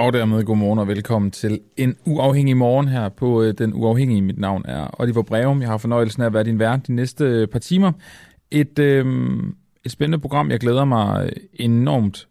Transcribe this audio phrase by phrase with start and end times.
[0.00, 4.22] Og dermed godmorgen og velkommen til en uafhængig morgen her på øh, Den Uafhængige.
[4.22, 5.60] Mit navn er Oliver Breum.
[5.60, 7.92] Jeg har fornøjelsen af at være din vært de næste øh, par timer.
[8.50, 9.06] Et, øh,
[9.84, 12.28] et spændende program, jeg glæder mig øh, enormt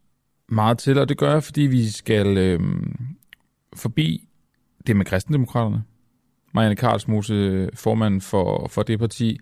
[0.47, 2.59] meget til, og det gør jeg, fordi vi skal øh,
[3.75, 4.27] forbi
[4.87, 5.83] det med kristendemokraterne.
[6.53, 9.39] Marianne Karlsmose, formand for, for det parti,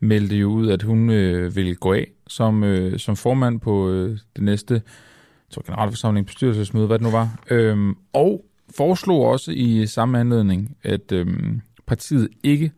[0.00, 4.18] meldte jo ud, at hun øh, vil gå af som, øh, som formand på øh,
[4.36, 4.82] det næste
[5.54, 7.38] så generalforsamling, bestyrelsesmøde, hvad det nu var.
[7.50, 8.44] Øhm, og
[8.76, 12.72] foreslog også i samme anledning, at øhm, partiet ikke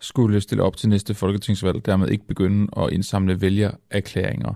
[0.00, 4.54] skulle stille op til næste folketingsvalg, dermed ikke begynde at indsamle vælgererklæringer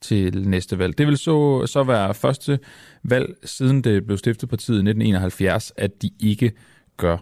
[0.00, 0.98] til næste valg.
[0.98, 2.58] Det vil så, så være første
[3.02, 6.52] valg, siden det blev stiftet partiet i 1971, at de ikke
[6.96, 7.16] gør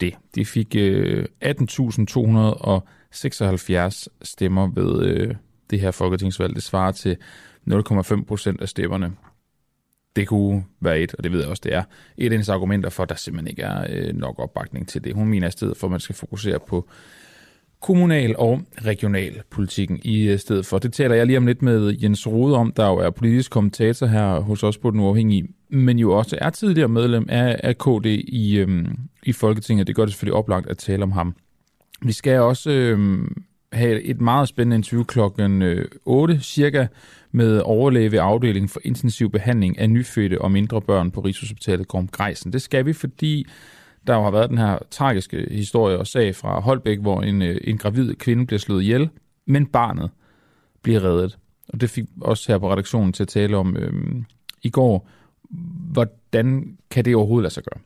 [0.00, 0.14] det.
[0.34, 5.34] De fik øh, 18.276 stemmer ved øh,
[5.70, 6.54] det her folketingsvalg.
[6.54, 7.16] Det svarer til
[7.70, 9.12] 0,5 procent af stemmerne.
[10.16, 11.82] Det kunne være et, og det ved jeg også, det er,
[12.18, 15.14] et af hendes argumenter for, at der simpelthen ikke er øh, nok opbakning til det.
[15.14, 16.88] Hun mener i stedet for, at man skal fokusere på
[17.80, 20.78] kommunal og regional politikken i øh, stedet for.
[20.78, 24.06] Det taler jeg lige om lidt med Jens Rode om, der jo er politisk kommentator
[24.06, 28.06] her hos os på Den Uafhængige, men jo også er tidligere medlem af, af KD
[28.28, 29.86] i, øhm, i Folketinget.
[29.86, 31.34] Det gør det selvfølgelig oplagt at tale om ham.
[32.02, 36.86] Vi skal også øhm, have et meget spændende interview klokken øh, 8 cirka
[37.34, 42.08] med overlæge ved afdelingen for intensiv behandling af nyfødte og mindre børn på Rigshospitalet Gorm
[42.08, 42.52] Greisen.
[42.52, 43.46] Det skal vi, fordi
[44.06, 47.78] der har været den her tragiske historie og sag fra Holbæk, hvor en, øh, en
[47.78, 49.08] gravid kvinde bliver slået ihjel,
[49.46, 50.10] men barnet
[50.82, 51.38] bliver reddet.
[51.68, 54.24] Og det fik også her på redaktionen til at tale om øhm,
[54.62, 55.08] i går,
[55.92, 57.80] hvordan kan det overhovedet lade sig gøre?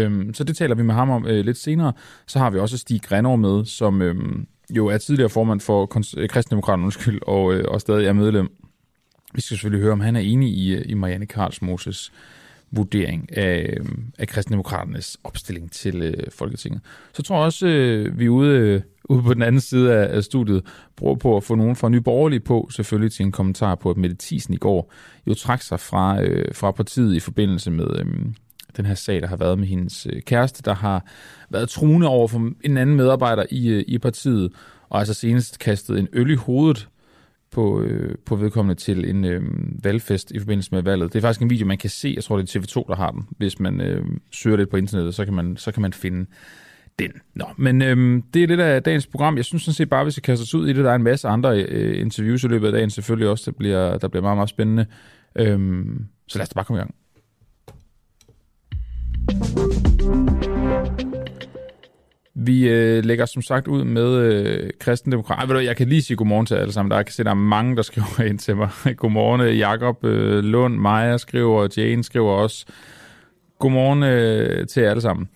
[0.00, 1.92] Øhm, så det taler vi med ham om øh, lidt senere.
[2.26, 5.82] Så har vi også Stig Grenov med, som øhm, jo er tidligere formand for
[6.16, 8.61] øh, Kristendemokraterne, undskyld, og, øh, og stadig er medlem
[9.34, 12.12] vi skal selvfølgelig høre, om han er enig i, øh, i Marianne Karlsmoses
[12.72, 13.86] vurdering af, øh,
[14.18, 16.80] af kristendemokraternes opstilling til øh, Folketinget.
[17.12, 20.16] Så tror jeg også, øh, vi er ude, øh, ude på den anden side af,
[20.16, 20.62] af studiet,
[20.96, 23.96] bruger på at få nogen fra Nye Borgerlige på, selvfølgelig til en kommentar på, at
[23.96, 24.92] Mette Thiesen i går
[25.26, 28.06] jo trak sig fra, øh, fra partiet i forbindelse med øh,
[28.76, 31.04] den her sag, der har været med hendes øh, kæreste, der har
[31.50, 34.52] været truende over for en anden medarbejder i, øh, i partiet,
[34.88, 36.88] og altså senest kastet en øl i hovedet
[37.52, 39.42] på, øh, på vedkommende til en øh,
[39.84, 41.12] valgfest i forbindelse med valget.
[41.12, 42.12] Det er faktisk en video, man kan se.
[42.16, 43.22] Jeg tror, det er TV2, der har den.
[43.38, 46.26] Hvis man øh, søger lidt på internettet, så kan man, så kan man finde
[46.98, 47.10] den.
[47.34, 49.36] Nå, men øh, det er lidt af dagens program.
[49.36, 51.02] Jeg synes sådan set bare, hvis vi kaster os ud i det, der er en
[51.02, 54.36] masse andre øh, interviews i løbet af dagen, selvfølgelig også, der bliver, der bliver meget,
[54.36, 54.86] meget spændende.
[55.36, 55.58] Øh,
[56.28, 56.94] så lad os da bare komme i gang.
[62.46, 65.50] Vi øh, lægger som sagt ud med øh, kristendemokrat.
[65.50, 66.90] Ej, jeg kan lige sige godmorgen til alle sammen.
[66.90, 68.70] Der kan se, der er mange, der skriver ind til mig.
[68.96, 72.66] godmorgen, øh, Jakob øh, Lund, Maja skriver, Jane skriver også.
[73.58, 75.28] Godmorgen øh, til alle sammen.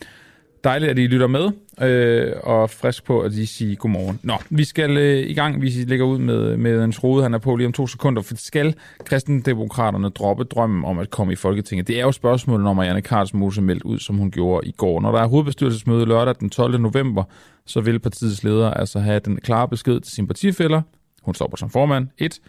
[0.66, 1.50] Dejligt, at I lytter med,
[1.80, 4.20] øh, og frisk på, at lige siger godmorgen.
[4.22, 7.38] Nå, vi skal øh, i gang, vi lægger ud med, med en rode, han er
[7.38, 11.88] på lige om to sekunder, for skal kristendemokraterne droppe drømmen om at komme i Folketinget?
[11.88, 15.00] Det er jo spørgsmålet, når Marianne Karlsmose meldt ud, som hun gjorde i går.
[15.00, 16.80] Når der er hovedbestyrelsesmøde lørdag den 12.
[16.80, 17.24] november,
[17.66, 20.82] så vil partiets leder altså have den klare besked til sine partifælder.
[21.22, 22.40] Hun stopper som formand, et,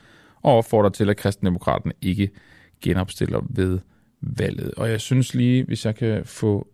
[0.42, 2.30] og opfordrer til, at kristendemokraterne ikke
[2.84, 3.80] genopstiller ved
[4.22, 4.72] valget.
[4.78, 6.68] Og jeg synes lige, hvis jeg kan få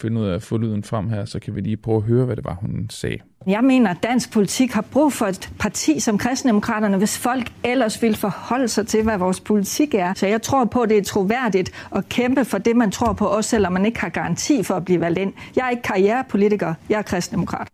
[0.00, 2.24] finde ud af at få lyden frem her, så kan vi lige prøve at høre,
[2.24, 3.18] hvad det var, hun sagde.
[3.46, 8.02] Jeg mener, at dansk politik har brug for et parti som kristendemokraterne, hvis folk ellers
[8.02, 10.14] vil forholde sig til, hvad vores politik er.
[10.14, 13.26] Så jeg tror på, at det er troværdigt at kæmpe for det, man tror på,
[13.26, 15.32] også selvom man ikke har garanti for at blive valgt ind.
[15.56, 17.68] Jeg er ikke karrierepolitiker, jeg er kristendemokrat.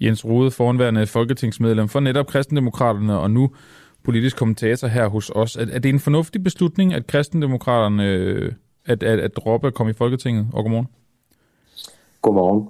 [0.00, 3.50] Jens Rode, foranværende folketingsmedlem for netop kristendemokraterne, og nu
[4.04, 5.56] politisk kommentator her hos os.
[5.56, 8.04] Er, det en fornuftig beslutning, at kristendemokraterne
[8.86, 10.46] at, at, at droppe at komme i Folketinget?
[10.52, 10.86] Og godmorgen.
[12.24, 12.68] Godmorgen.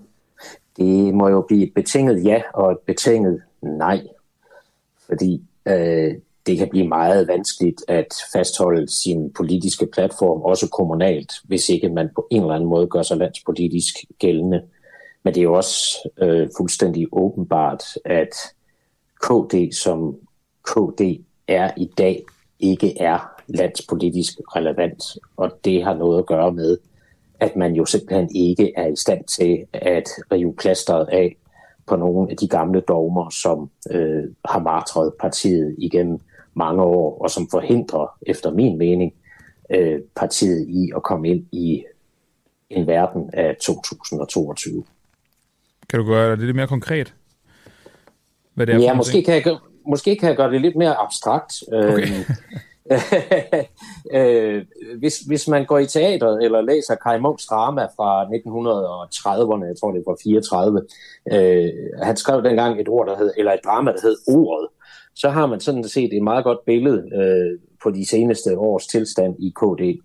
[0.76, 4.00] Det må jo blive et betinget ja og et betinget nej,
[5.06, 6.14] fordi øh,
[6.46, 12.08] det kan blive meget vanskeligt at fastholde sin politiske platform, også kommunalt, hvis ikke man
[12.14, 14.62] på en eller anden måde gør sig landspolitisk gældende.
[15.22, 18.34] Men det er jo også øh, fuldstændig åbenbart, at
[19.22, 20.16] KD som
[20.64, 21.00] KD
[21.48, 22.24] er i dag,
[22.60, 25.02] ikke er landspolitisk relevant,
[25.36, 26.78] og det har noget at gøre med,
[27.40, 31.36] at man jo simpelthen ikke er i stand til at rive plasteret af
[31.86, 36.20] på nogle af de gamle dogmer, som øh, har martret partiet igennem
[36.54, 39.12] mange år, og som forhindrer, efter min mening,
[39.70, 41.84] øh, partiet i at komme ind i
[42.70, 44.84] en verden af 2022.
[45.88, 47.14] Kan du gøre det lidt mere konkret?
[48.54, 49.56] Hvad det er ja, måske kan, jeg,
[49.86, 51.52] måske kan jeg gøre det lidt mere abstrakt.
[51.72, 52.06] Okay.
[54.14, 54.64] Øh,
[54.98, 59.92] hvis, hvis man går i teateret eller læser Kai Munks drama fra 1930'erne, jeg tror
[59.92, 60.82] det var 34,
[61.32, 61.70] øh,
[62.02, 64.68] han skrev dengang et ord, der hed, eller et drama, der hed Ordet,
[65.14, 69.36] så har man sådan set et meget godt billede øh, på de seneste års tilstand
[69.38, 70.00] i KD.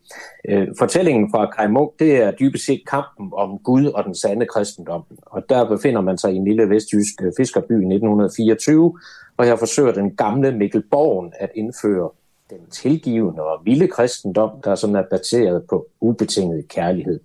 [0.50, 4.46] Øh, fortællingen fra Kai Munk, det er dybest set kampen om Gud og den sande
[4.46, 5.04] kristendom.
[5.26, 9.00] Og der befinder man sig i en lille vestjysk øh, fiskerby i 1924,
[9.38, 12.10] og her forsøger den gamle Mikkel Borgen at indføre
[12.50, 17.20] den tilgivende og vilde kristendom, der sådan er baseret på ubetinget kærlighed.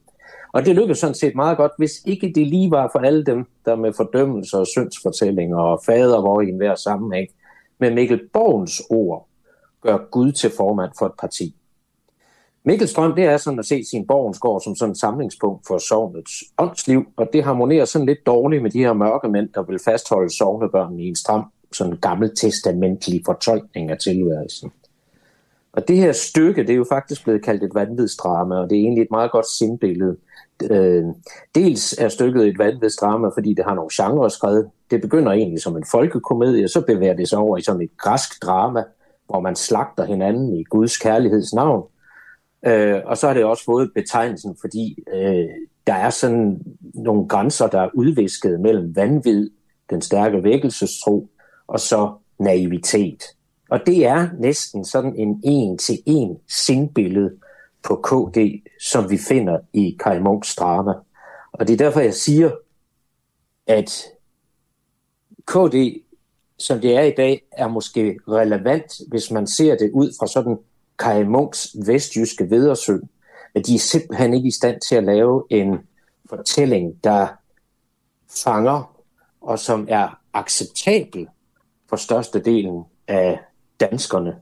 [0.53, 3.47] Og det lykkedes sådan set meget godt, hvis ikke det lige var for alle dem,
[3.65, 7.29] der med fordømmelse og syndsfortællinger og fader hvor i enhver sammenhæng,
[7.79, 9.29] med Mikkel Borgens ord
[9.81, 11.57] gør Gud til formand for et parti.
[12.65, 16.45] Mikkel Strøm, det er sådan at se sin Borgensgård som sådan et samlingspunkt for sovnets
[16.59, 20.37] åndsliv, og det harmonerer sådan lidt dårligt med de her mørke mænd, der vil fastholde
[20.37, 24.73] sovnebørnene i en stram, sådan gammeltestamentlig fortolkning af tilværelsen.
[25.77, 28.83] Og det her stykke, det er jo faktisk blevet kaldt et vanvidsdrama, og det er
[28.83, 30.17] egentlig et meget godt sindbillede.
[30.71, 31.05] Øh,
[31.55, 34.71] dels er stykket et vanvidsdrama, fordi det har nogle genrer skrevet.
[34.91, 38.43] Det begynder egentlig som en folkekomedie, så bevæger det sig over i sådan et græsk
[38.43, 38.85] drama,
[39.27, 41.83] hvor man slagter hinanden i Guds kærlighedsnavn.
[42.67, 45.49] Øh, og så har det også fået betegnelsen, fordi øh,
[45.87, 46.61] der er sådan
[46.95, 49.51] nogle grænser, der er udvisket mellem vanvid,
[49.91, 51.29] den stærke vækkelsestro,
[51.67, 53.23] og så naivitet.
[53.71, 57.31] Og det er næsten sådan en en-til-en sindbillede
[57.83, 58.39] på KD,
[58.81, 60.93] som vi finder i Kai Munchs drama.
[61.53, 62.51] Og det er derfor, jeg siger,
[63.67, 64.05] at
[65.47, 66.03] KD,
[66.59, 70.59] som det er i dag, er måske relevant, hvis man ser det ud fra sådan
[70.99, 73.09] Kai Munchs vestjyske vedersøn.
[73.55, 75.79] At de er simpelthen ikke i stand til at lave en
[76.31, 77.27] fortælling, der
[78.45, 78.95] fanger
[79.41, 81.29] og som er acceptabel
[81.89, 83.41] for størstedelen af
[83.91, 84.37] danskerne.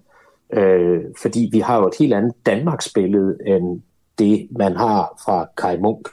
[0.53, 3.83] Øh, fordi vi har jo et helt andet Danmarksbillede end
[4.19, 6.09] det, man har fra Kai Munk.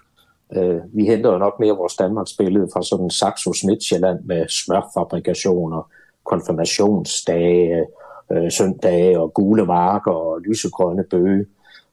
[0.55, 5.91] Øh, vi henter jo nok mere vores Danmarksbillede fra sådan Saxo Midtjylland med smørfabrikationer,
[6.25, 7.85] konfirmationsdage,
[8.31, 11.45] øh, søndage og gule marker og lysegrønne bøge.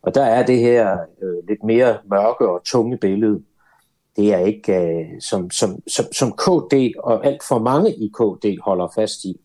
[0.03, 3.43] Og der er det her øh, lidt mere mørke og tunge billede.
[4.17, 8.63] Det er ikke, øh, som, som, som, som KD og alt for mange i KD
[8.65, 9.41] holder fast i,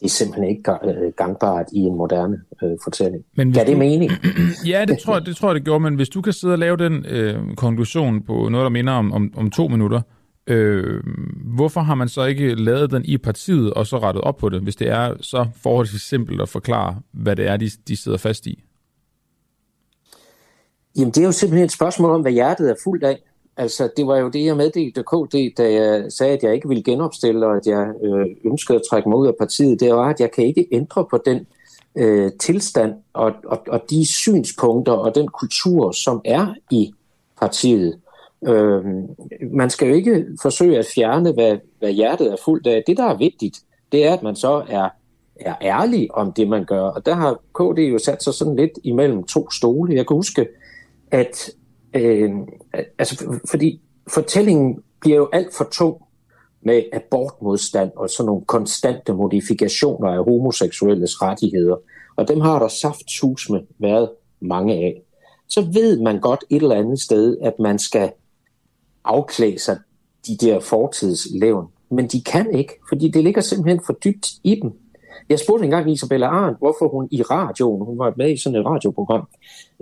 [0.00, 3.24] det er simpelthen ikke øh, gangbart i en moderne øh, fortælling.
[3.36, 3.78] Men Gør det du...
[3.78, 4.12] mening?
[4.72, 6.58] ja, det tror, jeg, det tror jeg, det gjorde, men hvis du kan sidde og
[6.58, 10.00] lave den øh, konklusion på noget, der minder om, om, om to minutter,
[10.46, 11.02] øh,
[11.56, 14.60] hvorfor har man så ikke lavet den i partiet og så rettet op på det,
[14.60, 18.46] hvis det er så forholdsvis simpelt at forklare, hvad det er, de, de sidder fast
[18.46, 18.64] i?
[20.96, 23.18] Jamen, det er jo simpelthen et spørgsmål om, hvad hjertet er fuldt af.
[23.56, 26.82] Altså, det var jo det, jeg meddelte KD, da jeg sagde, at jeg ikke ville
[26.82, 29.80] genopstille, og at jeg øh, ønskede at trække mig ud af partiet.
[29.80, 31.46] Det var, at jeg kan ikke ændre på den
[31.96, 36.92] øh, tilstand og, og, og de synspunkter og den kultur, som er i
[37.40, 38.00] partiet.
[38.46, 38.84] Øh,
[39.52, 42.82] man skal jo ikke forsøge at fjerne, hvad, hvad hjertet er fuldt af.
[42.86, 43.58] Det, der er vigtigt,
[43.92, 44.88] det er, at man så er,
[45.40, 46.82] er ærlig om det, man gør.
[46.82, 49.94] Og der har KD jo sat sig sådan lidt imellem to stole.
[49.94, 50.48] Jeg kan huske,
[51.10, 51.50] at
[51.94, 52.30] Øh,
[52.98, 55.96] altså, fordi fortællingen bliver jo alt for tung
[56.62, 61.76] med abortmodstand og sådan nogle konstante modifikationer af homoseksuelles rettigheder.
[62.16, 64.10] Og dem har der saftsusme været
[64.40, 65.02] mange af.
[65.48, 68.12] Så ved man godt et eller andet sted, at man skal
[69.04, 69.78] afklæde sig
[70.26, 71.66] de der fortidslevn.
[71.90, 74.72] Men de kan ikke, fordi det ligger simpelthen for dybt i dem.
[75.28, 78.66] Jeg spurgte engang Isabella Arndt, hvorfor hun i radioen, hun var med i sådan et
[78.66, 79.28] radioprogram,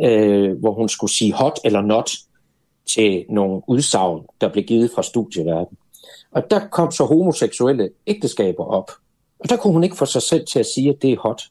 [0.01, 2.11] øh, hvor hun skulle sige hot eller not
[2.95, 5.77] til nogle udsagn, der blev givet fra studieverden.
[6.33, 8.91] Og der kom så homoseksuelle ægteskaber op.
[9.39, 11.43] Og der kunne hun ikke få sig selv til at sige, at det er hot.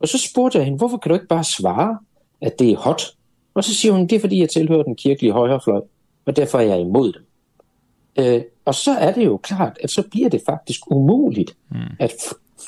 [0.00, 1.98] Og så spurgte jeg hende, hvorfor kan du ikke bare svare,
[2.40, 3.02] at det er hot?
[3.54, 5.80] Og så siger hun, det er fordi, jeg tilhører den kirkelige højrefløj,
[6.26, 7.26] og derfor er jeg imod dem.
[8.18, 11.78] Øh, og så er det jo klart, at så bliver det faktisk umuligt mm.
[11.98, 12.12] at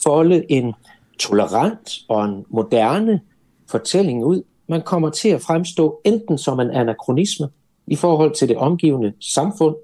[0.02, 0.74] folde en
[1.18, 3.20] tolerant og en moderne
[3.70, 4.42] fortælling ud.
[4.68, 7.48] Man kommer til at fremstå enten som en anachronisme
[7.86, 9.76] i forhold til det omgivende samfund,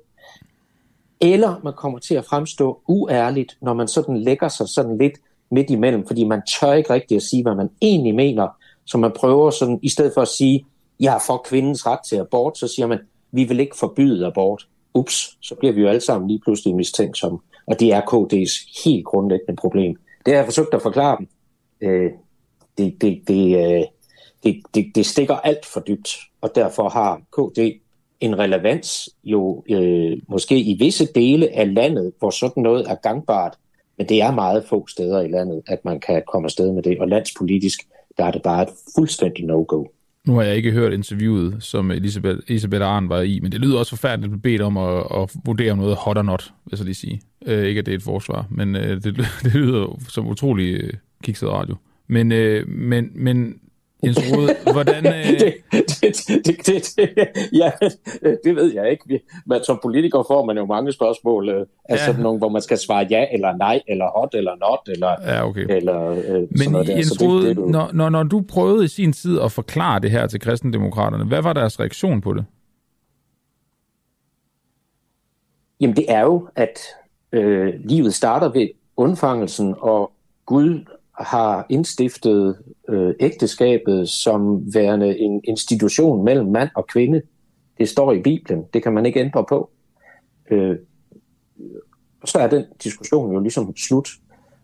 [1.21, 5.13] eller man kommer til at fremstå uærligt, når man sådan lægger sig sådan lidt
[5.51, 8.49] midt imellem, fordi man tør ikke rigtigt at sige, hvad man egentlig mener,
[8.85, 10.67] så man prøver sådan, i stedet for at sige,
[11.01, 12.99] jeg er for kvindens ret til abort, så siger man,
[13.33, 14.69] vi vil ikke forbyde abort.
[14.95, 18.85] Ups, så bliver vi jo alle sammen lige pludselig mistænkt som, Og det er KD's
[18.85, 19.97] helt grundlæggende problem.
[20.29, 21.29] Det har jeg forsøgt at forklare dem.
[21.81, 22.11] Øh,
[22.79, 23.85] det, det, det, øh,
[24.45, 27.59] det, det, det stikker alt for dybt, og derfor har KD
[28.21, 33.59] en relevans jo øh, måske i visse dele af landet, hvor sådan noget er gangbart,
[33.99, 36.99] men det er meget få steder i landet, at man kan komme afsted med det,
[36.99, 39.85] og landspolitisk, der er det bare et fuldstændig no-go.
[40.29, 43.79] Nu har jeg ikke hørt interviewet, som Elisabeth, Elisabeth Arn var i, men det lyder
[43.79, 46.95] også forfærdeligt at bedt om at, at vurdere noget hot or not, vil jeg lige
[46.95, 47.21] sige.
[47.47, 50.93] Øh, ikke at det er et forsvar, men øh, det, det lyder som utrolig øh,
[51.23, 51.77] kikset radio.
[52.09, 53.55] Men, øh, men, men
[54.05, 55.07] Jens Rode, hvordan...
[55.15, 55.41] Øh...
[55.41, 57.71] det, det, det, det, det, ja,
[58.45, 59.21] det ved jeg ikke.
[59.47, 62.17] Men som politiker får man jo mange spørgsmål, øh, altså ja.
[62.17, 65.35] nogle, hvor man skal svare ja eller nej, eller hot eller not, eller...
[65.35, 65.67] Ja, okay.
[65.77, 69.13] eller øh, Men noget Jens Rode, det, det, når, når, når du prøvede i sin
[69.13, 72.45] tid at forklare det her til kristendemokraterne, hvad var deres reaktion på det?
[75.81, 76.79] Jamen det er jo, at
[77.33, 80.13] øh, livet starter ved undfangelsen, og
[80.47, 80.85] Gud
[81.19, 82.57] har indstiftet
[82.89, 87.23] øh, ægteskabet som værende en institution mellem mand og kvinde.
[87.79, 88.65] Det står i Bibelen.
[88.75, 89.71] Det kan man ikke ændre på.
[90.51, 90.77] Øh,
[92.25, 94.09] så er den diskussion jo ligesom slut.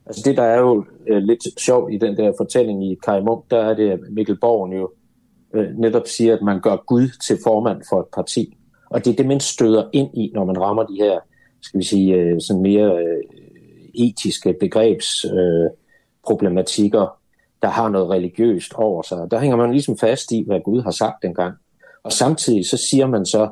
[0.07, 3.51] Altså det, der er jo øh, lidt sjovt i den der fortælling i Kai Munk,
[3.51, 4.91] der er det, at Mikkel Borgen jo
[5.55, 8.57] øh, netop siger, at man gør Gud til formand for et parti.
[8.91, 11.19] Og det er det, man støder ind i, når man rammer de her,
[11.63, 13.23] skal vi sige, øh, sådan mere øh,
[13.95, 15.71] etiske begrebs øh,
[16.27, 17.17] problematikker,
[17.63, 19.31] der har noget religiøst over sig.
[19.31, 21.55] Der hænger man ligesom fast i, hvad Gud har sagt dengang.
[22.03, 23.49] Og samtidig så siger man så,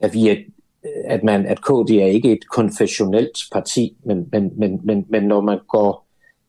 [0.00, 0.36] at vi er
[1.04, 5.40] at, man, at KD er ikke et konfessionelt parti, men, men, men, men, men når
[5.40, 6.06] man går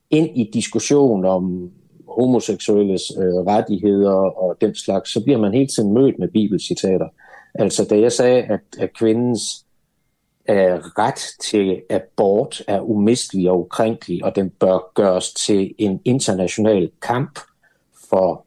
[0.09, 1.71] ind i diskussion om
[2.07, 7.07] homoseksuelles øh, rettigheder og den slags, så bliver man hele tiden mødt med bibelcitater.
[7.55, 9.65] Altså da jeg sagde, at, at kvindens
[10.49, 17.39] ret til abort er umistelig og ukrænkelig, og den bør gøres til en international kamp
[18.09, 18.45] for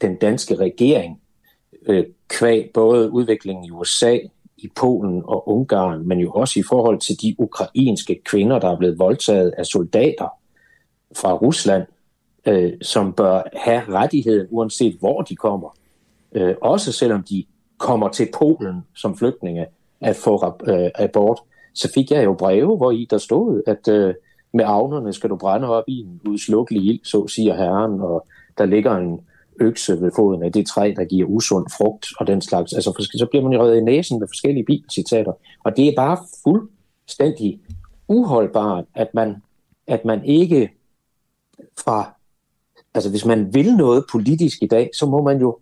[0.00, 1.20] den danske regering,
[1.86, 4.18] øh, kvæg både udviklingen i USA,
[4.58, 8.76] i Polen og Ungarn, men jo også i forhold til de ukrainske kvinder, der er
[8.76, 10.28] blevet voldtaget af soldater
[11.16, 11.82] fra Rusland,
[12.46, 15.76] øh, som bør have rettigheden, uanset hvor de kommer.
[16.32, 17.44] Øh, også selvom de
[17.78, 19.66] kommer til Polen som flygtninge,
[20.04, 21.40] at få øh, abort,
[21.74, 24.14] så fik jeg jo breve, hvor i der stod, at øh,
[24.52, 28.26] med avnerne skal du brænde op i en udslukkelig ild, så siger herren, og
[28.58, 29.20] der ligger en
[29.60, 32.72] økse ved foden af det træ, der giver usund frugt og den slags.
[32.72, 35.32] Altså, så bliver man jo reddet i næsen med forskellige bibelcitater.
[35.64, 37.60] Og det er bare fuldstændig
[38.08, 39.36] uholdbart, at man,
[39.86, 40.70] at man ikke
[41.84, 42.14] fra
[42.94, 45.58] altså hvis man vil noget politisk i dag, så må man jo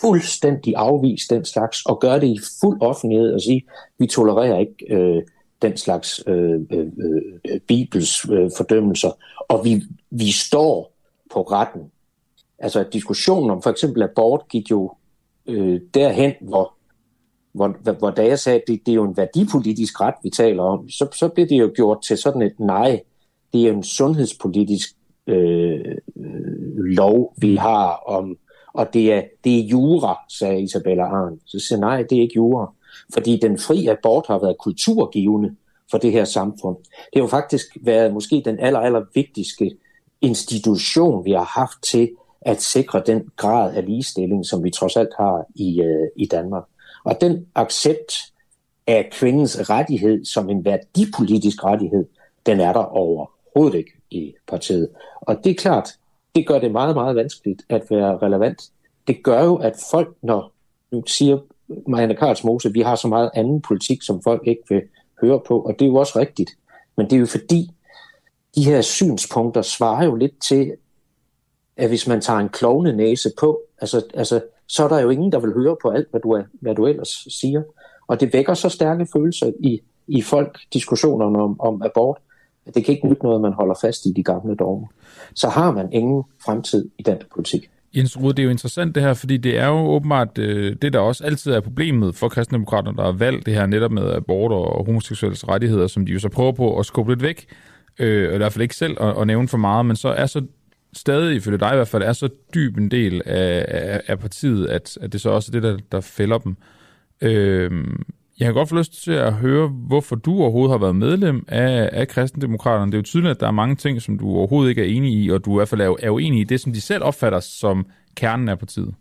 [0.00, 3.62] fuldstændig afvise den slags, og gøre det i fuld offentlighed og sige,
[3.98, 5.22] vi tolererer ikke øh,
[5.62, 6.86] den slags øh, øh,
[7.50, 9.10] øh, Bibels øh, fordømmelser,
[9.48, 10.92] og vi, vi står
[11.32, 11.82] på retten.
[12.58, 14.92] Altså diskussionen om for eksempel abort gik jo
[15.46, 16.74] øh, derhen, hvor,
[17.52, 20.62] hvor, hvor da jeg sagde, at det, det er jo en værdipolitisk ret, vi taler
[20.62, 23.00] om, så, så blev det jo gjort til sådan et nej,
[23.52, 24.96] det er en sundhedspolitisk
[25.26, 26.49] øh, øh
[26.94, 28.36] lov, vi har om,
[28.72, 31.40] og det er, det er jura, sagde Isabella Arn.
[31.46, 32.72] Så siger nej, det er ikke jura.
[33.12, 35.56] Fordi den fri abort har været kulturgivende
[35.90, 36.76] for det her samfund.
[36.76, 39.70] Det har jo faktisk været måske den aller, aller vigtigste
[40.20, 45.10] institution, vi har haft til at sikre den grad af ligestilling, som vi trods alt
[45.18, 46.64] har i, øh, i Danmark.
[47.04, 48.12] Og den accept
[48.86, 52.04] af kvindens rettighed som en værdipolitisk rettighed,
[52.46, 54.88] den er der overhovedet ikke i partiet.
[55.20, 55.88] Og det er klart,
[56.34, 58.62] det gør det meget, meget vanskeligt at være relevant.
[59.06, 60.52] Det gør jo, at folk, når
[60.90, 61.38] nu siger
[61.88, 64.82] Marianne Karlsmose, vi har så meget anden politik, som folk ikke vil
[65.20, 66.50] høre på, og det er jo også rigtigt.
[66.96, 67.70] Men det er jo fordi,
[68.54, 70.72] de her synspunkter svarer jo lidt til,
[71.76, 75.32] at hvis man tager en klovne næse på, altså, altså, så er der jo ingen,
[75.32, 77.62] der vil høre på alt, hvad du, er, hvad du ellers siger.
[78.06, 82.18] Og det vækker så stærke følelser i, i folk, diskussionerne om, om abort,
[82.74, 84.86] det kan ikke nytte noget, at man holder fast i de gamle dogmer.
[85.34, 87.70] Så har man ingen fremtid i dansk politik.
[87.96, 90.92] Jens Rude, det er jo interessant det her, fordi det er jo åbenbart øh, det,
[90.92, 94.52] der også altid er problemet for kristendemokraterne, der har valgt det her netop med abort
[94.52, 97.46] og homoseksuelles rettigheder, som de jo så prøver på at skubbe lidt væk,
[97.98, 100.42] øh, i hvert fald ikke selv at, at nævne for meget, men så er så
[100.92, 104.66] stadig, ifølge dig i hvert fald, er så dyb en del af, af, af partiet,
[104.66, 106.56] at, at det så også er det, der, der fælder dem.
[107.20, 107.70] Øh,
[108.40, 111.90] jeg har godt få lyst til at høre, hvorfor du overhovedet har været medlem af,
[111.92, 112.92] af kristendemokraterne.
[112.92, 115.12] Det er jo tydeligt, at der er mange ting, som du overhovedet ikke er enig
[115.12, 117.40] i, og du i hvert fald er, er uenig i det, som de selv opfatter
[117.40, 118.94] som kernen af partiet.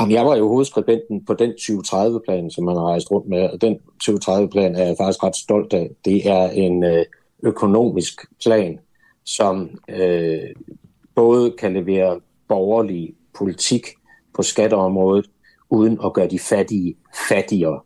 [0.00, 3.60] Jamen, jeg var jo hovedskribenten på den 2030-plan, som man har rejst rundt med, og
[3.60, 5.90] den 2030-plan er jeg faktisk ret stolt af.
[6.04, 7.04] Det er en øh,
[7.42, 8.78] økonomisk plan,
[9.24, 10.38] som øh,
[11.14, 13.86] både kan levere borgerlig politik
[14.34, 15.26] på skatteområdet,
[15.70, 16.94] uden at gøre de fattige
[17.28, 17.80] fattigere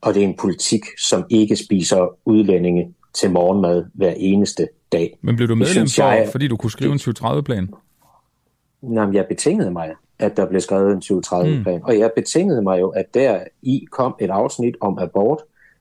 [0.00, 5.18] og det er en politik, som ikke spiser udlændinge til morgenmad hver eneste dag.
[5.20, 7.68] Men blev du medlem for, jeg, fordi du kunne skrive en 2030-plan?
[8.82, 11.84] Jamen, jeg betingede mig, at der blev skrevet en 2030-plan, mm.
[11.84, 15.38] og jeg betingede mig jo, at der i kom et afsnit om abort,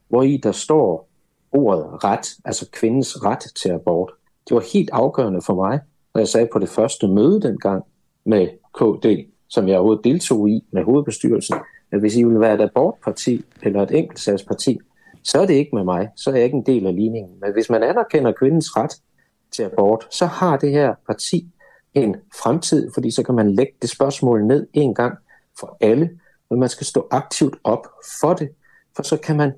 [0.10, 1.10] hvor i der står
[1.52, 4.12] ordet ret, altså kvindens ret til abort.
[4.50, 5.80] Det var helt afgørende for mig,
[6.14, 7.84] når jeg sagde på det første møde dengang
[8.26, 11.56] med KD, som jeg overhovedet deltog i med hovedbestyrelsen,
[11.92, 14.80] at hvis I vil være et abortparti eller et enkeltsagsparti,
[15.24, 17.40] så er det ikke med mig, så er jeg ikke en del af ligningen.
[17.42, 18.92] Men hvis man anerkender kvindens ret
[19.52, 21.48] til abort, så har det her parti
[21.94, 25.18] en fremtid, fordi så kan man lægge det spørgsmål ned en gang
[25.60, 26.10] for alle,
[26.50, 27.88] men man skal stå aktivt op
[28.22, 28.50] for det,
[28.96, 29.54] for så kan man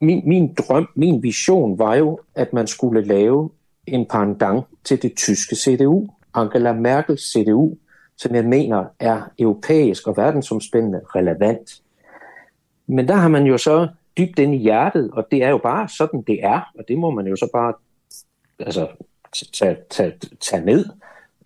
[0.00, 3.50] min, min drøm, min vision var jo, at man skulle lave
[3.86, 7.76] en pendant til det tyske CDU, Angela Merkels CDU,
[8.20, 11.82] som jeg mener er europæisk og verdensomspændende relevant.
[12.86, 15.88] Men der har man jo så dybt ind i hjertet, og det er jo bare
[15.88, 17.74] sådan, det er, og det må man jo så bare
[18.58, 18.88] altså,
[19.52, 20.84] tage, tage, tage ned,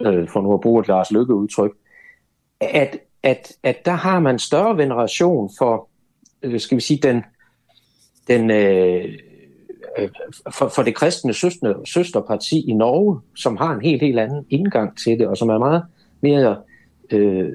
[0.01, 1.73] øh, for nu at bruge et Lars Lykke udtryk,
[2.61, 5.89] at, at, at der har man større veneration for,
[6.43, 7.25] øh, skal vi sige, den,
[8.29, 9.19] den øh,
[9.99, 10.09] øh,
[10.51, 14.99] for, for det kristne søster, søsterparti i Norge, som har en helt, helt anden indgang
[14.99, 15.85] til det, og som er meget
[16.25, 16.57] mere
[17.11, 17.53] øh,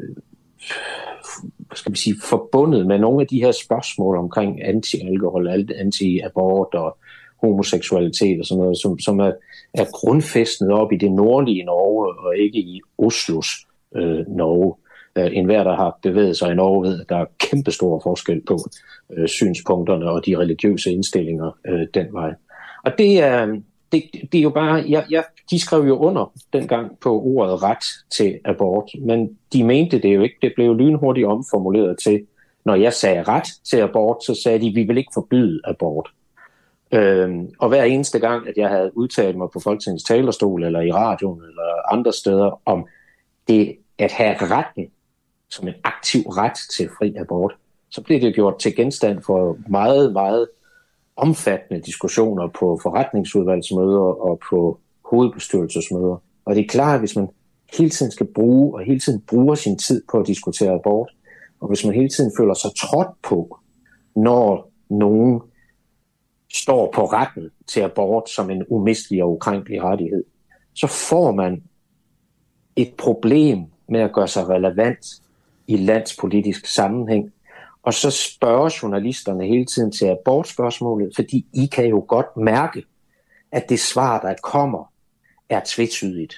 [1.76, 6.98] skal man sige, forbundet med nogle af de her spørgsmål omkring anti-alkohol, anti-abort og
[7.42, 9.32] homoseksualitet og sådan noget, som, som er,
[9.74, 13.48] er grundfæstnet op i det nordlige Norge og ikke i Oslos
[13.96, 14.76] øh, Norge.
[15.16, 18.42] Øh, en hver, der har bevæget sig i Norge, ved, at der er kæmpestor forskel
[18.48, 18.60] på
[19.14, 22.34] øh, synspunkterne og de religiøse indstillinger øh, den vej.
[22.86, 23.60] Og det er,
[23.92, 27.84] det, det er jo bare, jeg, jeg, de skrev jo under dengang på ordet ret
[28.12, 30.36] til abort, men de mente det jo ikke.
[30.42, 32.26] Det blev lynhurtigt omformuleret til,
[32.66, 36.10] når jeg sagde ret til abort, så sagde de, vi vil ikke forbyde abort.
[36.92, 40.92] Øhm, og hver eneste gang, at jeg havde udtalt mig på Folketingets talerstol, eller i
[40.92, 42.88] radioen, eller andre steder, om
[43.48, 44.88] det at have retten
[45.50, 47.56] som en aktiv ret til fri abort,
[47.92, 50.48] så blev det gjort til genstand for meget, meget
[51.20, 56.22] omfattende diskussioner på forretningsudvalgsmøder og på hovedbestyrelsesmøder.
[56.46, 57.28] Og det er klart, at hvis man
[57.78, 61.10] hele tiden skal bruge, og hele tiden bruger sin tid på at diskutere abort,
[61.60, 63.60] og hvis man hele tiden føler sig trådt på,
[64.16, 65.42] når nogen
[66.54, 70.24] står på retten til abort som en umistelig og ukrænkelig rettighed,
[70.76, 71.64] så får man
[72.76, 75.06] et problem med at gøre sig relevant
[75.68, 77.32] i landspolitisk sammenhæng,
[77.90, 82.84] og så spørger journalisterne hele tiden til abortspørgsmålet, fordi I kan jo godt mærke,
[83.52, 84.92] at det svar, der kommer,
[85.50, 86.34] er tvetydigt.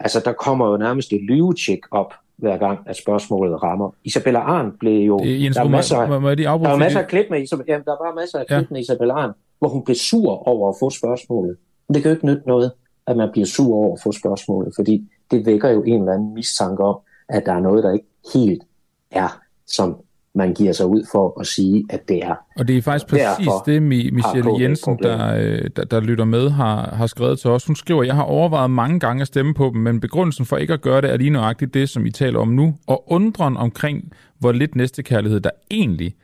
[0.00, 3.90] Altså, der kommer jo nærmest et lyvetjek op, hver gang, at spørgsmålet rammer.
[4.04, 5.20] Isabella Arndt blev jo...
[5.24, 7.84] Jens, der, er masser, må, må, må der er masser af klip med Isabella, jamen,
[7.84, 8.66] der er bare masser af klip ja.
[8.70, 11.56] med Isabella Arndt, hvor hun blev sur over at få spørgsmålet.
[11.88, 12.72] Men det kan jo ikke nytte noget,
[13.06, 16.34] at man bliver sur over at få spørgsmålet, fordi det vækker jo en eller anden
[16.34, 18.62] mistanke om, at der er noget, der ikke helt
[19.10, 20.03] er, som
[20.34, 22.34] man giver sig ud for at sige, at det er.
[22.56, 26.94] Og det er faktisk præcis det, Michelle Jensen, der, øh, der, der lytter med, har,
[26.94, 27.64] har skrevet til os.
[27.66, 30.72] Hun skriver, jeg har overvejet mange gange at stemme på dem, men begrundelsen for ikke
[30.72, 34.12] at gøre det er lige nøjagtigt det, som I taler om nu, og undren omkring,
[34.38, 36.14] hvor lidt næstekærlighed der egentlig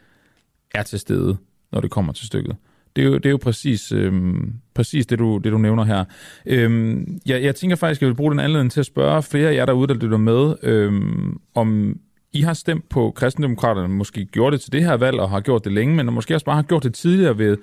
[0.75, 1.37] er til stede,
[1.73, 2.57] når det kommer til stykket.
[2.97, 6.05] Det er jo, det er jo præcis, øhm, præcis det, du, det, du nævner her.
[6.47, 9.49] Øhm, jeg, jeg tænker faktisk, at jeg vil bruge den anledning til at spørge flere
[9.49, 11.99] af jer derude, der lytter med, øhm, om
[12.33, 15.65] i har stemt på kristendemokraterne, måske gjort det til det her valg, og har gjort
[15.65, 17.57] det længe, men måske også bare har gjort det tidligere ved,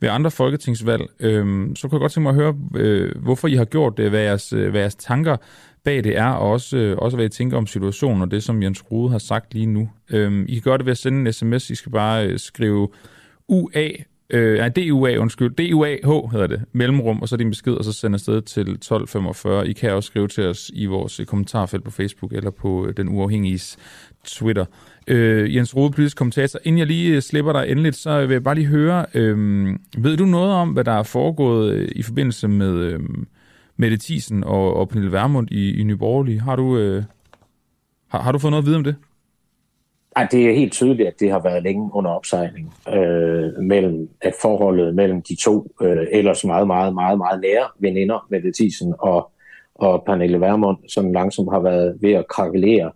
[0.00, 1.02] ved andre folketingsvalg.
[1.20, 4.10] Øhm, så kunne jeg godt tænke mig at høre, øh, hvorfor I har gjort det,
[4.10, 5.36] hvad jeres, øh, hvad jeres tanker
[5.84, 8.62] bag det er, og også, øh, også hvad I tænker om situationen, og det, som
[8.62, 9.90] Jens Rude har sagt lige nu.
[10.10, 11.70] Øhm, I kan gøre det ved at sende en sms.
[11.70, 12.88] I skal bare øh, skrive
[13.48, 13.88] UA
[14.30, 15.50] Øh, nej, DUA, undskyld.
[15.50, 16.64] DUAH hedder det.
[16.72, 19.68] Mellemrum, og så din besked, og så sender afsted til 1245.
[19.68, 22.96] I kan også skrive til os i vores øh, kommentarfelt på Facebook eller på øh,
[22.96, 23.78] Den Uafhængige
[24.24, 24.64] Twitter.
[25.06, 26.58] Øh, Jens Rode, politisk kommentator.
[26.64, 30.16] Inden jeg lige øh, slipper dig endeligt, så vil jeg bare lige høre, øh, ved
[30.16, 33.00] du noget om, hvad der er foregået i forbindelse med øh,
[33.76, 36.40] Mette Thiesen og, og Pernille Vermund i, i Nyborgerlige?
[36.40, 37.04] Har du, øh,
[38.08, 38.96] har, har du fået noget at vide om det?
[40.16, 44.34] Ej, det er helt tydeligt, at det har været længe under opsejling øh, mellem at
[44.42, 49.30] forholdet mellem de to øh, ellers meget, meget, meget, meget nære veninder, Mette Thiesen og,
[49.74, 52.90] og Pernille Vermund, som langsomt har været ved at krakelere.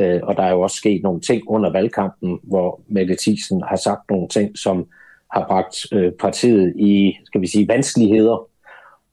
[0.00, 3.76] Øh, og der er jo også sket nogle ting under valgkampen, hvor Mette Thiesen har
[3.76, 4.86] sagt nogle ting, som
[5.32, 8.48] har bragt øh, partiet i, skal vi sige, vanskeligheder.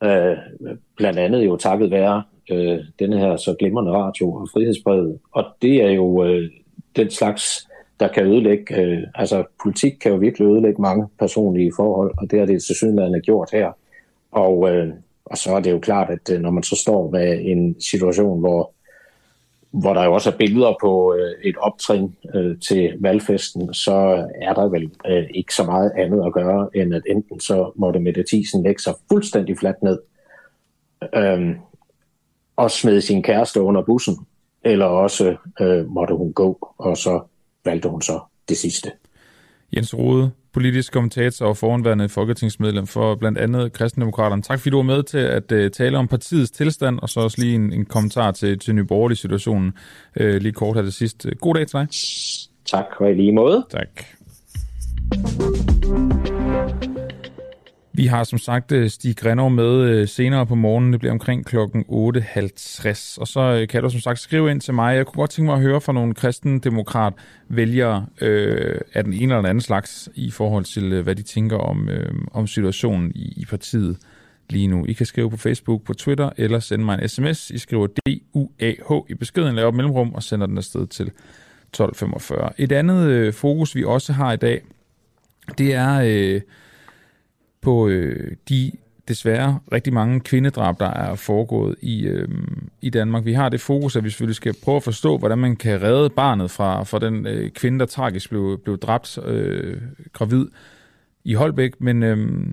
[0.04, 0.38] Øh,
[0.98, 5.20] blandt andet jo takket være øh, denne her så glimrende radio og frihedsbrevet.
[5.32, 6.50] Og det er jo øh,
[6.95, 7.67] den slags,
[7.99, 12.39] der kan ødelægge, øh, altså politik kan jo virkelig ødelægge mange personlige forhold, og det
[12.39, 13.71] har det til synligheden gjort her.
[14.32, 14.93] Og, øh,
[15.25, 18.39] og så er det jo klart, at øh, når man så står med en situation,
[18.39, 18.73] hvor
[19.71, 24.54] hvor der jo også er billeder på øh, et optrin øh, til valgfesten, så er
[24.54, 28.23] der vel øh, ikke så meget andet at gøre, end at enten så måtte Mette
[28.27, 29.99] Thiesen lægge sig fuldstændig fladt ned
[31.15, 31.56] øh,
[32.56, 34.17] og smide sin kæreste under bussen,
[34.65, 37.21] eller også øh, måtte hun gå, og så
[37.65, 38.19] valgte hun så
[38.50, 38.91] det sidste.
[39.76, 44.41] Jens Rode, politisk kommentator og foranværende folketingsmedlem for blandt andet Kristendemokraterne.
[44.41, 47.41] Tak fordi du var med til at uh, tale om partiets tilstand, og så også
[47.41, 49.74] lige en, en kommentar til, til Nyborgerlig situationen
[50.21, 51.28] uh, lige kort her til sidst.
[51.39, 51.88] God dag til dig.
[52.65, 53.65] Tak, og i lige måde.
[53.69, 54.04] Tak.
[57.93, 60.91] Vi har som sagt øh, Stig Grenov med øh, senere på morgenen.
[60.91, 63.19] Det bliver omkring klokken 8.50.
[63.19, 64.95] Og så øh, kan du som sagt skrive ind til mig.
[64.95, 67.13] Jeg kunne godt tænke mig at høre fra nogle kristendemokrat
[67.47, 71.58] vælgere øh, af den ene eller den anden slags i forhold til, hvad de tænker
[71.58, 73.97] om, øh, om situationen i, i partiet
[74.49, 74.86] lige nu.
[74.86, 77.49] I kan skrive på Facebook, på Twitter eller sende mig en sms.
[77.49, 82.51] I skriver DUAH i beskeden, laver mellemrum og sender den afsted til 1245.
[82.58, 84.62] Et andet øh, fokus, vi også har i dag,
[85.58, 86.01] det er...
[86.06, 86.41] Øh,
[87.62, 88.71] på øh, de
[89.08, 92.28] desværre rigtig mange kvindedrab, der er foregået i, øh,
[92.82, 93.26] i Danmark.
[93.26, 96.10] Vi har det fokus, at vi selvfølgelig skal prøve at forstå, hvordan man kan redde
[96.10, 99.82] barnet fra, fra den øh, kvinde, der tragisk blev, blev dræbt øh,
[100.13, 100.45] gravid
[101.24, 101.82] i Holbæk.
[101.82, 102.47] Men øh,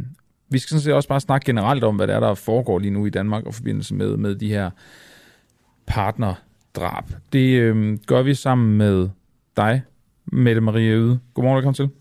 [0.48, 2.90] vi skal sådan set også bare snakke generelt om, hvad der er, der foregår lige
[2.90, 4.70] nu i Danmark og forbindelse med, med de her
[5.86, 7.04] partnerdrab.
[7.32, 9.08] Det øh, gør vi sammen med
[9.56, 9.82] dig,
[10.26, 11.18] Mette Marie Yde.
[11.34, 11.97] Godmorgen, velkommen til.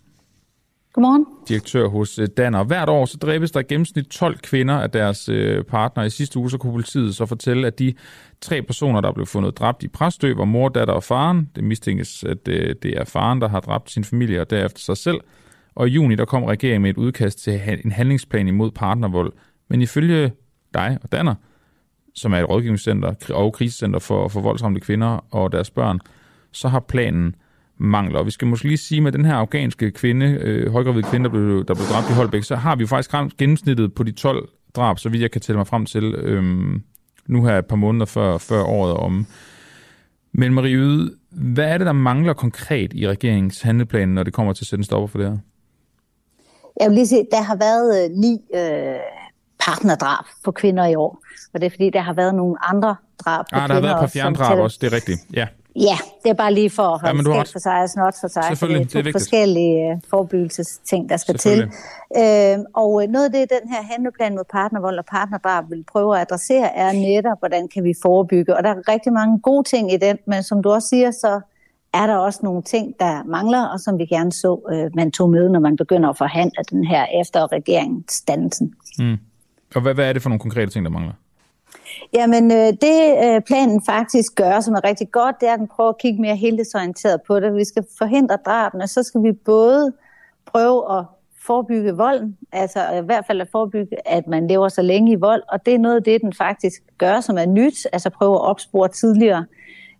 [0.98, 1.26] Godmorgen.
[1.48, 2.64] Direktør hos øh, Danner.
[2.64, 6.04] Hvert år så dræbes der gennemsnit 12 kvinder af deres øh, partner.
[6.04, 7.94] I sidste uge så kunne politiet så fortælle, at de
[8.40, 11.50] tre personer, der blev fundet dræbt i Præstø, var mor, datter og faren.
[11.56, 14.96] Det mistænkes, at øh, det er faren, der har dræbt sin familie og derefter sig
[14.96, 15.20] selv.
[15.74, 19.32] Og i juni der kom regeringen med et udkast til en handlingsplan imod partnervold.
[19.68, 20.32] Men ifølge
[20.74, 21.34] dig og Danner,
[22.14, 26.00] som er et rådgivningscenter og krisecenter for, for voldsramte kvinder og deres børn,
[26.52, 27.34] så har planen
[27.78, 28.22] mangler.
[28.22, 31.64] Vi skal måske lige sige, med den her afghanske kvinde, øh, højgravide kvinde, der blev,
[31.64, 34.48] der blev dræbt i Holbæk, så har vi jo faktisk ramt gennemsnittet på de 12
[34.76, 36.44] drab, så vidt jeg kan tælle mig frem til, øh,
[37.26, 39.26] nu her et par måneder før, før året om.
[40.32, 44.52] Men Marie Yde, hvad er det, der mangler konkret i regeringens handleplan, når det kommer
[44.52, 45.38] til at sætte en stopper for det her?
[46.80, 49.00] Jeg vil lige sige, der har været øh, ni øh,
[49.60, 51.22] partnerdrab på kvinder i år,
[51.54, 53.66] og det er fordi, der har været nogle andre drab på ah, kvinder.
[53.66, 55.46] der har været et par fjerndrab også, det er rigtigt, ja.
[55.80, 58.44] Ja, det er bare lige for at holde ja, for sig og snot for sig.
[58.48, 61.62] Selvfølgelig, det er, to forskellige uh, forebyggelsesting, der skal til.
[61.62, 66.20] Uh, og noget af det, den her handleplan mod partnervold og partnerdrab vil prøve at
[66.20, 68.56] adressere, er netop, hvordan kan vi forebygge.
[68.56, 71.40] Og der er rigtig mange gode ting i den, men som du også siger, så
[71.92, 75.30] er der også nogle ting, der mangler, og som vi gerne så, uh, man tog
[75.30, 78.74] med, når man begynder at forhandle den her efter regeringsdannelsen.
[78.98, 79.16] Mm.
[79.74, 81.12] Og hvad, hvad er det for nogle konkrete ting, der mangler?
[82.12, 85.68] Jamen, øh, det øh, planen faktisk gør, som er rigtig godt, det er, at den
[85.68, 87.54] prøver at kigge mere helhedsorienteret på det.
[87.54, 89.92] Vi skal forhindre drabene, så skal vi både
[90.46, 91.04] prøve at
[91.46, 95.42] forebygge volden, altså i hvert fald at forebygge, at man lever så længe i vold,
[95.48, 98.40] og det er noget af det, den faktisk gør, som er nyt, altså prøve at
[98.40, 99.44] opspore tidligere.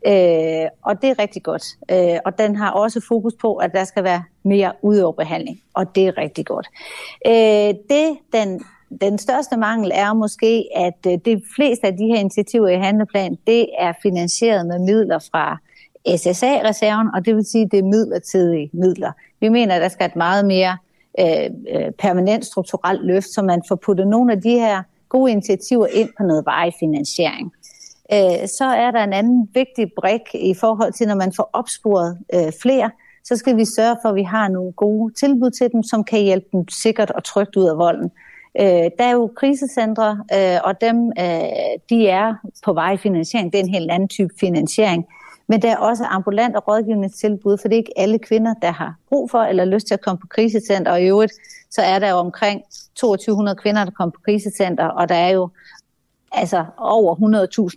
[0.06, 1.64] Øh, og det er rigtig godt.
[1.90, 6.06] Øh, og den har også fokus på, at der skal være mere udoverbehandling, og det
[6.06, 6.68] er rigtig godt.
[7.26, 8.64] Øh, det, den
[9.00, 13.38] den største mangel er måske, at øh, det fleste af de her initiativer i handleplan,
[13.46, 15.58] det er finansieret med midler fra
[16.16, 19.12] SSA-reserven, og det vil sige, at det er midlertidige midler.
[19.40, 20.76] Vi mener, at der skal et meget mere
[21.20, 25.86] øh, øh, permanent strukturelt løft, så man får puttet nogle af de her gode initiativer
[25.86, 27.52] ind på noget varig finansiering.
[28.12, 32.18] Øh, så er der en anden vigtig brik i forhold til, når man får opsporet
[32.34, 32.90] øh, flere,
[33.24, 36.20] så skal vi sørge for, at vi har nogle gode tilbud til dem, som kan
[36.20, 38.10] hjælpe dem sikkert og trygt ud af volden.
[38.60, 43.52] Øh, der er jo krisecentre, øh, og dem øh, de er på vej i finansiering.
[43.52, 45.06] Det er en helt anden type finansiering.
[45.48, 48.94] Men der er også ambulant og rådgivningstilbud, for det er ikke alle kvinder, der har
[49.08, 50.92] brug for eller lyst til at komme på krisecenter.
[50.92, 51.32] Og i øvrigt,
[51.70, 52.62] så er der jo omkring
[52.96, 55.48] 2200 kvinder, der kommer på krisecenter, og der er jo
[56.32, 57.14] altså over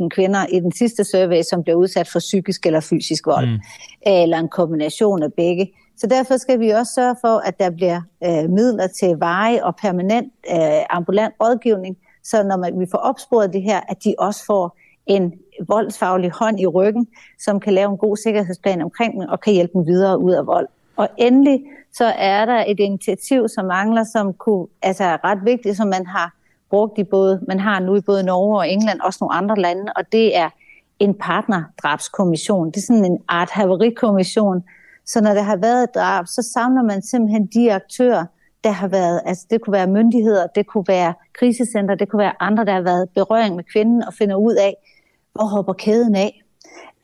[0.02, 3.60] 100.000 kvinder i den sidste survey, som bliver udsat for psykisk eller fysisk vold, mm.
[4.02, 5.72] eller en kombination af begge.
[6.02, 9.76] Så derfor skal vi også sørge for, at der bliver øh, midler til veje og
[9.76, 14.46] permanent øh, ambulant rådgivning, så når man, vi får opsporet det her, at de også
[14.46, 15.34] får en
[15.68, 17.08] voldsfaglig hånd i ryggen,
[17.40, 20.46] som kan lave en god sikkerhedsplan omkring dem og kan hjælpe dem videre ud af
[20.46, 20.68] vold.
[20.96, 25.78] Og endelig så er der et initiativ, som mangler, som kunne, altså er ret vigtigt,
[25.78, 26.34] som man har
[26.70, 29.92] brugt i både, man har nu i både Norge og England, også nogle andre lande,
[29.96, 30.50] og det er
[31.00, 32.68] en partnerdrabskommission.
[32.68, 34.64] Det er sådan en art haverikommission,
[35.06, 38.26] så når der har været et drab, så samler man simpelthen de aktører,
[38.64, 42.34] der har været, altså det kunne være myndigheder, det kunne være krisecenter, det kunne være
[42.40, 44.74] andre, der har været berøring med kvinden og finder ud af,
[45.34, 46.44] hvor hopper kæden af.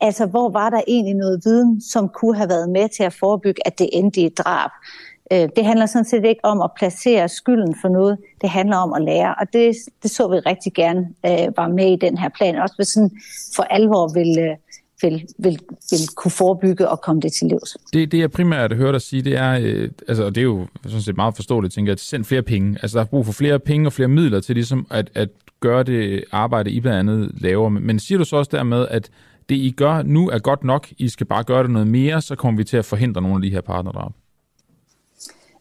[0.00, 3.66] Altså, hvor var der egentlig noget viden, som kunne have været med til at forebygge,
[3.66, 4.70] at det endte i et drab?
[5.32, 8.18] Øh, det handler sådan set ikke om at placere skylden for noget.
[8.40, 11.92] Det handler om at lære, og det, det så vi rigtig gerne øh, var med
[11.92, 12.56] i den her plan.
[12.56, 13.10] Også hvis sådan
[13.56, 14.56] for alvor vil, øh,
[15.02, 15.58] vil, vil,
[15.90, 17.76] vil kunne forebygge og komme det til livs.
[17.92, 20.66] Det, det jeg primært hører dig sige, det er, øh, altså, og det er jo
[20.84, 22.78] sådan set meget forståeligt, tænker jeg, at send flere penge.
[22.82, 25.28] Altså der er brug for flere penge og flere midler til ligesom at, at
[25.60, 27.68] gøre det arbejde, I blandt andet laver.
[27.68, 29.10] Men siger du så også dermed, at
[29.48, 32.34] det I gør nu er godt nok, I skal bare gøre det noget mere, så
[32.34, 34.12] kommer vi til at forhindre nogle af de her partnerdrab?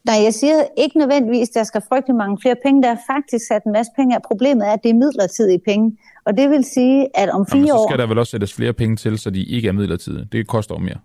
[0.07, 2.83] Nej, jeg siger ikke nødvendigvis, at der skal frygtelig mange flere penge.
[2.83, 4.21] Der er faktisk sat en masse penge af.
[4.21, 5.97] Problemet er, at det er midlertidige penge.
[6.25, 7.77] Og det vil sige, at om fire år...
[7.77, 10.27] så skal der vel også sættes flere penge til, så de ikke er midlertidige.
[10.31, 10.99] Det koster jo mere.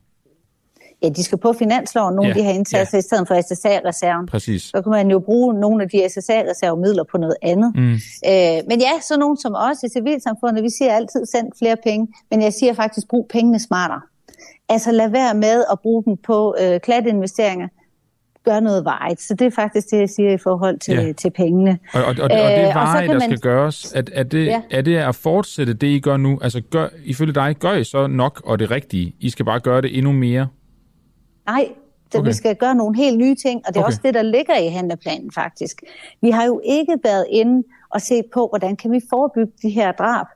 [1.03, 2.99] Ja, de skal på finansloven, nogle ja, af de her indsatser, ja.
[2.99, 4.27] i stedet for SSA-reserven.
[4.27, 4.62] Præcis.
[4.62, 7.73] Så kan man jo bruge nogle af de SSA-reservemidler på noget andet.
[7.77, 7.93] Mm.
[8.31, 12.09] Øh, men ja, så nogen som os i civilsamfundet, vi siger altid send flere penge,
[12.31, 14.01] men jeg siger faktisk, brug pengene smartere.
[14.69, 17.69] Altså lad være med at bruge dem på øh, klatinvesteringer,
[18.44, 19.20] gør noget vejet.
[19.20, 21.12] Så det er faktisk det, jeg siger i forhold til, ja.
[21.12, 21.78] til pengene.
[21.94, 23.20] Og, og, og, og det øh, veje, der man...
[23.20, 24.62] skal gøres, er, er, det, ja.
[24.70, 26.38] er det at fortsætte det, I gør nu?
[26.42, 29.14] Altså gør, ifølge dig, gør I så nok og det rigtige?
[29.20, 30.48] I skal bare gøre det endnu mere?
[31.46, 31.68] Nej,
[32.12, 32.28] så okay.
[32.28, 33.88] vi skal gøre nogle helt nye ting, og det er okay.
[33.88, 35.83] også det, der ligger i handleplanen faktisk.
[36.20, 39.92] Vi har jo ikke været inde og set på, hvordan kan vi forebygge de her
[39.92, 40.26] drab.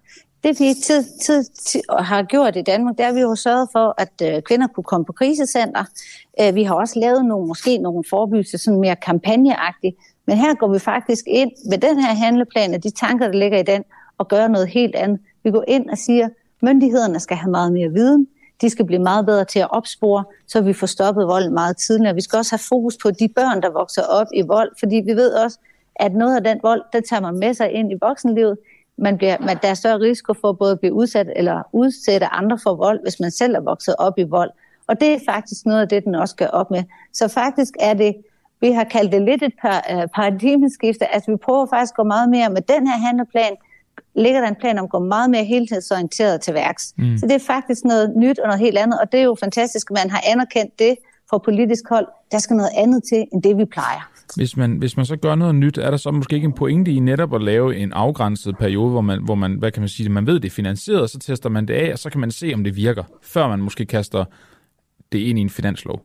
[0.46, 3.68] Det vi tid, tid, tid har gjort i Danmark, det er, at vi har sørget
[3.72, 5.84] for, at øh, kvinder kunne komme på krisecenter.
[6.40, 9.96] Øh, vi har også lavet nogle, måske nogle forebyggelser, sådan mere kampagneagtigt.
[10.26, 13.58] Men her går vi faktisk ind med den her handleplan, og de tanker, der ligger
[13.58, 13.84] i den,
[14.18, 15.20] og gøre noget helt andet.
[15.44, 16.32] Vi går ind og siger, at
[16.62, 18.26] myndighederne skal have meget mere viden.
[18.60, 22.14] De skal blive meget bedre til at opspore, så vi får stoppet volden meget tidligere.
[22.14, 25.12] Vi skal også have fokus på de børn, der vokser op i vold, fordi vi
[25.12, 25.58] ved også,
[25.96, 28.58] at noget af den vold, det tager man med sig ind i voksenlivet
[28.98, 32.58] man bliver, man, der er større risiko for både at blive udsat eller udsætte andre
[32.62, 34.50] for vold, hvis man selv er vokset op i vold.
[34.86, 36.82] Og det er faktisk noget af det, den også skal op med.
[37.12, 38.16] Så faktisk er det,
[38.60, 42.30] vi har kaldt det lidt et par, paradigmeskifte, altså vi prøver faktisk at gå meget
[42.30, 43.56] mere med den her handleplan,
[44.14, 46.94] ligger der en plan om at gå meget mere heltidsorienteret til værks.
[46.98, 47.18] Mm.
[47.18, 49.90] Så det er faktisk noget nyt og noget helt andet, og det er jo fantastisk,
[49.90, 50.96] at man har anerkendt det
[51.30, 52.06] fra politisk hold.
[52.32, 54.10] Der skal noget andet til, end det vi plejer.
[54.34, 56.92] Hvis man, hvis man så gør noget nyt, er der så måske ikke en pointe
[56.92, 60.08] i netop at lave en afgrænset periode, hvor man, hvor man hvad kan man sige,
[60.08, 62.50] man ved, det er finansieret, så tester man det af, og så kan man se,
[62.54, 64.24] om det virker, før man måske kaster
[65.12, 66.02] det ind i en finanslov?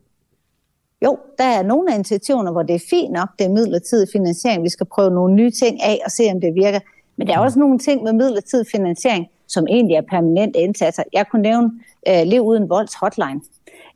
[1.04, 4.64] Jo, der er nogle af initiativerne, hvor det er fint nok, det er midlertidig finansiering.
[4.64, 6.80] Vi skal prøve nogle nye ting af og se, om det virker.
[7.16, 11.02] Men der er også nogle ting med midlertidig finansiering, som egentlig er permanente indsatser.
[11.12, 11.70] Jeg kunne nævne
[12.10, 13.40] uh, Lev Uden Volds hotline.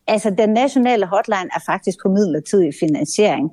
[0.06, 3.52] Altså, den nationale hotline er faktisk på midlertidig finansiering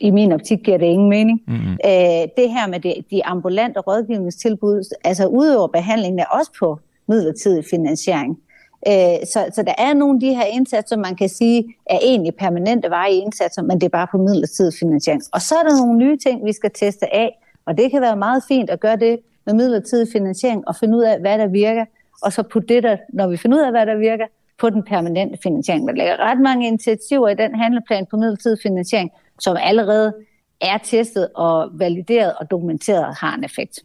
[0.00, 1.42] i min optik giver det ingen mening.
[1.46, 1.76] Mm-hmm.
[1.84, 7.64] Æh, det her med de, de ambulante rådgivningstilbud, altså udøver behandlingen er også på midlertidig
[7.70, 8.38] finansiering.
[8.86, 12.34] Æh, så, så der er nogle af de her indsatser, man kan sige, er egentlig
[12.34, 15.22] permanente veje indsatser, men det er bare på midlertidig finansiering.
[15.32, 18.16] Og så er der nogle nye ting, vi skal teste af, og det kan være
[18.16, 21.84] meget fint at gøre det med midlertidig finansiering og finde ud af, hvad der virker,
[22.22, 24.26] og så putte det der, når vi finder ud af, hvad der virker,
[24.58, 25.88] på den permanente finansiering.
[25.88, 30.14] Der ligger ret mange initiativer i den handleplan på midlertidig finansiering, som allerede
[30.60, 33.80] er testet og valideret og dokumenteret har en effekt.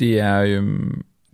[0.00, 0.62] Det er, Øh...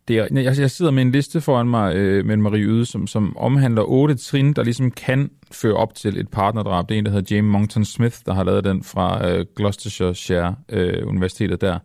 [0.09, 3.07] det er jeg, jeg sidder med en liste foran mig øh, med Marie Yde, som,
[3.07, 6.89] som omhandler otte trin, der ligesom kan føre op til et partnerdrab.
[6.89, 10.55] Det er en, der hedder James Monkton Smith, der har lavet den fra øh, Gloucestershire
[10.69, 11.79] øh, Universitetet der.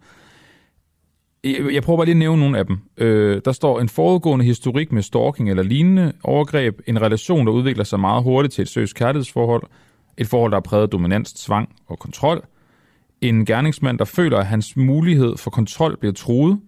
[1.43, 2.77] Jeg, jeg prøver bare lige at nævne nogle af dem.
[2.97, 7.83] Øh, der står en forudgående historik med stalking eller lignende overgreb, en relation, der udvikler
[7.83, 9.63] sig meget hurtigt til et søs kærlighedsforhold,
[10.17, 12.45] et forhold, der er præget af dominans, tvang og kontrol.
[13.21, 16.59] En gerningsmand, der føler, at hans mulighed for kontrol bliver truet.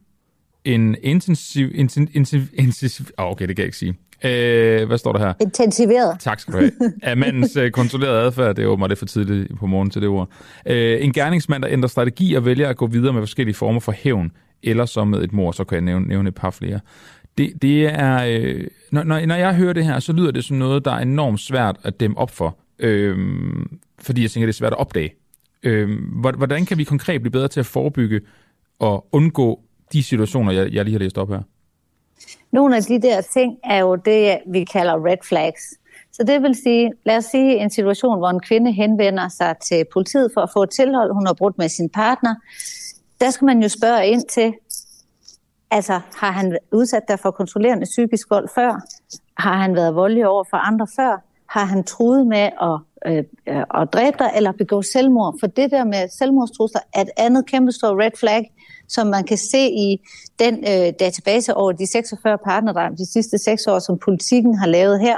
[0.65, 1.71] En intensiv...
[1.75, 3.95] intensiv, intensiv, intensiv oh, okay, det kan jeg ikke sige.
[4.23, 5.33] Øh, hvad står der her?
[5.41, 6.19] Intensiveret.
[6.19, 6.71] Tak skal du have.
[7.03, 10.09] Af mandens øh, kontrollerede adfærd, det er jo det for tidligt på morgen til det
[10.09, 10.29] ord.
[10.65, 13.91] Øh, en gerningsmand, der ændrer strategi og vælger at gå videre med forskellige former for
[13.91, 14.31] hævn,
[14.63, 16.79] eller som med et mor, så kan jeg nævne, nævne et par flere.
[17.37, 20.85] Det, det er, øh, når, når jeg hører det her, så lyder det som noget,
[20.85, 22.57] der er enormt svært at dæmme op for.
[22.79, 25.13] Øhm, fordi jeg tænker, det er svært at opdage.
[25.63, 25.95] Øhm,
[26.37, 28.21] hvordan kan vi konkret blive bedre til at forebygge
[28.79, 29.59] og undgå
[29.93, 31.41] de situationer, jeg, jeg lige har læst op her?
[32.51, 35.61] Nogle af de der ting er jo det, vi kalder red flags.
[36.11, 39.85] Så det vil sige, lad os sige en situation, hvor en kvinde henvender sig til
[39.93, 42.35] politiet for at få et tilhold, hun har brudt med sin partner.
[43.21, 44.53] Der skal man jo spørge ind til,
[45.71, 48.81] altså har han udsat dig for kontrollerende psykisk vold før?
[49.37, 51.23] Har han været voldelig over for andre før?
[51.55, 55.35] Har han truet med at øh, øh, at dræbe dig eller begå selvmord.
[55.39, 58.51] For det der med selvmordstrusler er et andet kæmpestort red flag,
[58.87, 59.99] som man kan se i
[60.39, 64.99] den øh, database over de 46 partnerdrab de sidste seks år, som politikken har lavet
[64.99, 65.17] her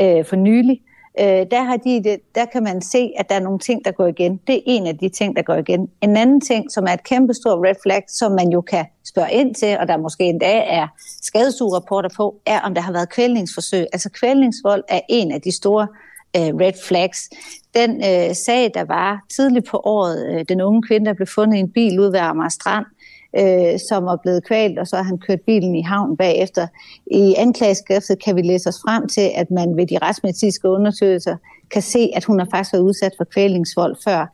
[0.00, 0.80] øh, for nylig
[1.20, 4.06] øh, der, har de, der kan man se, at der er nogle ting, der går
[4.06, 4.40] igen.
[4.46, 5.88] Det er en af de ting, der går igen.
[6.00, 9.32] En anden ting, som er et kæmpe stort red flag, som man jo kan spørge
[9.32, 10.86] ind til, og der måske endda er
[11.22, 13.86] skadesugerapporter på, er, om der har været kvælningsforsøg.
[13.92, 15.86] Altså kvælningsvold er en af de store
[16.36, 17.30] øh, red flags.
[17.74, 21.56] Den øh, sag, der var tidligt på året, øh, den unge kvinde, der blev fundet
[21.56, 22.86] i en bil ude ved Amager Strand,
[23.38, 26.66] øh, som er blevet kvalt, og så har han kørt bilen i havn bagefter.
[27.06, 31.36] I anklageskriftet kan vi læse os frem til, at man ved de retsmedicinske undersøgelser
[31.70, 34.26] kan se, at hun har faktisk været udsat for kvælningsvold før.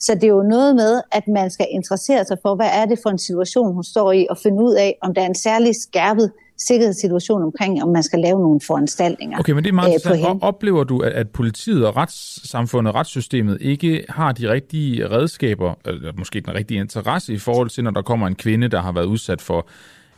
[0.00, 2.98] Så det er jo noget med, at man skal interessere sig for, hvad er det
[3.02, 5.74] for en situation, hun står i, og finde ud af, om der er en særlig
[5.76, 9.38] skærpet sikkerhedssituation omkring, om man skal lave nogle foranstaltninger.
[9.38, 10.42] Okay, men det er meget øh, interessant.
[10.42, 16.54] Oplever du, at politiet og retssamfundet, retssystemet ikke har de rigtige redskaber, eller måske den
[16.54, 19.68] rigtige interesse i forhold til, når der kommer en kvinde, der har været udsat for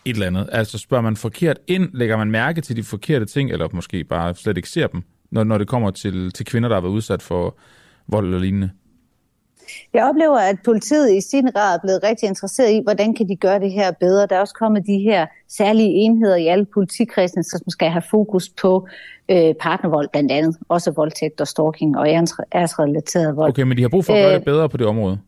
[0.05, 0.49] et eller andet?
[0.53, 4.35] Altså spørger man forkert ind, lægger man mærke til de forkerte ting, eller måske bare
[4.35, 7.23] slet ikke ser dem, når, når det kommer til, til kvinder, der har været udsat
[7.23, 7.59] for
[8.09, 8.71] vold eller lignende?
[9.95, 13.37] Jeg oplever, at politiet i sin grad er blevet rigtig interesseret i, hvordan kan de
[13.37, 14.27] gøre det her bedre.
[14.27, 18.49] Der er også kommet de her særlige enheder i alle politikredsene, som skal have fokus
[18.49, 18.89] på
[19.29, 20.57] øh, partnervold blandt andet.
[20.69, 22.09] Også voldtægt og stalking og
[22.55, 23.51] æresrelateret vold.
[23.51, 25.19] Okay, men de har brug for at gøre det øh, bedre på det område?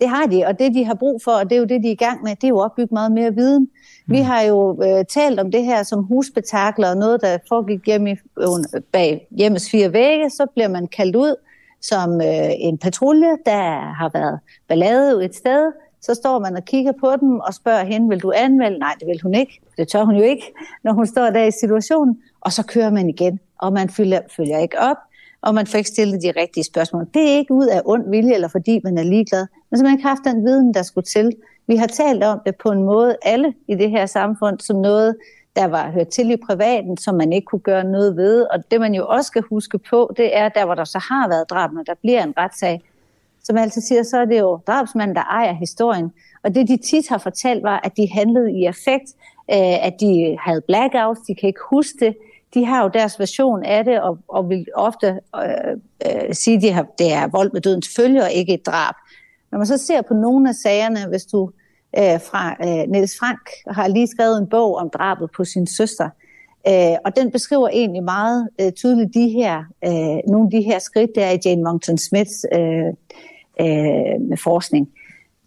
[0.00, 1.88] Det har de, og det de har brug for, og det er jo det, de
[1.88, 3.62] er i gang med, det er jo opbygget meget mere viden.
[4.06, 4.14] Mm.
[4.14, 8.10] Vi har jo øh, talt om det her som husbetakler, og noget, der foregik hjemme
[8.10, 11.34] i, øh, bag hjemmes fire vægge, så bliver man kaldt ud,
[11.80, 16.92] som øh, en patrulje, der har været ballade et sted, så står man og kigger
[17.00, 18.78] på dem og spørger hende, vil du anmelde?
[18.78, 19.60] Nej, det vil hun ikke.
[19.76, 20.52] Det tør hun jo ikke,
[20.84, 22.18] når hun står der i situationen.
[22.40, 24.96] Og så kører man igen, og man følger, følger ikke op,
[25.42, 27.06] og man får ikke stillet de rigtige spørgsmål.
[27.14, 29.92] Det er ikke ud af ond vilje, eller fordi man er ligeglad, men så man
[29.92, 31.32] ikke haft den viden, der skulle til.
[31.66, 35.16] Vi har talt om det på en måde, alle i det her samfund, som noget,
[35.56, 38.42] der var hørt til i privaten, som man ikke kunne gøre noget ved.
[38.42, 41.28] Og det man jo også skal huske på, det er, der hvor der så har
[41.28, 42.82] været drab, når der bliver en retssag,
[43.42, 46.12] som altid siger, så er det jo drabsmanden, der ejer historien.
[46.42, 49.08] Og det de tit har fortalt var, at de handlede i effekt,
[49.50, 52.16] øh, at de havde blackouts, de kan ikke huske det.
[52.54, 56.62] De har jo deres version af det, og, og vil ofte øh, øh, sige, at
[56.62, 58.94] de har, det er vold med dødens følge, og ikke et drab.
[59.50, 61.50] Når man så ser på nogle af sagerne, hvis du
[61.98, 66.08] øh, fra øh, Niels Frank har lige skrevet en bog om drabet på sin søster.
[66.68, 70.78] Øh, og den beskriver egentlig meget øh, tydeligt de her, øh, nogle af de her
[70.78, 72.86] skridt, der er i Jane Monkton Smiths øh,
[73.60, 74.88] øh, forskning.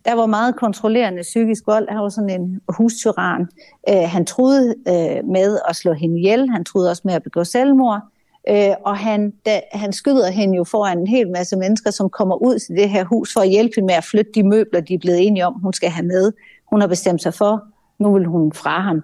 [0.06, 1.90] Der var meget kontrollerende psykisk vold.
[1.90, 3.48] Han var sådan en hustyran.
[3.90, 6.50] Øh, han troede øh, med at slå hende ihjel.
[6.50, 8.02] Han troede også med at begå selvmord.
[8.50, 12.36] Øh, og han, da, han skyder hende jo foran en hel masse mennesker, som kommer
[12.36, 14.94] ud til det her hus for at hjælpe hende med at flytte de møbler, de
[14.94, 16.32] er blevet enige om, hun skal have med.
[16.70, 17.64] Hun har bestemt sig for,
[18.00, 19.02] nu vil hun fra ham.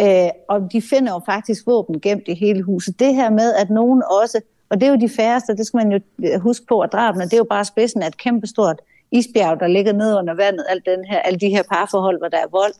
[0.00, 3.00] Øh, og de finder jo faktisk våben gemt i hele huset.
[3.00, 5.92] Det her med, at nogen også, og det er jo de færreste, det skal man
[5.92, 8.80] jo øh, huske på, at drabene, det er jo bare spidsen af et kæmpestort
[9.12, 12.38] isbjerg, der ligger ned under vandet, alt den her, alle de her parforhold, hvor der
[12.38, 12.74] er vold,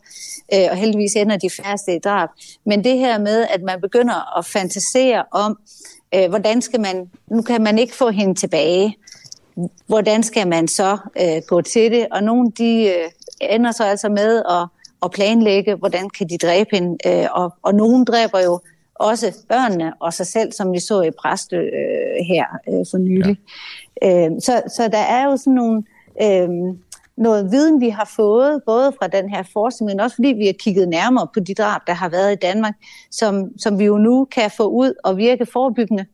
[0.53, 2.29] øh, og heldigvis ender de færreste i drab.
[2.65, 5.59] Men det her med, at man begynder at fantasere om,
[6.15, 8.97] øh, hvordan skal man, nu kan man ikke få hende tilbage,
[9.87, 12.07] hvordan skal man så øh, gå til det?
[12.11, 14.67] Og nogle de øh, ender så altså med at,
[15.03, 18.59] at planlægge, hvordan kan de dræbe hende, øh, og, og nogen dræber jo
[18.95, 23.37] også børnene og sig selv, som vi så i Præstø øh, her øh, for nylig.
[24.01, 24.25] Ja.
[24.25, 25.83] Øh, så, så der er jo sådan nogle
[26.21, 26.49] øh,
[27.17, 30.53] noget viden, vi har fået, både fra den her forskning, men også fordi vi har
[30.59, 32.73] kigget nærmere på de drab, der har været i Danmark,
[33.11, 36.05] som, som vi jo nu kan få ud og virke forebyggende.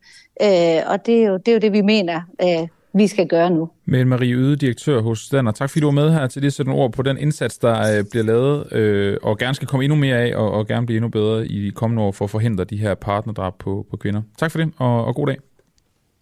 [0.42, 3.50] Øh, og det er, jo, det er jo det, vi mener, øh, vi skal gøre
[3.50, 3.70] nu.
[3.86, 6.70] Men Marie Yde, direktør hos Stander, tak fordi du var med her til det sætte
[6.70, 10.18] ord på den indsats, der øh, bliver lavet, øh, og gerne skal komme endnu mere
[10.18, 12.78] af, og, og gerne blive endnu bedre i de kommende år for at forhindre de
[12.78, 14.22] her partnerdrab på, på kvinder.
[14.40, 15.38] Tak for det, og, og god dag.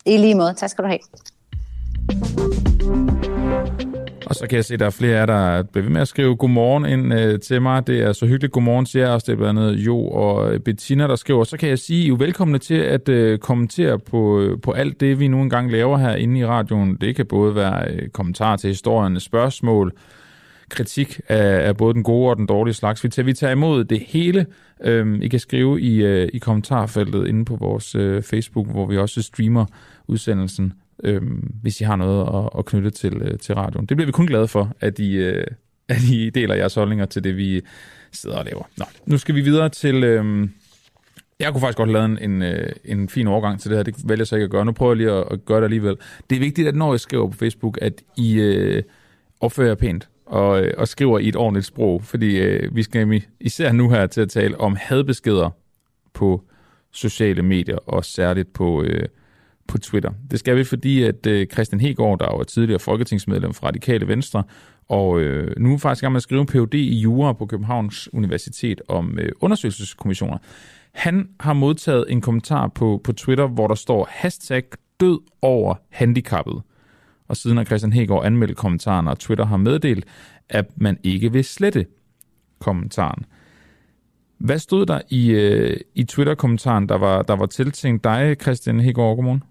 [0.05, 0.53] I lige måde.
[0.53, 0.99] Tak skal du have.
[4.29, 6.07] Og så kan jeg se, at der er flere af der bliver ved med at
[6.07, 7.87] skrive godmorgen ind øh, til mig.
[7.87, 8.53] Det er så hyggeligt.
[8.53, 9.25] Godmorgen siger jeg også.
[9.25, 11.43] Det er blandt andet Jo og øh, Bettina, der skriver.
[11.43, 14.71] Så kan jeg sige, at I er velkomne til at øh, kommentere på, øh, på
[14.71, 16.97] alt det, vi nu engang laver her inde i radioen.
[17.01, 19.93] Det kan både være øh, kommentarer til historien, spørgsmål,
[20.69, 23.03] kritik af, af både den gode og den dårlige slags.
[23.03, 24.45] Vi tager, vi tager imod det hele.
[24.83, 28.97] Øhm, I kan skrive i, øh, i kommentarfeltet inde på vores øh, Facebook, hvor vi
[28.97, 29.65] også streamer
[30.07, 30.73] udsendelsen
[31.03, 31.21] øh,
[31.61, 33.85] hvis I har noget at, at knytte til, øh, til radioen.
[33.85, 35.45] Det bliver vi kun glade for, at I, øh,
[35.89, 37.61] at I deler jeres holdninger til det, vi
[38.11, 38.63] sidder og laver.
[38.77, 40.49] Nå, nu skal vi videre til, øh,
[41.39, 43.83] Jeg kunne faktisk godt lave en, en, øh, en fin overgang til det her.
[43.83, 44.65] Det vælger jeg så ikke at gøre.
[44.65, 45.95] Nu prøver jeg lige at, at gøre det alligevel.
[46.29, 48.83] Det er vigtigt, at når jeg skriver på Facebook, at I øh,
[49.41, 52.03] opfører jer pænt og, øh, og skriver i et ordentligt sprog.
[52.03, 55.49] Fordi øh, vi skal især nu her til at tale om hadbeskeder
[56.13, 56.43] på
[56.91, 59.07] sociale medier, og særligt på, øh,
[59.69, 60.11] på Twitter.
[60.31, 64.43] Det skal vi, fordi at øh, Christian Hegård, der var tidligere folketingsmedlem fra Radikale Venstre,
[64.89, 66.73] og øh, nu er faktisk gang med at skrive en Ph.D.
[66.73, 70.37] i jura på Københavns Universitet om øh, undersøgelseskommissioner.
[70.91, 74.63] Han har modtaget en kommentar på, på Twitter, hvor der står hashtag
[74.99, 76.61] død over handicappet.
[77.27, 80.05] Og siden har Christian Hegård anmeldt kommentaren, og Twitter har meddelt,
[80.49, 81.85] at man ikke vil slette
[82.59, 83.25] kommentaren.
[84.37, 89.15] Hvad stod der i, øh, i Twitter-kommentaren, der var, der var tiltænkt dig, Christian Hegård?
[89.15, 89.43] Godmorgen.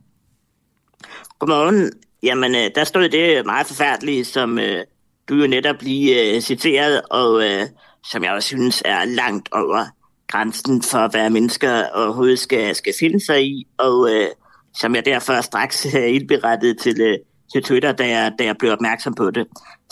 [1.38, 1.92] Godmorgen.
[2.22, 4.84] Jamen, øh, der stod det meget forfærdeligt, som øh,
[5.28, 7.66] du jo netop lige øh, citeret, og øh,
[8.10, 9.84] som jeg også synes er langt over
[10.28, 14.28] grænsen for, hvad mennesker overhovedet skal, skal finde sig i, og øh,
[14.74, 17.18] som jeg derfor straks øh, indberettet til, øh,
[17.52, 19.46] til Twitter, da jeg, da jeg blev opmærksom på det.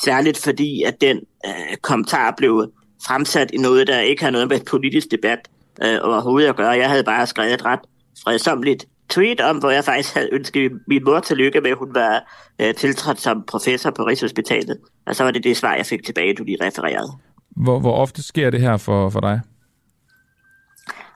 [0.05, 2.73] Særligt fordi, at den øh, kommentar blev
[3.07, 5.39] fremsat i noget, der ikke har noget med politisk debat
[5.85, 6.71] øh, overhovedet at gøre.
[6.71, 7.81] Jeg havde bare skrevet ret
[8.25, 12.37] fredsomligt tweet om, hvor jeg faktisk havde ønsket min mor tillykke med, at hun var
[12.61, 14.79] øh, tiltrådt som professor på Rigshospitalet.
[15.07, 17.13] Og så var det det svar, jeg fik tilbage, du lige refererede.
[17.51, 19.41] Hvor, hvor ofte sker det her for, for dig?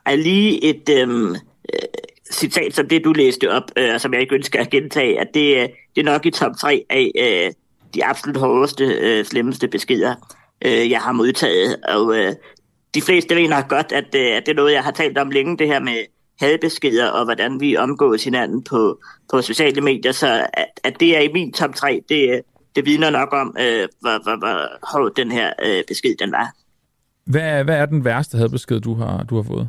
[0.06, 1.36] Er lige et øh,
[2.32, 5.56] citat som det, du læste op, øh, som jeg ikke ønsker at gentage, at det,
[5.56, 7.52] øh, det er nok i top 3 af øh,
[7.94, 10.14] de absolut hårdeste, øh, slemmeste beskeder,
[10.64, 11.76] øh, jeg har modtaget.
[11.88, 12.32] Og øh,
[12.94, 15.58] de fleste mener godt, at, øh, at det er noget, jeg har talt om længe,
[15.58, 16.04] det her med
[16.40, 20.12] hadbeskeder og hvordan vi omgås hinanden på, på sociale medier.
[20.12, 22.42] Så at, at det er i min top 3, det,
[22.76, 26.54] det vidner nok om, øh, hvor, hvor, hvor hård den her øh, besked den var.
[27.24, 29.68] Hvad, hvad er den værste hadbesked, du har, du har fået?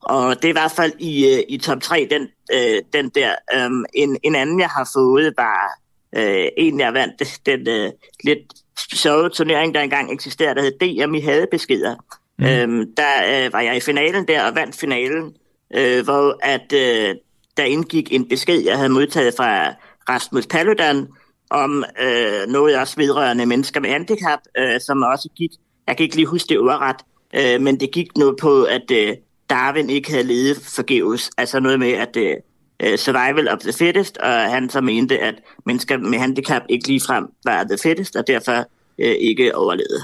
[0.00, 3.34] Og det er i hvert fald i, øh, i top 3, den, øh, den der.
[3.66, 5.78] Um, en, en anden, jeg har fået, var
[6.16, 7.92] øh, en, jeg vandt den øh,
[8.24, 8.52] lidt
[8.94, 11.96] sjove turnering, der engang eksisterede, der hed DM i hadebeskeder.
[12.38, 12.44] Mm.
[12.44, 15.34] Øhm, der øh, var jeg i finalen der og vandt finalen,
[15.74, 17.14] øh, hvor at øh,
[17.56, 19.74] der indgik en besked, jeg havde modtaget fra
[20.08, 21.08] Rasmus Paludan,
[21.50, 25.50] om øh, noget også vedrørende mennesker med handicap, øh, som også gik,
[25.86, 26.96] jeg kan ikke lige huske det ordret,
[27.34, 29.16] øh, men det gik noget på, at øh,
[29.50, 31.30] Darwin ikke havde levet forgæves.
[31.38, 32.36] Altså noget med, at øh,
[32.80, 35.34] øh, survival of the fittest, og han så mente, at
[35.66, 38.64] mennesker med handicap ikke ligefrem var the fittest, og derfor
[38.98, 40.02] øh, ikke overlevede.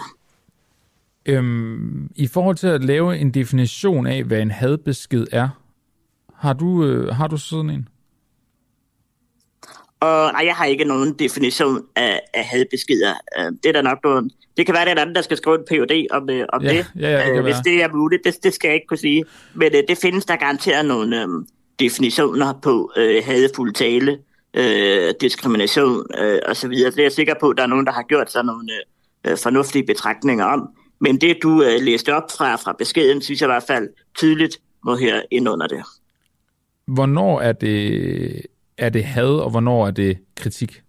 [1.26, 5.48] Øhm, I forhold til at lave en definition af, hvad en hadbesked er,
[6.34, 7.88] har du, øh, har du sådan en?
[10.00, 13.14] Og nej, jeg har ikke nogen definition af, af hadbeskeder.
[13.38, 14.30] Øh, det er der nok nogen...
[14.56, 16.68] Det kan være, det er anden, der skal skrive en PhD om, øh, om ja,
[16.68, 17.62] det, ja, ja, det øh, hvis være.
[17.64, 18.24] det er muligt.
[18.24, 19.24] Det, det skal jeg ikke kunne sige.
[19.54, 21.28] Men øh, det findes der garanteret nogle øh,
[21.78, 24.18] definitioner på øh, hadfuld tale,
[24.54, 26.70] øh, diskrimination øh, osv.
[26.70, 28.72] Det er jeg sikker på, at der er nogen, der har gjort sig nogle
[29.26, 30.68] øh, fornuftige betragtninger om.
[31.00, 34.60] Men det, du øh, læste op fra, fra beskeden, synes jeg i hvert fald tydeligt
[34.84, 35.84] må her ind under det.
[36.86, 38.46] Hvornår er det,
[38.78, 40.82] er det had, og hvornår er det kritik?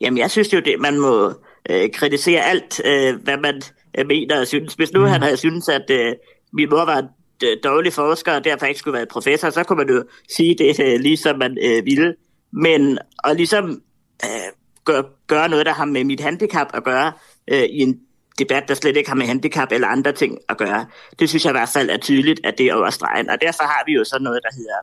[0.00, 1.32] Jamen, jeg synes jo, det man må
[1.70, 3.62] øh, kritisere alt, øh, hvad man
[3.98, 4.74] øh, mener og synes.
[4.74, 5.06] Hvis nu mm.
[5.06, 6.12] han havde syntes, at øh,
[6.52, 7.08] min mor var en
[7.44, 10.04] øh, dårlig forsker, og derfor ikke skulle være professor, så kunne man jo
[10.36, 12.14] sige det, øh, ligesom man øh, ville.
[12.52, 13.82] Men at ligesom
[14.24, 14.52] øh,
[14.84, 17.12] gøre, gøre noget, der har med mit handicap at gøre,
[17.48, 18.00] øh, i en
[18.38, 20.86] debat, der slet ikke har med handicap eller andre ting at gøre.
[21.18, 23.30] Det synes jeg i hvert fald er tydeligt, at det er overstregen.
[23.30, 24.78] Og derfor har vi jo sådan noget, der hedder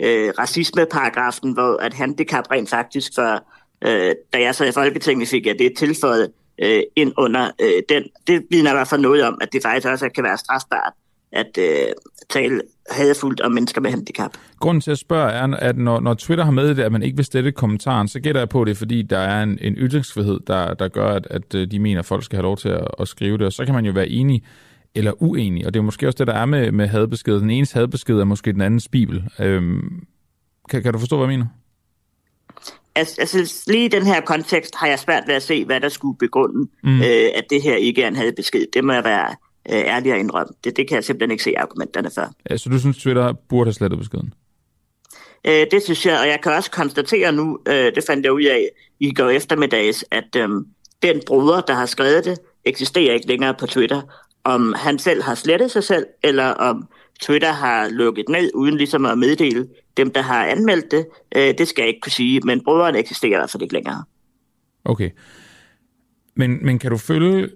[0.00, 3.44] øh, racismeparagrafen, hvor at handicap rent faktisk for,
[3.84, 8.04] øh, da jeg sad i Folketinget, fik jeg det tilføjet øh, ind under øh, den.
[8.26, 10.92] Det vidner i hvert fald noget om, at det faktisk også kan være strafbart
[11.34, 11.92] at øh,
[12.30, 12.60] tale
[12.90, 14.30] hadfuldt om mennesker med handicap.
[14.60, 17.16] Grunden til at spørge er, at når, når Twitter har med det, at man ikke
[17.16, 20.74] vil stille kommentaren, så gætter jeg på det, fordi der er en, en ytringsfrihed, der,
[20.74, 23.08] der gør, at, at øh, de mener, at folk skal have lov til at, at
[23.08, 23.46] skrive det.
[23.46, 24.42] Og så kan man jo være enig
[24.94, 25.66] eller uenig.
[25.66, 27.40] Og det er måske også det, der er med, med hadbesked.
[27.40, 29.24] Den ene hadbesked er måske den andens bibel.
[29.38, 30.06] Øhm,
[30.70, 31.46] kan, kan du forstå, hvad jeg mener?
[32.94, 35.88] Altså, altså lige i den her kontekst har jeg svært ved at se, hvad der
[35.88, 37.00] skulle begrunde, mm.
[37.00, 38.66] øh, at det her ikke er en hadbesked.
[38.72, 39.34] Det må jeg være
[39.72, 40.54] øh, ærlig at indrømme.
[40.64, 42.30] Det, det kan jeg simpelthen ikke se argumenterne for.
[42.50, 44.34] Ja, så du synes, Twitter burde have slettet beskeden?
[45.46, 48.42] Øh, det synes jeg, og jeg kan også konstatere nu, øh, det fandt jeg ud
[48.42, 48.68] af
[49.00, 50.48] i går eftermiddags, at øh,
[51.02, 54.02] den bruger, der har skrevet det, eksisterer ikke længere på Twitter.
[54.44, 56.88] Om han selv har slettet sig selv, eller om
[57.20, 61.06] Twitter har lukket ned, uden ligesom at meddele dem, der har anmeldt det,
[61.36, 64.04] øh, det skal jeg ikke kunne sige, men brugeren eksisterer i hvert fald ikke længere.
[64.84, 65.10] Okay.
[66.34, 67.48] Men, men kan du følge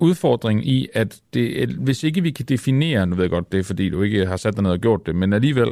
[0.00, 3.64] udfordring i, at det, hvis ikke vi kan definere, nu ved jeg godt, det er
[3.64, 5.70] fordi du ikke har sat dig ned og gjort det, men alligevel,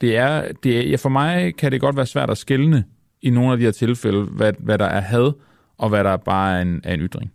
[0.00, 2.84] det er, det er, ja, for mig kan det godt være svært at skelne
[3.22, 5.32] i nogle af de her tilfælde, hvad, hvad der er had,
[5.78, 7.32] og hvad der bare er en, er en ytring.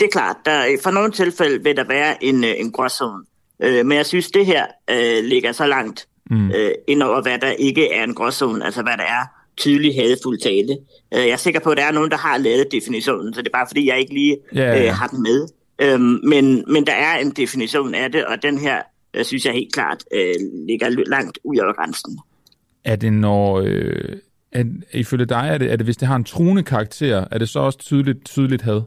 [0.00, 3.24] Det er klart, der, for nogle tilfælde vil der være en, øh, en gråzone.
[3.62, 6.50] Øh, men jeg synes, det her øh, ligger så langt mm.
[6.50, 10.38] øh, ind over, hvad der ikke er en gråzone, altså hvad der er tydelig hadfuld
[10.38, 10.78] tale.
[11.14, 13.48] Øh, jeg er sikker på, at der er nogen, der har lavet definitionen, så det
[13.48, 14.84] er bare fordi, jeg ikke lige ja.
[14.84, 15.48] Øh, har den med.
[15.78, 18.82] Øhm, men, men der er en definition af det, og den her,
[19.14, 20.34] øh, synes jeg helt klart, øh,
[20.68, 22.18] ligger langt ud over grænsen.
[22.84, 23.60] Er det når...
[23.64, 24.16] Øh,
[24.52, 27.48] er, ifølge dig, er det, er det, hvis det har en truende karakter, er det
[27.48, 28.82] så også tydeligt, tydeligt had?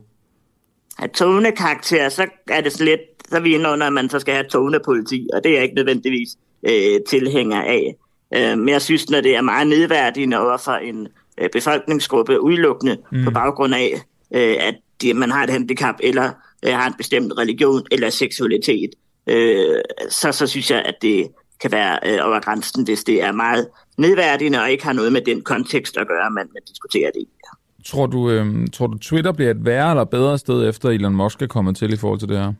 [1.00, 4.20] At truende karakter, så er det lidt, så er vi inde under, at man så
[4.20, 6.30] skal have tone politi, og det er jeg ikke nødvendigvis
[6.68, 7.96] øh, tilhænger af.
[8.36, 11.08] Øh, men jeg synes, når det er meget nedværdigende over for en
[11.38, 13.24] øh, befolkningsgruppe udelukkende mm.
[13.24, 14.02] på baggrund af,
[14.36, 16.32] øh, at de, man har et handicap, eller
[16.66, 18.90] øh, har en bestemt religion eller seksualitet,
[19.28, 21.28] øh, så, så synes jeg, at det
[21.62, 23.68] kan være øh, over grænsen, hvis det er meget
[23.98, 27.28] nedværdigende og ikke har noget med den kontekst at gøre, man, man diskuterer det i.
[27.86, 31.42] Tror du, øh, tror du, Twitter bliver et værre eller bedre sted, efter Elon Musk
[31.42, 32.54] er kommet til i forhold til det her?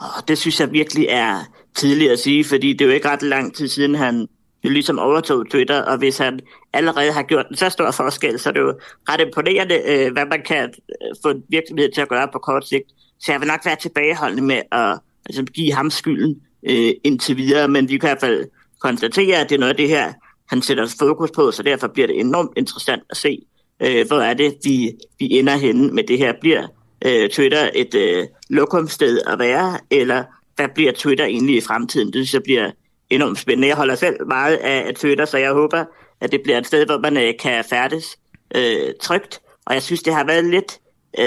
[0.00, 1.38] Oh, det synes jeg virkelig er
[1.74, 4.28] tidligt at sige, fordi det er jo ikke ret lang tid siden, han
[4.64, 6.40] jo ligesom overtog Twitter, og hvis han
[6.72, 8.74] allerede har gjort en så stor forskel, så er det jo
[9.08, 12.68] ret imponerende, øh, hvad man kan øh, få en virksomhed til at gøre på kort
[12.68, 12.88] sigt.
[13.20, 17.68] Så jeg vil nok være tilbageholdende med at altså, give ham skylden øh, indtil videre,
[17.68, 18.44] men vi kan i hvert fald
[18.80, 20.12] konstatere, at det er noget af det her,
[20.48, 23.38] han sætter fokus på, så derfor bliver det enormt interessant at se,
[23.82, 26.32] øh, hvor er det, vi, vi ender henne med det her.
[26.40, 26.66] Bliver
[27.06, 30.24] øh, Twitter et øh, lokumsted at være, eller
[30.56, 32.06] hvad bliver Twitter egentlig i fremtiden?
[32.06, 32.70] Det synes jeg bliver
[33.14, 33.68] enormt spændende.
[33.68, 35.84] Jeg holder selv meget af Twitter, så jeg håber,
[36.20, 38.18] at det bliver et sted, hvor man øh, kan færdes
[38.56, 39.40] øh, trygt.
[39.66, 40.78] Og jeg synes, det har været lidt
[41.18, 41.26] øh,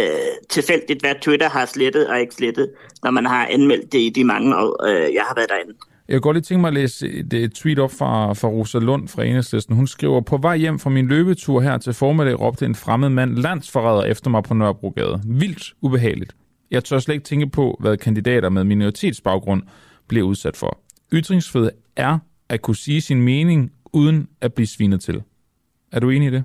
[0.49, 2.69] tilfældigt, hvad Twitter har slettet og ikke slettet,
[3.03, 5.73] når man har anmeldt det i de mange år, øh, jeg har været derinde.
[6.07, 8.79] Jeg kunne godt lige tænke mig at læse øh, et tweet op fra, fra Rosa
[8.79, 9.75] Lund fra Enhedslisten.
[9.75, 13.36] Hun skriver, på vej hjem fra min løbetur her til formiddag råbte en fremmed mand
[13.36, 15.21] landsforræder efter mig på Nørrebrogade.
[15.25, 16.36] Vildt ubehageligt.
[16.71, 19.61] Jeg tør slet ikke tænke på, hvad kandidater med minoritetsbaggrund
[20.07, 20.79] bliver udsat for.
[21.16, 25.24] Ytringsfrihed er at kunne sige sin mening, uden at blive svinet til.
[25.91, 26.43] Er du enig i det?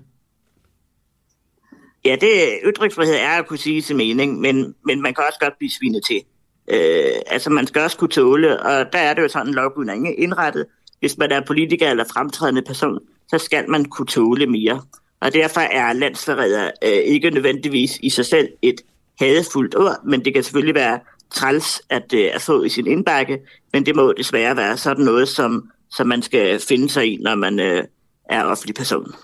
[2.05, 2.31] Ja, det
[2.65, 6.05] ytringsfrihed er at kunne sige sin mening, men, men man kan også godt blive svinet
[6.07, 6.23] til.
[6.69, 10.15] Øh, altså man skal også kunne tåle, og der er det jo sådan, en er
[10.19, 10.67] indrettet.
[11.01, 12.99] Hvis man er politiker eller fremtrædende person,
[13.29, 14.83] så skal man kunne tåle mere.
[15.21, 18.81] Og derfor er landsforræder øh, ikke nødvendigvis i sig selv et
[19.19, 21.01] hadefuldt ord, men det kan selvfølgelig være
[21.35, 23.39] træls at, at få i sin indbakke,
[23.73, 27.35] men det må desværre være sådan noget, som, som man skal finde sig i, når
[27.35, 27.85] man øh,
[28.31, 29.15] er offentlig person.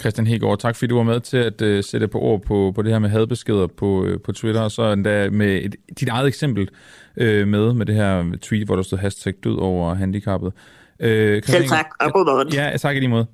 [0.00, 2.82] Christian Hegård, tak fordi du var med til at uh, sætte på ord på, på
[2.82, 6.28] det her med hadbeskeder på, uh, på Twitter, og så endda med et, dit eget
[6.28, 6.68] eksempel
[7.16, 10.46] uh, med, med det her tweet, hvor der stod hashtag død over handicappet.
[10.46, 12.52] Uh, Christian, Selv tak, og god morgen.
[12.52, 13.26] Ja, tak i lige måde.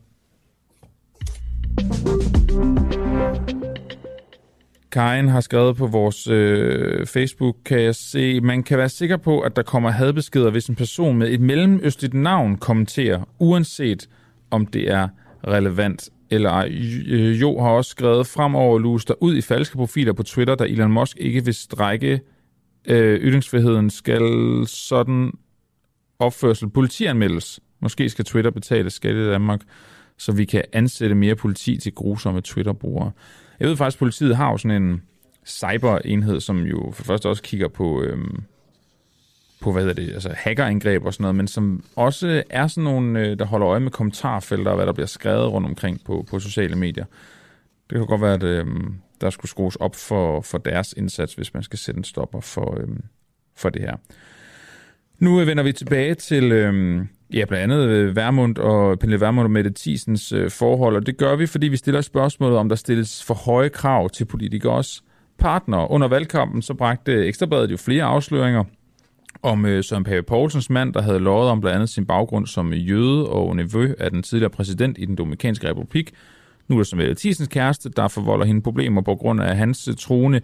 [4.92, 9.40] Karin har skrevet på vores øh, Facebook, kan jeg se, man kan være sikker på,
[9.40, 14.08] at der kommer hadbeskeder, hvis en person med et mellemøstligt navn kommenterer, uanset
[14.50, 15.08] om det er
[15.46, 16.68] relevant eller ej.
[17.06, 20.64] Øh, jo har også skrevet, fremover lus der ud i falske profiler på Twitter, da
[20.64, 22.20] Elon Musk ikke vil strække
[22.88, 24.22] øh, ytringsfriheden, skal
[24.66, 25.32] sådan
[26.18, 27.60] opførsel politianmeldes.
[27.80, 29.60] Måske skal Twitter betale skat i Danmark,
[30.18, 33.10] så vi kan ansætte mere politi til grusomme Twitter-brugere.
[33.60, 35.02] Jeg ved faktisk, at politiet har jo sådan en
[35.46, 38.42] cyberenhed, som jo for først også kigger på, øhm,
[39.60, 43.20] på hvad hedder det, altså hackerangreb og sådan noget, men som også er sådan nogle,
[43.20, 46.38] øh, der holder øje med kommentarfelter og hvad der bliver skrevet rundt omkring på, på
[46.38, 47.04] sociale medier.
[47.90, 51.54] Det kan godt være, at øhm, der skulle skrues op for, for deres indsats, hvis
[51.54, 53.02] man skal sætte en stopper for, øhm,
[53.56, 53.96] for det her.
[55.18, 59.50] Nu vender vi tilbage til øhm, Ja, blandt andet øh, Værmund og Pernille Værmund og
[59.50, 63.24] Mette Thiesens øh, forhold, og det gør vi, fordi vi stiller spørgsmålet, om der stilles
[63.24, 65.04] for høje krav til politikers
[65.38, 65.90] partnere.
[65.90, 68.64] Under valgkampen så bragte Ekstrabladet jo flere afsløringer
[69.42, 72.72] om øh, Søren Pape Poulsens mand, der havde lovet om blandt andet sin baggrund som
[72.72, 76.12] jøde og nevø af den tidligere præsident i den Dominikanske Republik.
[76.68, 79.88] Nu er det som Mette Thiesens kæreste, der forvolder hende problemer på grund af hans
[79.88, 80.40] øh, troende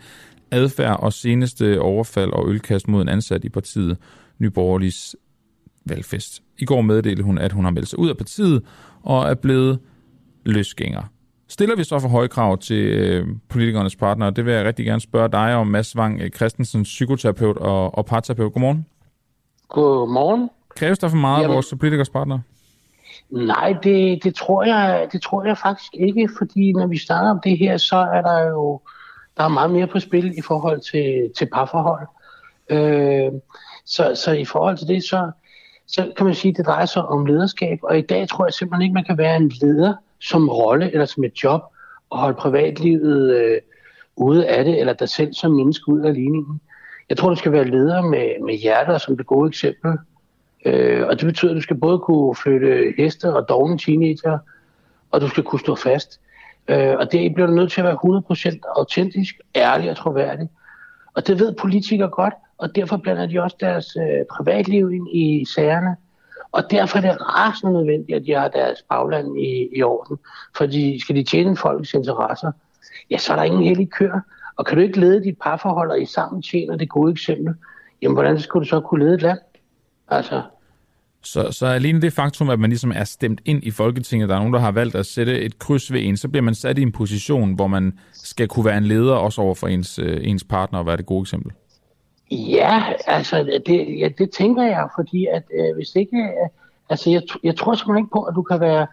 [0.50, 3.96] adfærd og seneste overfald og ølkast mod en ansat i partiet
[4.38, 5.16] Nyborgerligs
[5.84, 6.42] valgfest.
[6.62, 8.62] I går meddelte hun, at hun har meldt sig ud af partiet
[9.02, 9.78] og er blevet
[10.44, 11.02] løsgænger.
[11.48, 14.30] Stiller vi så for høje krav til øh, politikernes partnere?
[14.30, 18.06] Det vil jeg rigtig gerne spørge dig om, Mads Wang øh, Christensen, psykoterapeut og, og
[18.06, 18.52] parterapeut.
[18.52, 18.86] Godmorgen.
[19.68, 20.50] Godmorgen.
[20.76, 22.42] Kræves der for meget Jamen, af vores politikers partnere?
[23.30, 27.40] Nej, det, det, tror jeg, det tror jeg faktisk ikke, fordi når vi starter om
[27.44, 28.80] det her, så er der jo
[29.36, 32.06] Der er meget mere på spil i forhold til, til parforhold.
[32.70, 33.32] Øh,
[33.84, 35.30] så, så i forhold til det, så,
[35.86, 37.78] så kan man sige, at det drejer sig om lederskab.
[37.82, 41.06] Og i dag tror jeg simpelthen ikke, man kan være en leder som rolle eller
[41.06, 41.62] som et job
[42.10, 43.60] og holde privatlivet øh,
[44.16, 46.60] ude af det, eller dig selv som menneske ud af ligningen.
[47.08, 49.98] Jeg tror, du skal være leder med, med hjerter som det gode eksempel.
[50.64, 54.38] Øh, og det betyder, at du skal både kunne flytte heste og dogne teenager,
[55.10, 56.20] og du skal kunne stå fast.
[56.68, 58.22] Øh, og det bliver du nødt til at være
[58.54, 60.48] 100% autentisk, ærlig og troværdig.
[61.14, 65.44] Og det ved politikere godt, og derfor blander de også deres øh, privatliv ind i
[65.54, 65.96] sagerne.
[66.52, 70.16] Og derfor er det rasende nødvendigt, at de har deres bagland i, i orden.
[70.56, 72.52] Fordi skal de tjene folks interesser,
[73.10, 74.20] ja, så er der ingen heldig kør.
[74.56, 77.54] Og kan du ikke lede dit parforhold, og I sammen tjener det gode eksempel,
[78.02, 79.38] jamen hvordan skulle du så kunne lede et land?
[80.08, 80.42] Altså,
[81.22, 84.38] så, så alene det faktum, at man ligesom er stemt ind i Folketinget, der er
[84.38, 86.82] nogen, der har valgt at sætte et kryds ved en, så bliver man sat i
[86.82, 90.44] en position, hvor man skal kunne være en leder også over for ens, øh, ens
[90.44, 91.52] partner og være det gode eksempel.
[92.32, 96.48] Ja, altså det, ja, det tænker jeg, fordi at øh, hvis ikke, øh,
[96.88, 98.86] altså jeg, jeg tror simpelthen ikke på, at du kan være,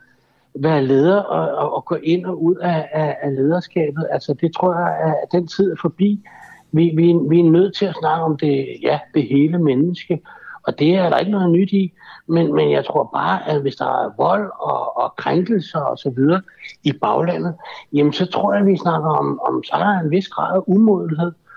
[0.55, 4.07] være leder og, og, og gå ind og ud af, af, af lederskabet.
[4.11, 6.25] Altså det tror jeg, at den tid er forbi.
[6.71, 10.21] Vi, vi, vi er nødt til at snakke om det, ja, det hele menneske,
[10.63, 11.93] og det er der ikke noget nyt i.
[12.27, 16.09] Men, men jeg tror bare, at hvis der er vold og, og krænkelser og så
[16.09, 16.41] videre
[16.83, 17.55] i baglandet,
[17.93, 20.55] jamen så tror jeg, at vi snakker om, om så er der en vis grad
[20.55, 21.27] af umodenhed.
[21.27, 21.48] Øh,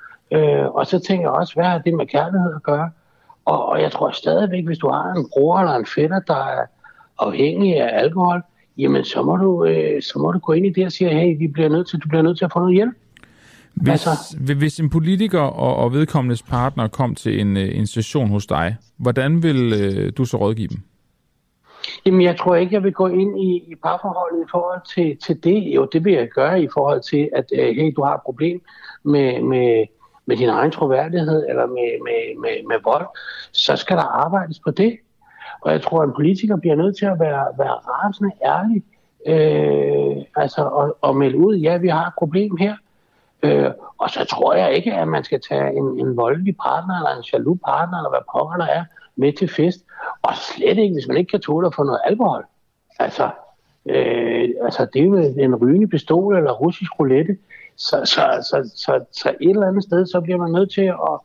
[0.74, 2.90] og så tænker jeg også, hvad har det med kærlighed at gøre?
[3.44, 6.66] Og, og jeg tror stadigvæk, hvis du har en bror eller en fætter, der er
[7.18, 8.42] afhængig af alkohol,
[8.78, 11.38] jamen så må du, øh, så må du gå ind i det og sige, hey,
[11.38, 12.94] vi bliver nødt til, du bliver nødt til at få noget hjælp.
[13.74, 18.28] Hvis, altså, hvis en politiker og, og vedkommendes partner kom til en, øh, en session
[18.28, 20.78] hos dig, hvordan vil øh, du så rådgive dem?
[22.06, 25.44] Jamen, jeg tror ikke, jeg vil gå ind i, i parforholdet i forhold til, til
[25.44, 25.74] det.
[25.74, 28.62] Jo, det vil jeg gøre i forhold til, at øh, hey, du har et problem
[29.04, 29.86] med, med,
[30.32, 33.06] med din egen troværdighed eller med, med, med, med vold.
[33.52, 34.98] Så skal der arbejdes på det.
[35.60, 38.82] Og jeg tror, at en politiker bliver nødt til at være, være rasende ærlig
[39.26, 42.76] øh, altså, og, og melde ud, ja, vi har et problem her.
[43.42, 47.16] Øh, og så tror jeg ikke, at man skal tage en, en voldelig partner eller
[47.16, 48.84] en jaloux partner, eller hvad pokker der er,
[49.16, 49.84] med til fest.
[50.22, 52.44] Og slet ikke, hvis man ikke kan tåle at få noget alkohol.
[52.98, 53.30] Altså,
[53.86, 57.36] øh, altså det er jo en rygende pistol eller russisk roulette.
[57.76, 61.18] Så, så, så, så, så et eller andet sted, så bliver man nødt til at,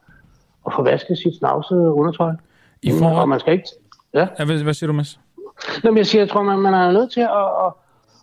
[0.66, 2.34] at få vasket sit snavsede undertøj.
[2.82, 3.16] I forhold...
[3.16, 3.68] Og man skal ikke...
[4.14, 4.28] Ja?
[4.40, 5.20] ja hvad, hvad siger du, Mads?
[5.84, 7.74] Jamen, jeg siger, jeg tror, man, man er nødt til at, at,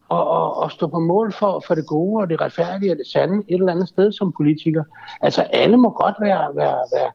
[0.09, 3.07] og, og, og stå på mål for, for det gode og det retfærdige og det
[3.07, 4.85] sande et eller andet sted som politiker.
[5.21, 7.11] Altså alle må godt være, være, være,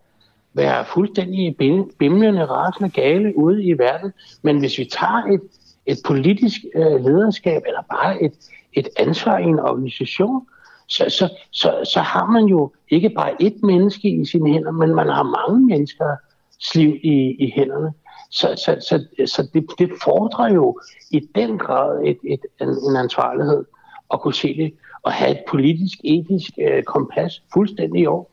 [0.53, 1.55] være fuldstændig
[1.99, 5.41] bimlende, rasende gale ude i verden, men hvis vi tager et,
[5.85, 8.33] et politisk øh, lederskab eller bare et,
[8.73, 10.47] et ansvar i en organisation,
[10.89, 14.95] så, så, så, så har man jo ikke bare ét menneske i sine hænder, men
[14.95, 16.17] man har mange menneskers
[16.75, 17.93] liv i, i hænderne.
[18.31, 20.79] Så, så, så, så det, det fordrer jo
[21.11, 23.65] i den grad et, et, en, en ansvarlighed
[24.13, 24.73] at kunne se det
[25.03, 28.31] og have et politisk, etisk øh, kompas fuldstændig i år.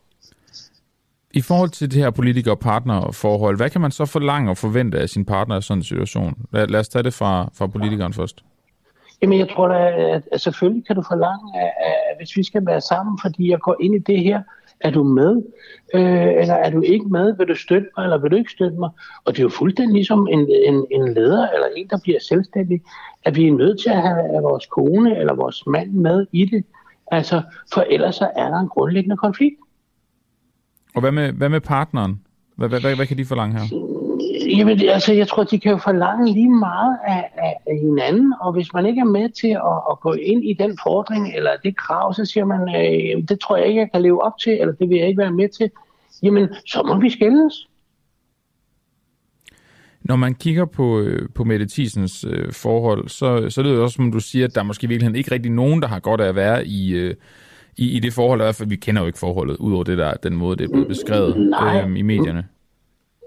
[1.30, 4.98] I forhold til det her politiker- og partnerforhold, hvad kan man så forlange og forvente
[4.98, 6.34] af sin partner i sådan en situation?
[6.52, 8.44] Lad, lad os tage det fra, fra politikeren først.
[9.22, 9.90] Jamen, jeg tror da,
[10.32, 11.72] at, selvfølgelig kan du forlange, at,
[12.10, 14.42] at hvis vi skal være sammen, fordi jeg går ind i det her,
[14.80, 15.42] er du med,
[15.94, 17.36] øh, eller er du ikke med?
[17.36, 18.90] Vil du støtte mig, eller vil du ikke støtte mig?
[19.24, 22.82] Og det er jo fuldstændig ligesom en, en, en leder, eller en, der bliver selvstændig,
[23.24, 26.64] at vi er nødt til at have vores kone eller vores mand med i det.
[27.12, 27.42] Altså,
[27.72, 29.56] for ellers så er der en grundlæggende konflikt.
[30.94, 32.20] Og hvad med, hvad med partneren?
[32.56, 33.95] Hvad, hvad, hvad, hvad kan de forlange her?
[34.46, 38.52] Jamen, altså, jeg tror, de kan jo forlange lige meget af, af, af hinanden, og
[38.52, 41.76] hvis man ikke er med til at, at gå ind i den fordring eller det
[41.76, 44.74] krav, så siger man, øh, det tror jeg ikke, jeg kan leve op til, eller
[44.74, 45.70] det vil jeg ikke være med til,
[46.22, 47.68] jamen, så må vi skældes.
[50.00, 53.96] Når man kigger på, øh, på Mette Thiesens øh, forhold, så, så lyder det også,
[53.96, 56.28] som du siger, at der er måske virkelig ikke rigtig nogen, der har godt af
[56.28, 57.14] at være i, øh,
[57.76, 60.14] i, i det forhold, i hvert fald vi kender jo ikke forholdet, udover det der,
[60.14, 62.44] den måde, det er blevet beskrevet øh, i medierne.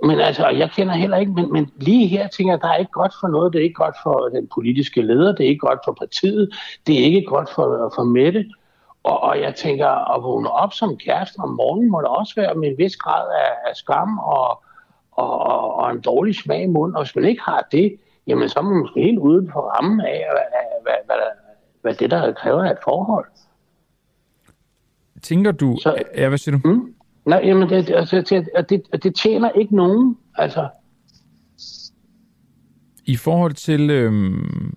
[0.04, 2.91] Men altså, jeg kender heller ikke, men, men lige her tænker jeg, der er ikke
[2.91, 3.54] godt for noget.
[3.54, 6.50] Det er ikke godt for den politiske leder, det er ikke godt for partiet,
[6.88, 8.45] det er ikke godt for, for Mette.
[9.04, 12.56] Og, og jeg tænker, at vågne op som kæreste om morgenen må der også være
[12.56, 14.64] med en vis grad af, af skam og,
[15.12, 16.95] og, og, og en dårlig smag i munden.
[16.95, 17.95] Og hvis man ikke har det,
[18.28, 21.16] jamen så er man måske helt uden for rammen af, hvad, hvad, hvad,
[21.82, 23.26] hvad det der kræver af et forhold.
[25.22, 25.78] Tænker du...
[25.82, 26.68] Så, ja, hvad siger du?
[26.68, 26.93] Mm?
[27.30, 30.18] Nej, jamen det, altså, det, det, det tjener ikke nogen.
[30.36, 30.68] Altså.
[33.06, 33.90] I forhold til...
[33.90, 34.76] Øhm,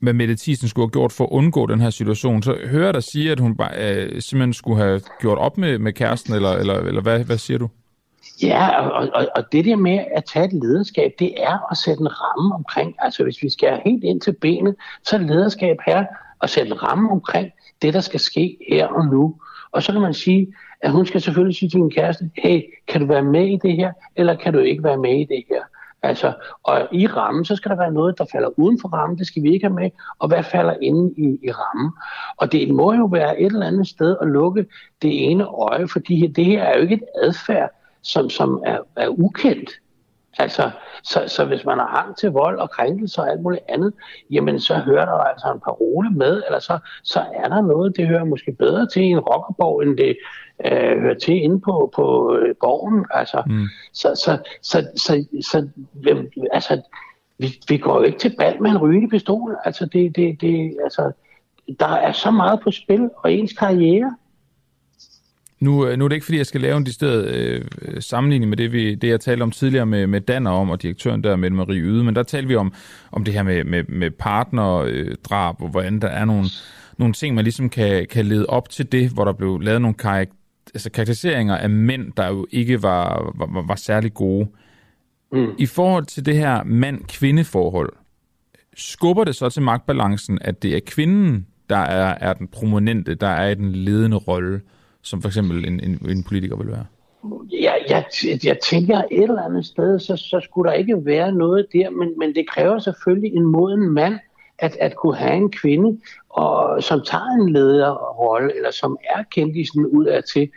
[0.00, 2.94] hvad Mette Thiesen skulle have gjort for at undgå den her situation, så hører jeg
[2.94, 6.52] dig sige, at hun bare, øh, simpelthen skulle have gjort op med, med kæresten, eller,
[6.52, 7.68] eller, eller hvad, hvad siger du?
[8.42, 12.00] Ja, og, og, og det der med at tage et lederskab, det er at sætte
[12.00, 16.04] en ramme omkring, altså hvis vi skal helt ind til benet, så er lederskab her
[16.42, 17.50] at sætte en ramme omkring
[17.82, 19.34] det, der skal ske her og nu.
[19.72, 20.46] Og så kan man sige,
[20.84, 23.76] at hun skal selvfølgelig sige til min kæreste, hey, kan du være med i det
[23.76, 25.62] her, eller kan du ikke være med i det her?
[26.02, 26.32] Altså,
[26.62, 29.42] og i rammen, så skal der være noget, der falder uden for rammen, det skal
[29.42, 31.92] vi ikke have med, og hvad falder inde i, i rammen.
[32.36, 34.66] Og det må jo være et eller andet sted at lukke
[35.02, 37.70] det ene øje, fordi det her er jo ikke et adfærd,
[38.02, 39.70] som, som er, er ukendt.
[40.38, 40.70] Altså,
[41.02, 43.92] så, så hvis man har hang til vold og krænkelse og alt muligt andet,
[44.30, 48.08] jamen så hører der altså en parole med, eller så, så er der noget, det
[48.08, 50.16] hører måske bedre til i en rockerborg, end det
[50.64, 53.04] øh, hører til inde på, på øh, borgen.
[53.10, 53.66] Altså, mm.
[53.92, 55.68] så, så, så, så, så,
[56.02, 56.82] så altså,
[57.38, 59.56] vi, vi går jo ikke til bal med en rygende pistol.
[59.64, 61.12] Altså, det, det, det, altså,
[61.80, 64.16] der er så meget på spil, og ens karriere,
[65.64, 67.64] nu, øh, nu er det ikke, fordi jeg skal lave en decideret øh,
[68.00, 71.24] sammenligning med det, vi, det, jeg talte om tidligere med, med Danner om, og direktøren
[71.24, 72.72] der, med Marie Yde, men der talte vi om,
[73.12, 76.46] om det her med, med, med partnerdrab, og hvordan der er nogle,
[76.98, 79.94] nogle ting, man ligesom kan, kan lede op til det, hvor der blev lavet nogle
[79.94, 80.28] karak,
[80.74, 84.48] altså karakteriseringer af mænd, der jo ikke var, var, var særlig gode.
[85.32, 85.50] Mm.
[85.58, 87.92] I forhold til det her mand-kvinde-forhold,
[88.76, 93.28] skubber det så til magtbalancen, at det er kvinden, der er, er den prominente, der
[93.28, 94.60] er i den ledende rolle,
[95.04, 96.86] som for eksempel en, en, en politiker vil være?
[97.52, 98.04] Ja, jeg,
[98.44, 102.18] jeg tænker et eller andet sted, så, så skulle der ikke være noget der, men,
[102.18, 104.18] men det kræver selvfølgelig en moden mand,
[104.58, 109.86] at, at kunne have en kvinde, og, som tager en lederrolle, eller som er kendisen
[109.86, 110.50] ud af til.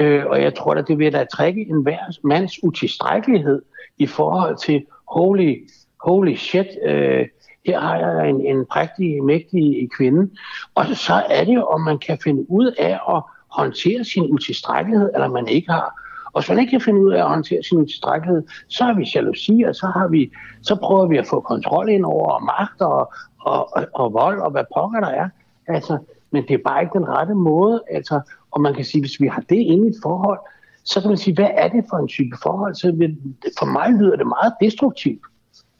[0.00, 3.62] Øh, og jeg tror, da, det vil da trække en hver mands utilstrækkelighed
[3.98, 5.68] i forhold til holy,
[6.04, 7.26] holy shit, øh,
[7.66, 10.30] her har jeg en, en prægtig, mægtig kvinde.
[10.74, 13.22] Og så er det jo, om man kan finde ud af at
[13.52, 16.00] håndtere sin utilstrækkelighed, eller man ikke har.
[16.32, 19.10] Og hvis man ikke kan finde ud af at håndtere sin utilstrækkelighed, så har vi
[19.14, 20.32] jalousi, og så, har vi,
[20.62, 24.50] så prøver vi at få kontrol ind over magt og, og, og, og vold og
[24.50, 25.28] hvad pokker der er.
[25.66, 25.98] Altså,
[26.30, 27.82] men det er bare ikke den rette måde.
[27.90, 28.20] Altså,
[28.50, 30.38] og man kan sige, hvis vi har det inde i et forhold,
[30.84, 32.74] så kan man sige, hvad er det for en type forhold?
[32.74, 33.14] Så
[33.58, 35.22] for mig lyder det meget destruktivt.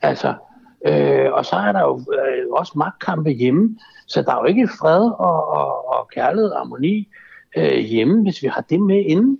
[0.02, 0.34] Altså,
[0.86, 4.68] øh, og så er der jo øh, også magtkampe hjemme, så der er jo ikke
[4.68, 7.08] fred og, og, og kærlighed og harmoni
[7.56, 9.38] øh, hjemme, hvis vi har det med inden.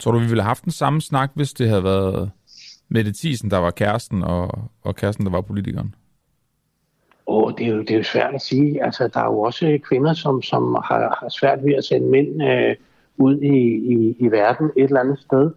[0.00, 2.30] Tror du, vi ville have haft den samme snak, hvis det havde været
[2.88, 4.50] Mette Thiesen, der var kæresten, og,
[4.82, 5.94] og kæresten, der var politikeren?
[7.26, 8.84] Åh, oh, det, er jo, det er jo svært at sige.
[8.84, 12.42] Altså, der er jo også kvinder, som, som har, har svært ved at sende mænd
[12.42, 12.74] øh,
[13.16, 13.56] ud i,
[13.94, 15.50] i, i verden et eller andet sted.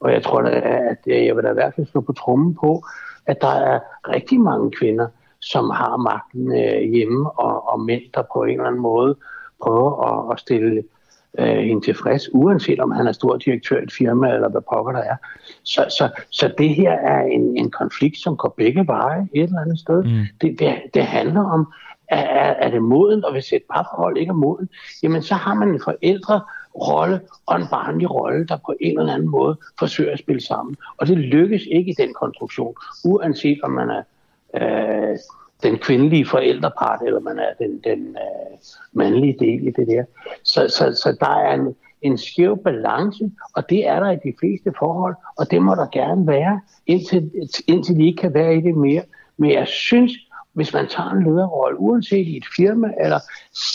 [0.00, 2.84] Og jeg tror, at, at jeg vil da i hvert fald slå på trummen på,
[3.26, 5.06] at der er rigtig mange kvinder,
[5.40, 9.16] som har magten øh, hjemme, og, og mænd, der på en eller anden måde
[9.62, 10.82] prøver at, at stille
[11.38, 14.92] øh, hende tilfreds, uanset om han er stor direktør i et firma, eller hvad pokker
[14.92, 15.16] der er.
[15.62, 19.60] Så, så, så det her er en, en konflikt, som går begge veje et eller
[19.60, 20.02] andet sted.
[20.02, 20.10] Mm.
[20.40, 21.72] Det, det, det handler om,
[22.08, 24.68] er, er det moden, og hvis et parforhold ikke er moden,
[25.02, 26.40] jamen så har man en forældre
[26.76, 30.76] rolle og en barnlig rolle, der på en eller anden måde forsøger at spille sammen.
[30.96, 34.02] Og det lykkes ikke i den konstruktion, uanset om man er
[34.56, 35.18] øh,
[35.62, 38.58] den kvindelige forældrepart, eller man er den, den uh,
[38.92, 40.04] mandlige del i det der.
[40.42, 44.34] Så, så, så der er en, en skæv balance, og det er der i de
[44.40, 47.30] fleste forhold, og det må der gerne være, indtil,
[47.66, 49.02] indtil de ikke kan være i det mere.
[49.36, 50.12] Men jeg synes,
[50.52, 53.20] hvis man tager en lederrolle, uanset i et firma, eller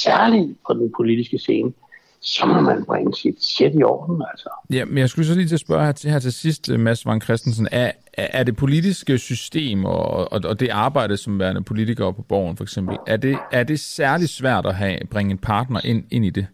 [0.04, 1.74] særligt på den politiske scene,
[2.22, 4.50] så må man bringe sit shit i orden, altså.
[4.70, 6.80] Ja, men jeg skulle så lige til at spørge her til, her til sidst, øh,
[6.80, 11.64] Mads Van Christensen, er, er det politiske system og, og, og det arbejde som værende
[11.64, 15.38] politikere på borgen for eksempel, er det, er det særligt svært at have, bringe en
[15.38, 16.48] partner ind, ind i det?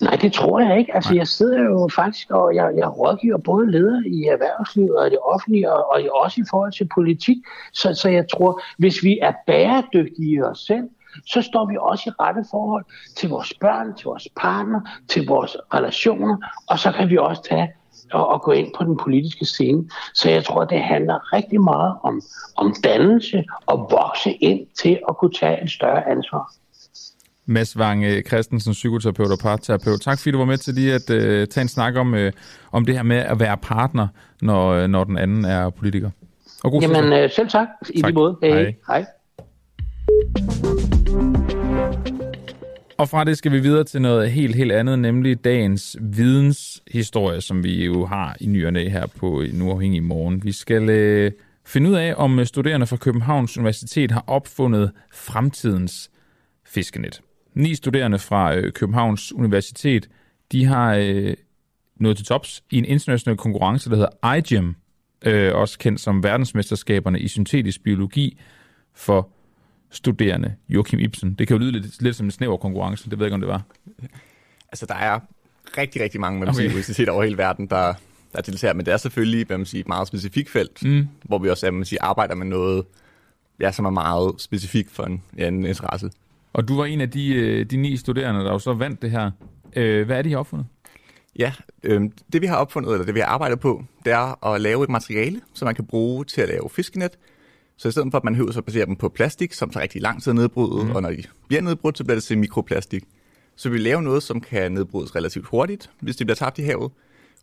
[0.00, 0.94] Nej, det tror jeg ikke.
[0.94, 1.18] Altså, Nej.
[1.18, 5.18] jeg sidder jo faktisk, og jeg, jeg rådgiver både ledere i erhvervslivet og i det
[5.22, 7.36] offentlige, og, og også i forhold til politik.
[7.72, 10.88] Så, så jeg tror, hvis vi er bæredygtige i os selv,
[11.26, 12.84] så står vi også i rette forhold
[13.16, 16.36] til vores børn, til vores partner, til vores relationer,
[16.66, 17.68] og så kan vi også tage
[18.12, 19.84] og, og gå ind på den politiske scene.
[20.14, 22.22] Så jeg tror, det handler rigtig meget om,
[22.56, 26.52] om dannelse og vokse ind til at kunne tage et større ansvar.
[27.46, 30.00] Mads Vange Christensen, psykoterapeut og parterapeut.
[30.00, 31.16] Tak fordi du var med til lige at uh,
[31.48, 32.30] tage en snak om, uh,
[32.72, 34.08] om det her med at være partner,
[34.42, 36.10] når, uh, når den anden er politiker.
[36.64, 37.68] Og god Jamen uh, selv tak.
[37.90, 38.06] I tak.
[38.06, 38.36] lige måde.
[38.42, 38.52] Hey.
[38.52, 38.74] Hej.
[38.88, 39.04] Hej.
[42.96, 47.64] Og fra det skal vi videre til noget helt, helt andet, nemlig dagens videnshistorie, som
[47.64, 50.44] vi jo har i nyerne her på Nu i Morgen.
[50.44, 51.32] Vi skal øh,
[51.66, 56.10] finde ud af, om øh, studerende fra Københavns Universitet har opfundet fremtidens
[56.66, 57.20] fiskenet.
[57.54, 60.08] Ni studerende fra øh, Københavns Universitet,
[60.52, 61.34] de har øh,
[61.96, 64.74] nået til tops i en international konkurrence, der hedder iGEM,
[65.26, 68.38] øh, også kendt som verdensmesterskaberne i syntetisk biologi
[68.94, 69.30] for
[69.94, 71.34] studerende Joachim Ibsen.
[71.34, 73.40] Det kan jo lyde lidt, lidt som en snæver konkurrence, det ved jeg ikke, om
[73.40, 73.62] det var.
[74.72, 75.20] Altså, der er
[75.78, 77.08] rigtig, rigtig mange man okay.
[77.08, 77.94] over hele verden, der,
[78.32, 81.08] der deltager, men det er selvfølgelig hvad man siger, et meget specifikt felt, mm.
[81.22, 82.84] hvor vi også man siger, arbejder med noget,
[83.60, 86.10] ja, som er meget specifikt for en, ja, en interesse.
[86.52, 89.10] Og du var en af de, øh, de ni studerende, der jo så vandt det
[89.10, 89.30] her.
[89.76, 90.66] Øh, hvad er det, I har opfundet?
[91.38, 94.60] Ja, øh, det vi har opfundet, eller det vi har arbejdet på, det er at
[94.60, 97.18] lave et materiale, som man kan bruge til at lave fiskenet.
[97.76, 100.02] Så i stedet for, at man høver så basere dem på plastik, som tager rigtig
[100.02, 100.90] lang tid at nedbryde, mm.
[100.90, 103.04] og når de bliver nedbrudt, så bliver det til mikroplastik.
[103.56, 106.62] Så vi vil lave noget, som kan nedbrydes relativt hurtigt, hvis det bliver tabt i
[106.62, 106.92] havet.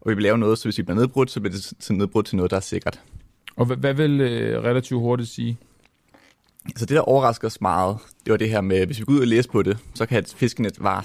[0.01, 2.25] Og vi vil lave noget, så hvis det bliver nedbrudt, så bliver det til nedbrudt
[2.25, 3.01] til noget, der er sikkert.
[3.55, 5.57] Og hvad, hvad vil øh, relativt hurtigt sige?
[6.75, 9.19] Så det, der overrasker os meget, det var det her med, hvis vi går ud
[9.19, 11.01] og læser på det, så kan et fiskenet vare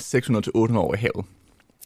[0.73, 1.25] 600-800 år i havet.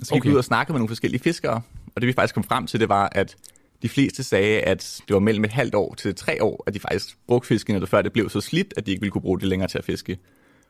[0.02, 0.28] Så gik okay.
[0.28, 1.60] vi ud og snakke med nogle forskellige fiskere,
[1.94, 3.36] og det vi faktisk kom frem til, det var, at
[3.82, 6.80] de fleste sagde, at det var mellem et halvt år til tre år, at de
[6.80, 9.48] faktisk brugte fiskenettet, før det blev så slidt, at de ikke ville kunne bruge det
[9.48, 10.18] længere til at fiske.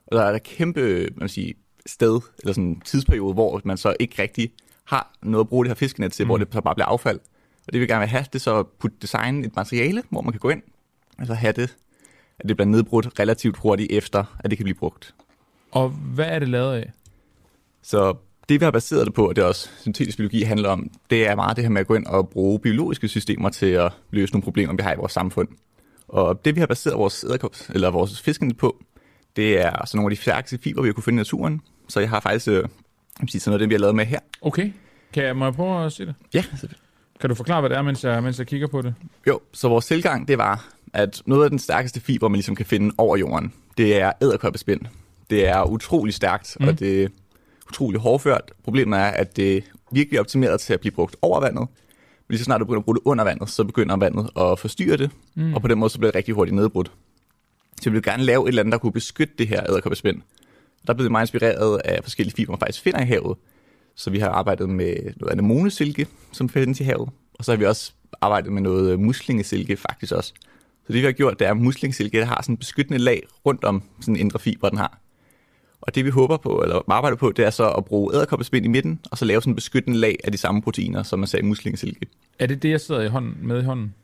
[0.06, 1.54] Og der er et kæmpe man sige,
[1.86, 4.52] sted, eller sådan en tidsperiode, hvor man så ikke rigtig
[4.84, 6.28] har noget at bruge det her fiskenet til, mm.
[6.28, 7.20] hvor det så bare bliver affald.
[7.66, 10.20] Og det vi gerne vil have, det er så at putte design et materiale, hvor
[10.20, 10.62] man kan gå ind,
[11.18, 11.76] og så have det,
[12.38, 15.14] at det bliver nedbrudt relativt hurtigt efter, at det kan blive brugt.
[15.70, 16.92] Og hvad er det lavet af?
[17.82, 18.16] Så
[18.50, 21.26] det vi har baseret det på, og det er også syntetisk biologi handler om, det
[21.26, 24.32] er meget det her med at gå ind og bruge biologiske systemer til at løse
[24.32, 25.48] nogle problemer, vi har i vores samfund.
[26.08, 27.24] Og det vi har baseret vores,
[27.74, 28.76] eller vores fisken på,
[29.36, 31.60] det er sådan nogle af de stærkeste fiber, vi har kunne finde i naturen.
[31.88, 32.68] Så jeg har faktisk øh,
[33.28, 34.18] sige, sådan noget det, vi har lavet med her.
[34.42, 34.72] Okay.
[35.12, 36.14] Kan jeg, må jeg prøve at se det?
[36.34, 36.44] Ja.
[37.20, 38.94] Kan du forklare, hvad det er, mens jeg, mens jeg kigger på det?
[39.26, 42.66] Jo, så vores tilgang, det var, at noget af den stærkeste fiber, man ligesom kan
[42.66, 44.80] finde over jorden, det er æderkoppespind.
[45.30, 46.68] Det er utrolig stærkt, mm.
[46.68, 47.12] og det
[47.70, 48.52] utrolig hårdført.
[48.64, 49.60] Problemet er, at det er
[49.92, 51.60] virkelig optimeret til at blive brugt over vandet.
[51.60, 54.58] Men lige så snart du begynder at bruge det under vandet, så begynder vandet at
[54.58, 55.54] forstyrre det, mm.
[55.54, 56.92] og på den måde så bliver det rigtig hurtigt nedbrudt.
[57.82, 60.22] Så vi vil gerne lave et eller andet, der kunne beskytte det her æderkoppespind.
[60.86, 63.36] Der blev det meget inspireret af forskellige fibre, man faktisk finder i havet.
[63.96, 67.08] Så vi har arbejdet med noget anemonesilke, som findes i havet.
[67.34, 70.32] Og så har vi også arbejdet med noget muslingesilke faktisk også.
[70.86, 73.22] Så det vi har gjort, det er, at muslingesilke der har sådan en beskyttende lag
[73.46, 74.98] rundt om sådan en indre fiber, den har.
[75.82, 78.68] Og det vi håber på, eller arbejder på, det er så at bruge æderkoppespind i
[78.68, 81.44] midten, og så lave sådan en beskyttende lag af de samme proteiner, som man sagde
[81.44, 82.06] i muslingesilke.
[82.38, 83.94] Er det det, jeg sidder i hånden, med i hånden?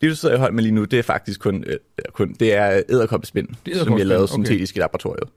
[0.00, 1.76] Det, du sidder i hånden med lige nu, det er faktisk kun, øh,
[2.12, 4.78] kun det er æderkoppespind, som vi har lavet syntetisk okay.
[4.78, 5.28] i laboratoriet.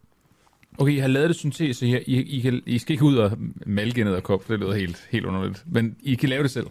[0.78, 3.16] Okay, I har lavet det syntetisk, så I, I, I, kan, I skal ikke ud
[3.16, 3.32] og
[3.66, 5.64] malke ned og kop, det lyder helt, helt underligt.
[5.72, 6.68] Men I kan lave det selv?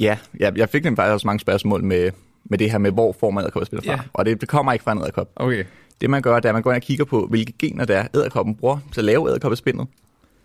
[0.00, 2.10] Ja, ja jeg fik nemlig faktisk også mange spørgsmål med,
[2.44, 3.92] med det her med, hvor får man æderkoppespind fra.
[3.92, 4.00] Ja.
[4.12, 5.30] Og det, det kommer ikke fra en æderkop.
[5.36, 5.64] Okay.
[6.00, 7.98] Det man gør, det er, at man går ind og kigger på, hvilke gener der
[7.98, 9.86] er, æderkoppen bruger til at lave æderkoppespindet.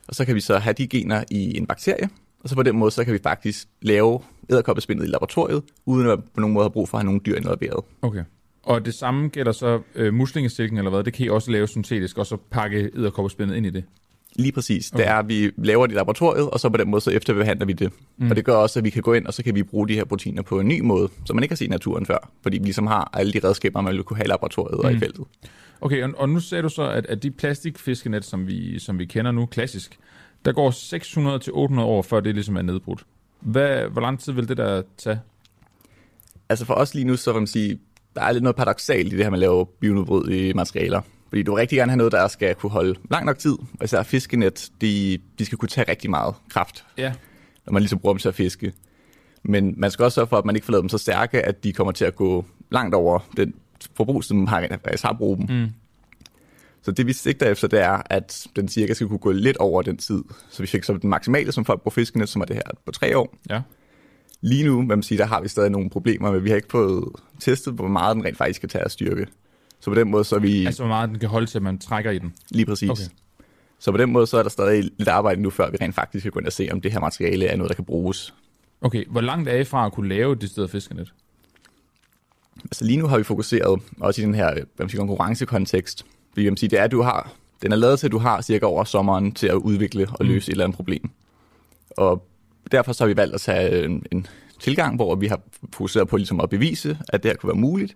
[0.08, 2.78] Og så kan vi så have de gener i en bakterie, og så på den
[2.78, 6.72] måde, så kan vi faktisk lave æderkoppespindet i laboratoriet, uden at på nogen måde have
[6.72, 7.84] brug for at have nogle dyr involveret.
[8.02, 8.24] Okay.
[8.64, 12.18] Og det samme gælder så øh, muslingestilken eller hvad, det kan I også lave syntetisk,
[12.18, 13.84] og så pakke æderkoppespindet ind i det?
[14.36, 14.92] Lige præcis.
[14.92, 15.04] Okay.
[15.04, 17.66] Det er, at vi laver det i laboratoriet, og så på den måde så efterbehandler
[17.66, 17.92] vi det.
[18.18, 18.30] Mm.
[18.30, 19.94] Og det gør også, at vi kan gå ind, og så kan vi bruge de
[19.94, 22.32] her proteiner på en ny måde, som man ikke har set i naturen før.
[22.44, 24.86] Fordi vi ligesom har alle de redskaber, man ville kunne have i laboratoriet mm.
[24.86, 25.00] og i mm.
[25.00, 25.26] feltet.
[25.82, 29.06] Okay, og, og nu sagde du så, at, at de plastikfiskenet, som vi, som vi
[29.06, 29.98] kender nu klassisk,
[30.46, 30.72] der går
[31.78, 33.06] 600-800 år, før det ligesom er nedbrudt.
[33.40, 35.20] Hvad, hvor lang tid vil det der tage?
[36.50, 37.80] Altså for os lige nu, så vil man sige,
[38.16, 41.02] der er lidt noget paradoxalt i det her med at lave bionedbrydelige materialer.
[41.34, 43.52] Fordi du vil rigtig gerne have noget, der skal kunne holde lang nok tid.
[43.52, 47.14] Og især fiskenet, de, de skal kunne tage rigtig meget kraft, ja.
[47.66, 48.74] når man ligesom bruger dem til at fiske.
[49.44, 51.64] Men man skal også sørge for, at man ikke får lavet dem så stærke, at
[51.64, 53.54] de kommer til at gå langt over den
[53.96, 54.68] forbrug, som man har,
[55.04, 55.48] har brugt dem.
[55.50, 55.68] Mm.
[56.82, 59.82] Så det vi sigter efter, det er, at den cirka skal kunne gå lidt over
[59.82, 60.24] den tid.
[60.50, 62.92] Så vi fik så den maksimale, som folk bruger fiskenet, som er det her på
[62.92, 63.36] tre år.
[63.50, 63.62] Ja.
[64.42, 67.04] Lige nu, man sige, der har vi stadig nogle problemer, men vi har ikke fået
[67.40, 69.28] testet, hvor meget den rent faktisk kan tage at styrke.
[69.84, 70.66] Så på den måde, så er vi...
[70.66, 72.34] Altså, hvor meget den kan holde til, at man trækker i den?
[72.50, 72.90] Lige præcis.
[72.90, 73.04] Okay.
[73.80, 76.24] Så på den måde, så er der stadig lidt arbejde nu, før vi rent faktisk
[76.24, 78.34] kan gå ind og se, om det her materiale er noget, der kan bruges.
[78.82, 81.14] Okay, hvor langt er I fra at kunne lave det sted fiskenet?
[82.64, 86.06] Altså lige nu har vi fokuseret, også i den her hvad sige, konkurrencekontekst,
[86.36, 87.32] vi kan sige, det er, at du har,
[87.62, 90.28] den er lavet til, at du har cirka over sommeren til at udvikle og mm.
[90.28, 90.52] løse mm.
[90.52, 91.10] et eller andet problem.
[91.98, 92.28] Og
[92.72, 94.28] derfor så har vi valgt at tage en, en
[94.60, 95.42] tilgang, hvor vi har
[95.74, 97.96] fokuseret på ligesom at bevise, at det her kunne være muligt,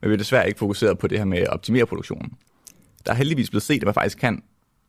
[0.00, 2.32] men vi har desværre ikke fokuseret på det her med at optimere produktionen.
[3.06, 4.42] Der er heldigvis blevet set, at man faktisk kan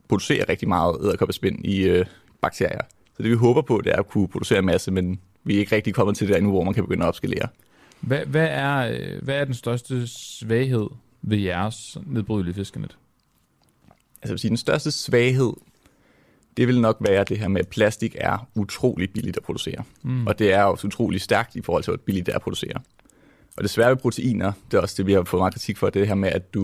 [0.08, 2.06] producere rigtig meget æderkoppespind i øh,
[2.42, 2.82] bakterier.
[3.18, 5.60] Så det vi håber på, det er at kunne producere en masse, men vi er
[5.60, 7.48] ikke rigtig kommet til det endnu, hvor man kan begynde at opskalere.
[8.00, 10.88] Hvad, hvad, er, øh, hvad er den største svaghed
[11.22, 12.98] ved jeres nedbrydelige fiskenet?
[13.92, 15.54] Altså jeg vil sige, den største svaghed,
[16.58, 19.84] det vil nok være det her med, at plastik er utrolig billigt at producere.
[20.04, 20.28] Mm.
[20.28, 22.82] Og det er også utrolig stærkt i forhold til, hvor billigt det er at producere.
[23.58, 25.90] Og det svære ved proteiner, det er også det, vi har fået meget kritik for,
[25.90, 26.62] det her med, at du,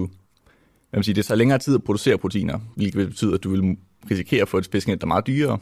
[0.89, 3.49] hvad man siger, det tager længere tid at producere proteiner, hvilket vil betyde, at du
[3.49, 3.77] vil
[4.11, 5.57] risikere at få et fiskenet, der er meget dyrere.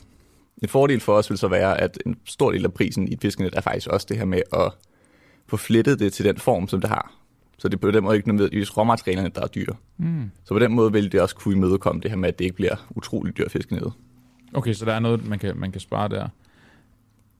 [0.63, 3.21] En fordel for os vil så være, at en stor del af prisen i et
[3.21, 4.71] fiskenet er faktisk også det her med at
[5.47, 7.13] få flettet det til den form, som det har.
[7.57, 9.75] Så det er på den måde ikke nødvendigvis råmaterialerne, der er dyre.
[9.97, 10.31] Mm.
[10.43, 12.55] Så på den måde vil det også kunne imødekomme det her med, at det ikke
[12.55, 13.93] bliver utrolig dyrt fiskenet.
[14.53, 16.27] Okay, så der er noget, man kan, man kan spare der.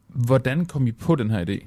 [0.07, 1.65] Hvordan kom I på den her idé?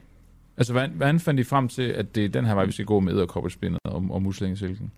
[0.57, 2.85] Altså, hvordan, hvordan fandt I frem til, at det er den her vej, vi skal
[2.85, 4.93] gå med æderkoppelspindet og, og muslingesilken?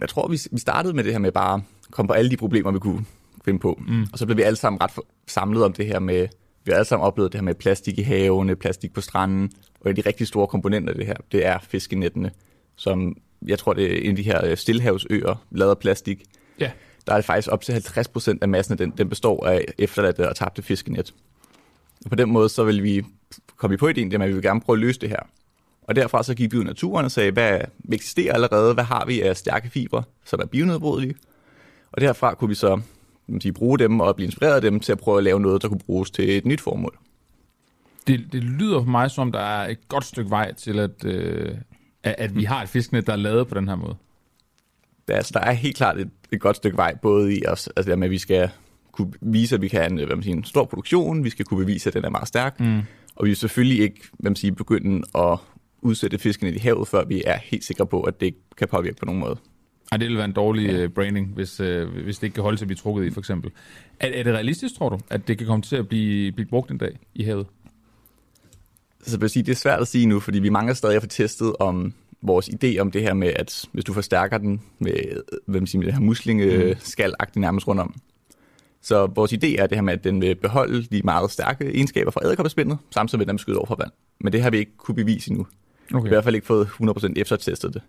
[0.00, 2.36] Jeg tror, vi, vi startede med det her med bare at komme på alle de
[2.36, 3.04] problemer, vi kunne
[3.44, 3.80] finde på.
[3.88, 4.06] Mm.
[4.12, 4.90] Og så blev vi alle sammen ret
[5.26, 6.28] samlet om det her med,
[6.64, 9.50] vi har alle sammen oplevet det her med plastik i havene, plastik på stranden,
[9.80, 12.30] og de rigtig store komponenter af det her, det er fiskenettene,
[12.76, 13.16] som
[13.46, 16.24] jeg tror, det er en af de her øh, stillehavsøer, lavet af plastik.
[16.60, 16.70] Ja.
[17.06, 20.36] Der er faktisk op til 50 procent af massen, den, den består af efterladte og
[20.36, 21.14] tabte fiskenet.
[22.04, 23.04] Og på den måde, så vil vi
[23.56, 25.20] komme på idéen, at vi vil gerne prøve at løse det her.
[25.82, 27.60] Og derfra så gik vi ud i naturen og sagde, hvad
[27.92, 31.14] eksisterer allerede, hvad har vi af stærke fibre, som er bionedbrydelige.
[31.92, 32.80] Og derfra kunne vi så
[33.28, 35.62] man sige, bruge dem og blive inspireret af dem til at prøve at lave noget,
[35.62, 36.98] der kunne bruges til et nyt formål.
[38.06, 41.54] Det, det lyder for mig som, der er et godt stykke vej til, at, øh,
[42.02, 43.96] at vi har et fiskenet, der er lavet på den her måde.
[45.08, 47.96] Der, altså, der er helt klart et, et godt stykke vej, både i os, altså
[47.96, 48.50] med, at vi skal
[48.92, 51.44] kunne vise, at vi kan have en, hvad man siger, en stor produktion, vi skal
[51.44, 52.82] kunne bevise, at den er meget stærk, mm.
[53.18, 55.38] Og vi vil selvfølgelig ikke hvad man siger, begynde at
[55.82, 58.96] udsætte fiskene i havet, før vi er helt sikre på, at det ikke kan påvirke
[58.96, 59.36] på nogen måde.
[59.92, 60.76] Ej, det vil være en dårlig ja.
[60.76, 63.20] Øh, branding, hvis, øh, hvis det ikke kan holde til at blive trukket i, for
[63.20, 63.50] eksempel.
[64.00, 66.70] Er, er det realistisk, tror du, at det kan komme til at blive, blive brugt
[66.70, 67.46] en dag i havet?
[69.02, 71.02] Så jeg vil sige, det er svært at sige nu, fordi vi mangler stadig at
[71.02, 71.92] få testet om
[72.22, 75.78] vores idé om det her med, at hvis du forstærker den med, hvad man siger,
[75.78, 77.40] med det her muslingeskal mm.
[77.40, 77.94] nærmest rundt om.
[78.82, 82.10] Så vores idé er det her med, at den vil beholde de meget stærke egenskaber
[82.10, 83.90] fra æderkoppespindet, samtidig med at den beskytter over for vand.
[84.20, 85.46] Men det har vi ikke kunne bevise endnu.
[85.94, 85.94] Okay.
[85.94, 87.82] Vi har i hvert fald ikke fået 100% eftertestet det.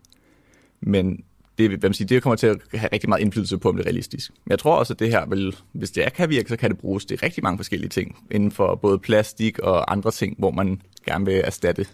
[0.82, 1.24] Men
[1.58, 3.84] det, hvad man siger, det kommer til at have rigtig meget indflydelse på, om det
[3.84, 4.32] er realistisk.
[4.46, 6.70] Men jeg tror også, at det her vil, hvis det er kan virke, så kan
[6.70, 10.52] det bruges til rigtig mange forskellige ting, inden for både plastik og andre ting, hvor
[10.52, 11.86] man gerne vil erstatte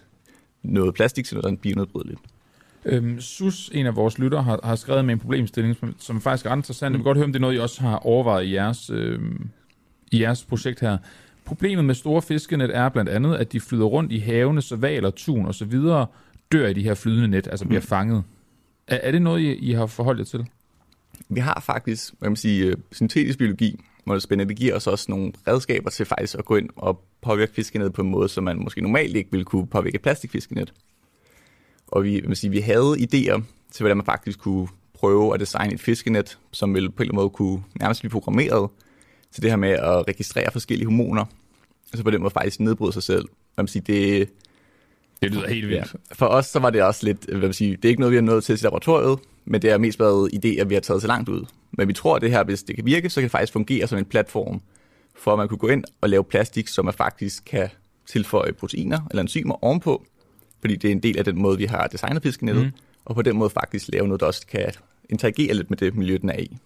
[0.62, 2.20] noget plastik til noget, der er bionedbrydeligt.
[2.88, 6.46] Øhm, Sus, en af vores lytter, har, har skrevet med en problemstilling, som, som faktisk
[6.46, 6.92] er ret interessant.
[6.92, 9.20] Jeg vil godt høre, om det er noget, I også har overvejet i jeres, øh,
[10.12, 10.98] i jeres projekt her.
[11.44, 15.10] Problemet med store fiskenet er blandt andet, at de flyder rundt i havene, så valer,
[15.10, 16.06] tun og så videre
[16.52, 17.86] dør i de her flydende net, altså bliver mm.
[17.86, 18.22] fanget.
[18.86, 20.46] Er, er det noget, I, I har forholdt jer til?
[21.28, 24.86] Vi har faktisk, hvad man sige, øh, syntetisk biologi, hvor det spændende, det giver os
[24.86, 28.44] også nogle redskaber til faktisk at gå ind og påvirke fiskenet på en måde, som
[28.44, 30.72] man måske normalt ikke ville kunne påvirke plastikfiskenet.
[31.86, 35.74] Og vi, man sige, vi havde idéer til, hvordan man faktisk kunne prøve at designe
[35.74, 38.70] et fiskenet, som ville på en eller anden måde kunne nærmest blive programmeret
[39.32, 41.24] til det her med at registrere forskellige hormoner,
[41.92, 43.24] altså på den måde faktisk nedbryde sig selv.
[43.56, 44.28] Man sige, det,
[45.22, 45.94] det lyder helt vildt.
[45.94, 46.14] Ja.
[46.14, 48.16] For os så var det også lidt, hvad man sige, det er ikke noget, vi
[48.16, 51.08] har nået til i laboratoriet, men det er mest været idéer, vi har taget så
[51.08, 51.44] langt ud.
[51.72, 53.86] Men vi tror, at det her, hvis det kan virke, så kan det faktisk fungere
[53.86, 54.60] som en platform,
[55.16, 57.68] for at man kunne gå ind og lave plastik, som man faktisk kan
[58.06, 60.06] tilføje proteiner eller enzymer ovenpå,
[60.60, 62.72] fordi det er en del af den måde, vi har designet fiskenettet, mm.
[63.04, 64.72] og på den måde faktisk lave noget, der også kan
[65.10, 66.56] interagere lidt med det miljø, den er i.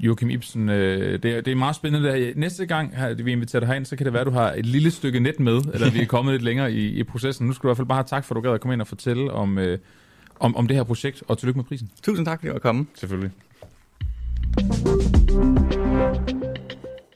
[0.00, 2.32] Joachim Ibsen, øh, det, er, det er meget spændende.
[2.36, 4.66] Næste gang at vi inviterer dig herind, så kan det være, at du har et
[4.66, 7.46] lille stykke net med, eller vi er kommet lidt længere i, i processen.
[7.46, 8.72] Nu skal du i hvert fald bare have tak for, at du gad at komme
[8.72, 9.78] ind og fortælle om, øh,
[10.40, 11.90] om, om det her projekt, og tillykke med prisen.
[12.02, 12.86] Tusind tak, fordi du var kommet.
[12.94, 13.30] Selvfølgelig.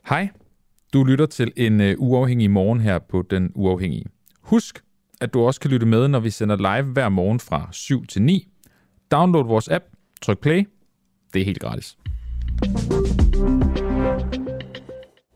[0.08, 0.28] Hej,
[0.92, 4.04] du lytter til en uafhængig morgen her på Den Uafhængige.
[4.40, 4.82] Husk,
[5.22, 8.22] at du også kan lytte med, når vi sender live hver morgen fra 7 til
[8.22, 8.48] 9.
[9.10, 9.84] Download vores app,
[10.22, 10.68] tryk play.
[11.34, 11.96] Det er helt gratis.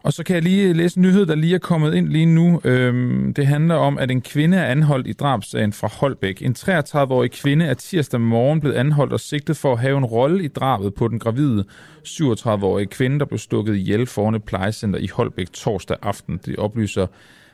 [0.06, 2.60] Og så kan jeg lige læse en nyhed, der lige er kommet ind lige nu.
[2.64, 6.42] Øhm, det handler om, at en kvinde er anholdt i drabsagen fra Holbæk.
[6.42, 10.44] En 33-årig kvinde er tirsdag morgen blevet anholdt og sigtet for at have en rolle
[10.44, 11.64] i drabet på den gravide
[12.06, 16.40] 37-årige kvinde, der blev stukket ihjel foran et plejecenter i Holbæk torsdag aften.
[16.46, 17.06] Det oplyser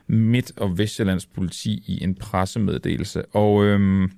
[0.07, 3.25] Midt- og Vestjyllands politi i en pressemeddelelse.
[3.25, 4.11] Og øhm,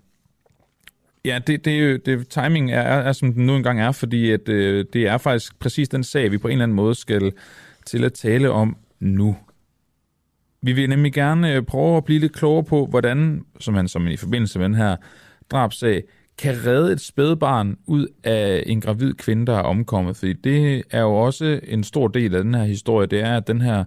[1.26, 4.50] Ja, det, det, det, timing er, er, er, som den nu engang er, fordi at,
[4.50, 7.32] øh, det er faktisk præcis den sag, vi på en eller anden måde skal
[7.86, 9.38] til at tale om nu.
[10.62, 14.08] Vi vil nemlig gerne øh, prøve at blive lidt klogere på, hvordan, som han som
[14.08, 14.96] i forbindelse med den her
[15.52, 16.04] drabsag,
[16.38, 20.18] kan redde et spædbarn ud af en gravid kvinde, der er omkommet.
[20.18, 23.48] Fordi det er jo også en stor del af den her historie, det er, at
[23.48, 23.84] den her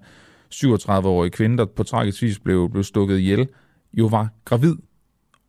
[0.54, 3.48] 37-årige kvinde, der på tragisk vis blev, blev stukket ihjel,
[3.92, 4.74] jo var gravid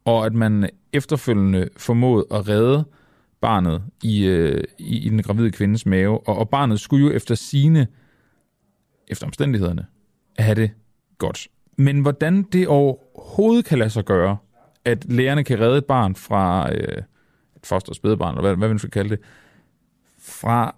[0.10, 2.86] og at man efterfølgende formåede at redde
[3.42, 7.36] barnet i, øh, i, i den gravide kvindes mave, og, og barnet skulle jo efter
[7.36, 7.88] sine,
[9.08, 9.86] efter omstændighederne,
[10.40, 10.72] have det
[11.18, 11.48] godt.
[11.78, 14.38] Men hvordan det overhovedet kan lade sig gøre,
[14.86, 17.04] at lægerne kan redde et barn fra øh,
[17.56, 19.20] et foster spædebarn, eller hvad, hvad man skal kalde det,
[20.22, 20.76] fra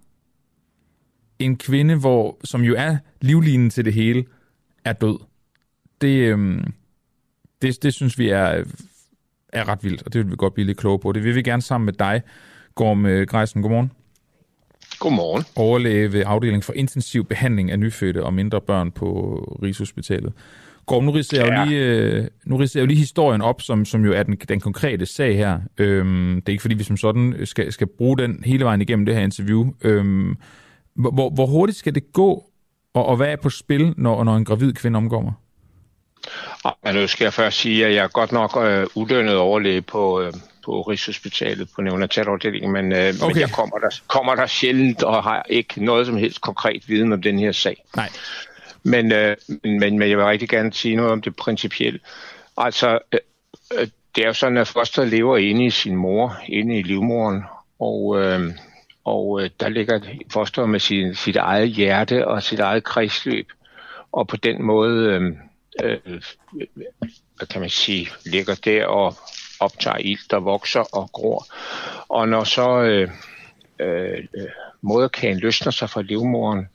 [1.44, 4.26] en kvinde, hvor, som jo er livlinen til det hele,
[4.86, 5.20] er død.
[6.02, 6.64] Det, øh,
[7.62, 8.64] det, det synes vi er,
[9.54, 11.12] er ret vildt, og det vil vi godt blive lidt kloge på.
[11.12, 12.22] Det vil vi gerne sammen med dig,
[12.76, 13.62] Gorm øh, Greisen.
[13.62, 13.92] Godmorgen.
[15.00, 15.44] Godmorgen.
[15.56, 20.34] Overlæge ved afdeling for intensiv behandling af nyfødte og mindre børn på Rigshospitalet.
[20.86, 21.64] Gorm, nu riser jeg, ja.
[21.64, 24.36] jo lige, øh, nu riser jeg jo lige historien op, som, som jo er den,
[24.36, 25.60] den konkrete sag her.
[25.78, 29.06] Øhm, det er ikke fordi, vi som sådan skal, skal bruge den hele vejen igennem
[29.06, 29.74] det her interview.
[29.82, 30.38] Øhm,
[30.94, 32.46] hvor, hvor hurtigt skal det gå,
[32.94, 35.32] og, og hvad er på spil, når, når en gravid kvinde omkommer?
[36.84, 40.22] Men nu skal jeg først sige, at jeg er godt nok øh, udlønnet overlæge på,
[40.22, 40.34] øh,
[40.66, 43.28] på Rigshospitalet på neonatalafdelingen, men, øh, okay.
[43.28, 47.14] men jeg kommer der, kommer der sjældent og har ikke noget som helst konkret viden
[47.14, 47.84] om den her sag.
[47.96, 48.10] Nej.
[48.84, 52.00] Men, øh, men, men jeg vil rigtig gerne sige noget om det principielle.
[52.58, 53.20] Altså, øh,
[53.74, 57.44] øh, det er jo sådan, at foster lever inde i sin mor, inde i livmoren,
[57.80, 58.52] og, øh,
[59.04, 60.00] og øh, der ligger
[60.32, 63.48] fosteret med sin, sit eget hjerte og sit eget kredsløb,
[64.12, 65.22] og på den måde, øh,
[65.84, 66.22] øh,
[67.38, 69.16] hvad kan man sige, ligger der og
[69.60, 71.46] optager ild, der vokser og gror.
[72.10, 73.10] Og når så øh,
[73.80, 74.28] øh,
[74.82, 76.68] moderkagen løsner sig fra livmoren,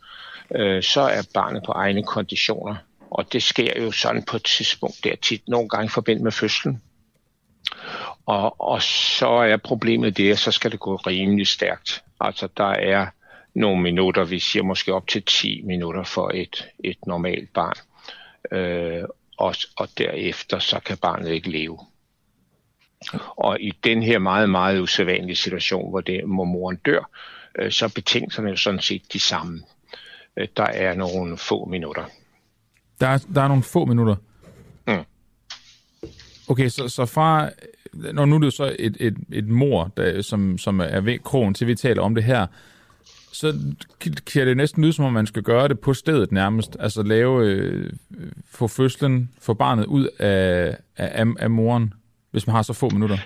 [0.55, 2.77] øh, så er barnet på egne konditioner.
[3.11, 6.83] Og det sker jo sådan på et tidspunkt, der tit nogle gange forbindet med fødslen.
[8.27, 12.05] Og, og så er problemet det, at så skal det gå rimelig stærkt.
[12.21, 13.07] Altså der er
[13.55, 17.77] nogle minutter, vi siger måske op til 10 minutter for et, et normalt barn.
[18.53, 19.05] Øh,
[19.39, 21.79] og, og derefter så kan barnet ikke leve.
[23.37, 27.11] Og i den her meget, meget usædvanlige situation, hvor, det, hvor moren dør,
[27.59, 29.63] øh, så er betingelserne jo sådan set de samme.
[30.37, 32.05] Øh, der er nogle få minutter.
[33.01, 34.17] Der er, der er nogle få minutter?
[34.87, 35.05] Mm.
[36.49, 37.51] Okay, så, så fra...
[38.13, 41.19] Når nu er det jo så et, et, et mor, der, som, som er ved
[41.19, 42.47] krogen til, vi taler om det her,
[43.33, 43.55] så
[44.27, 46.77] kan det næsten lyde, som om man skal gøre det på stedet nærmest.
[46.81, 47.93] Altså lave, øh,
[48.51, 51.95] få fødslen, få barnet ud af, af, af moren,
[52.31, 53.19] hvis man har så få minutter.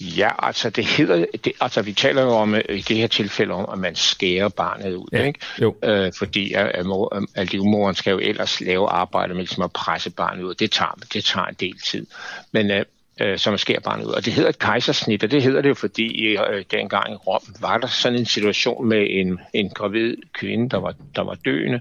[0.00, 3.68] Ja, altså det hedder, det, altså vi taler jo om i det her tilfælde om,
[3.72, 5.40] at man skærer barnet ud, ja, ikke?
[5.62, 5.76] Jo.
[5.84, 9.72] Øh, fordi at, at, mor, at livmoren skal jo ellers lave arbejde med ligesom at
[9.72, 10.54] presse barnet ud.
[10.54, 12.06] Det tager, det tager en del tid.
[12.52, 12.84] Men øh,
[13.20, 14.12] øh, som skærer barnet ud.
[14.12, 17.42] Og det hedder et kejsersnit, og det hedder det jo, fordi øh, dengang i Rom
[17.60, 21.80] var der sådan en situation med en, en gravid kvinde, der var, der var døende,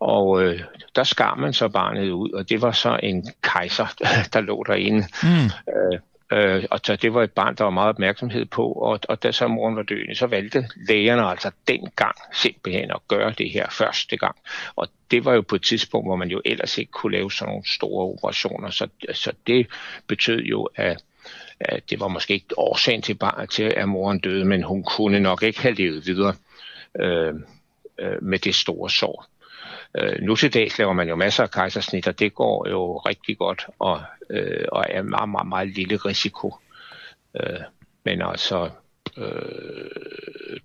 [0.00, 0.60] og øh,
[0.96, 3.86] der skar man så barnet ud, og det var så en kejser,
[4.32, 5.04] der lå derinde.
[5.22, 5.44] Mm.
[5.46, 5.98] Øh,
[6.32, 9.32] Øh, og så det var et barn, der var meget opmærksomhed på, og, og da
[9.32, 14.16] så moren var døende, så valgte lægerne altså dengang simpelthen at gøre det her første
[14.16, 14.36] gang.
[14.76, 17.50] Og det var jo på et tidspunkt, hvor man jo ellers ikke kunne lave sådan
[17.50, 19.66] nogle store operationer, så, så det
[20.06, 21.02] betød jo, at
[21.60, 25.20] at det var måske ikke årsagen til, bare til, at moren døde, men hun kunne
[25.20, 26.34] nok ikke have levet videre
[27.00, 27.34] øh,
[27.98, 29.26] øh, med det store sår.
[29.96, 33.38] Øh, nu til dags laver man jo masser af kejsersnit, og det går jo rigtig
[33.38, 36.54] godt, og, øh, og er meget, meget, meget lille risiko.
[37.40, 37.60] Øh,
[38.04, 38.70] men altså,
[39.16, 40.60] øh,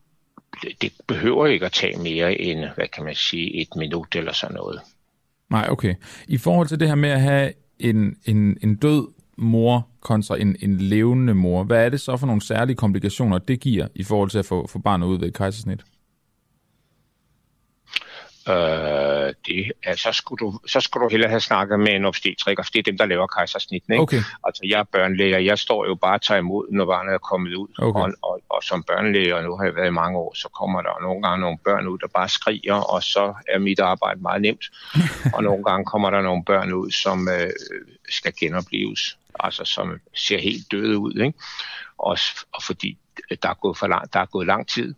[0.61, 4.33] det, det behøver ikke at tage mere end, hvad kan man sige, et minut eller
[4.33, 4.81] sådan noget.
[5.49, 5.95] Nej, okay.
[6.27, 9.07] I forhold til det her med at have en, en, en død
[9.37, 13.59] mor kontra en, en levende mor, hvad er det så for nogle særlige komplikationer, det
[13.59, 15.79] giver i forhold til at få, få barnet ud ved et kejsersnit?
[18.49, 22.63] Øh, det, altså, så, skulle du, så skulle du hellere have snakket med en obstetriker,
[22.63, 23.93] for det er dem, der laver kejsersnitten.
[23.93, 24.01] Ikke?
[24.01, 24.21] Okay.
[24.43, 27.55] Altså, jeg er børnelæge, jeg står jo bare og tager imod, når barnet er kommet
[27.55, 27.67] ud.
[27.79, 27.99] Okay.
[27.99, 30.81] Og, og, og, som børnelæge, og nu har jeg været i mange år, så kommer
[30.81, 34.41] der nogle gange nogle børn ud, der bare skriger, og så er mit arbejde meget
[34.41, 34.65] nemt.
[35.35, 37.51] og nogle gange kommer der nogle børn ud, som øh,
[38.09, 41.13] skal genopleves, altså som ser helt døde ud.
[41.13, 41.37] Ikke?
[41.97, 42.17] Og,
[42.53, 42.97] og fordi
[43.41, 44.95] der er gået, for lang, der er gået lang tid,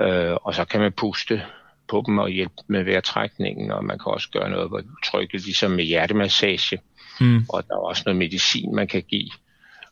[0.00, 1.42] øh, og så kan man puste
[1.88, 5.70] på dem og hjælpe med vejrtrækningen, og man kan også gøre noget hvor trykket, ligesom
[5.70, 6.78] med hjertemassage.
[7.20, 7.44] Mm.
[7.48, 9.30] Og der er også noget medicin, man kan give.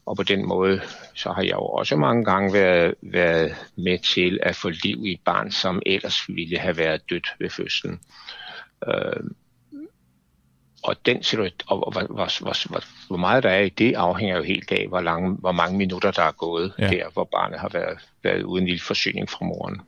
[0.07, 0.81] Og på den måde,
[1.15, 5.13] så har jeg jo også mange gange været, været med til at få liv i
[5.13, 8.01] et barn, som ellers ville have været dødt ved fødslen.
[8.89, 9.31] Øh,
[10.83, 14.37] og den situation, og hvor, hvor, hvor, hvor, hvor meget der er i det, afhænger
[14.37, 16.89] jo helt af, hvor, lange, hvor mange minutter der er gået ja.
[16.89, 19.81] der, hvor barnet har været, været uden lille forsyning fra moren.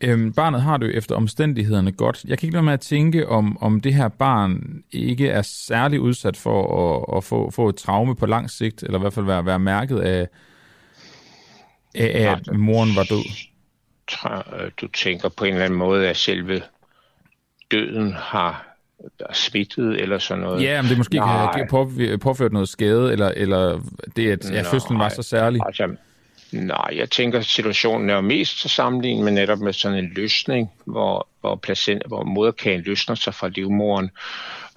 [0.00, 2.24] Øhm, barnet har det jo efter omstændighederne godt.
[2.24, 6.00] Jeg kan ikke lade med at tænke, om, om det her barn ikke er særlig
[6.00, 6.60] udsat for
[6.96, 9.58] at, at få, få et traume på lang sigt, eller i hvert fald være, være
[9.58, 10.28] mærket af,
[11.94, 13.24] af, at moren var død.
[14.80, 16.62] Du tænker på en eller anden måde, at selve
[17.70, 18.68] døden har
[19.32, 20.62] smittet eller sådan noget.
[20.62, 21.52] Ja, men det måske Nej.
[21.52, 21.68] kan
[21.98, 23.80] have påført noget skade, eller, eller
[24.16, 25.60] det, at ja, fødslen var så særlig.
[25.66, 25.96] Altså,
[26.52, 30.70] nej, jeg tænker, at situationen er mest så sammenlignet med netop med sådan en løsning,
[30.84, 34.10] hvor, hvor, placent, hvor moderkagen løsner sig fra livmoren.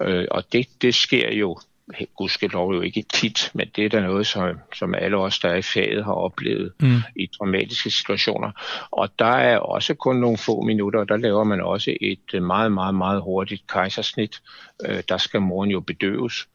[0.02, 1.58] Øh, og det, det sker jo
[2.16, 5.56] gudskelov jo ikke tit, men det er da noget, som, som alle os, der er
[5.56, 6.96] i faget, har oplevet mm.
[7.16, 8.50] i dramatiske situationer.
[8.90, 12.72] Og der er også kun nogle få minutter, og der laver man også et meget,
[12.72, 14.42] meget, meget hurtigt kejsersnit.
[14.86, 16.48] Øh, der skal moren jo bedøves.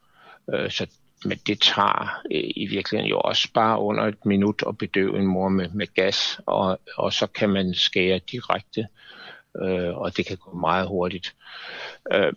[0.54, 0.86] Øh, så
[1.24, 5.26] men det tager øh, i virkeligheden jo også bare under et minut at bedøve en
[5.26, 8.86] mor med, med gas, og, og så kan man skære direkte,
[9.62, 11.34] øh, og det kan gå meget hurtigt.
[12.12, 12.32] Øh,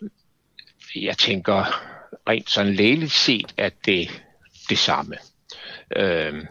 [0.96, 1.64] jeg tænker,
[2.28, 4.22] rent sådan lægeligt set er det
[4.68, 5.16] det samme.
[5.96, 6.44] Øh,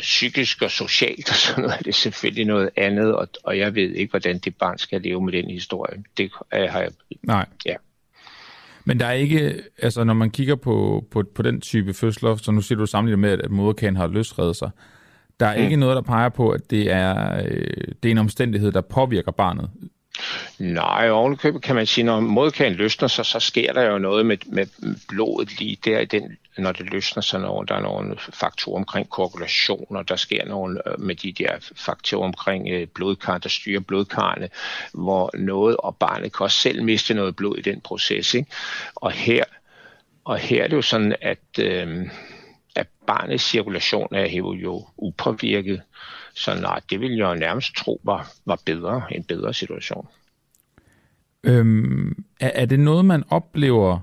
[0.00, 3.90] psykisk og socialt og sådan noget er det selvfølgelig noget andet, og, og jeg ved
[3.90, 6.04] ikke, hvordan det barn skal leve med den historie.
[6.16, 6.90] Det har jeg...
[7.22, 7.46] Nej.
[7.66, 7.74] Ja.
[8.84, 12.52] Men der er ikke, altså når man kigger på, på, på den type fødsler, så
[12.52, 14.70] nu siger du sammenlignet med, at moderkagen har løsredet sig,
[15.40, 15.64] der er mm.
[15.64, 17.66] ikke noget, der peger på, at det er, øh,
[18.02, 19.70] det er en omstændighed, der påvirker barnet
[20.58, 24.36] Nej, ovenikøbet kan man sige, når modkagen løsner sig, så sker der jo noget med,
[24.46, 24.66] med
[25.08, 29.10] blodet lige der, i den, når det løsner sig, når der er nogle faktorer omkring
[29.10, 33.80] koagulation, og der sker nogle øh, med de der faktorer omkring øh, blodkar, der styrer
[33.80, 34.48] blodkarne,
[34.92, 38.34] hvor noget, og barnet kan også selv miste noget blod i den proces.
[38.34, 38.50] Ikke?
[38.94, 39.44] Og, her,
[40.24, 42.06] og her er det jo sådan, at, øh,
[42.74, 45.82] at barnets cirkulation er jo upåvirket,
[46.34, 50.08] så nej, det vil jeg nærmest tro var, var bedre, en bedre situation.
[51.44, 54.00] Øhm, er, er det noget, man oplever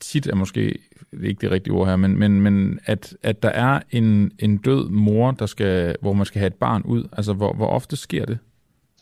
[0.00, 0.78] tit, er måske
[1.16, 4.32] det er ikke det rigtige ord her, men, men, men at, at der er en,
[4.38, 7.08] en død mor, der skal, hvor man skal have et barn ud?
[7.12, 8.38] Altså, hvor, hvor ofte sker det?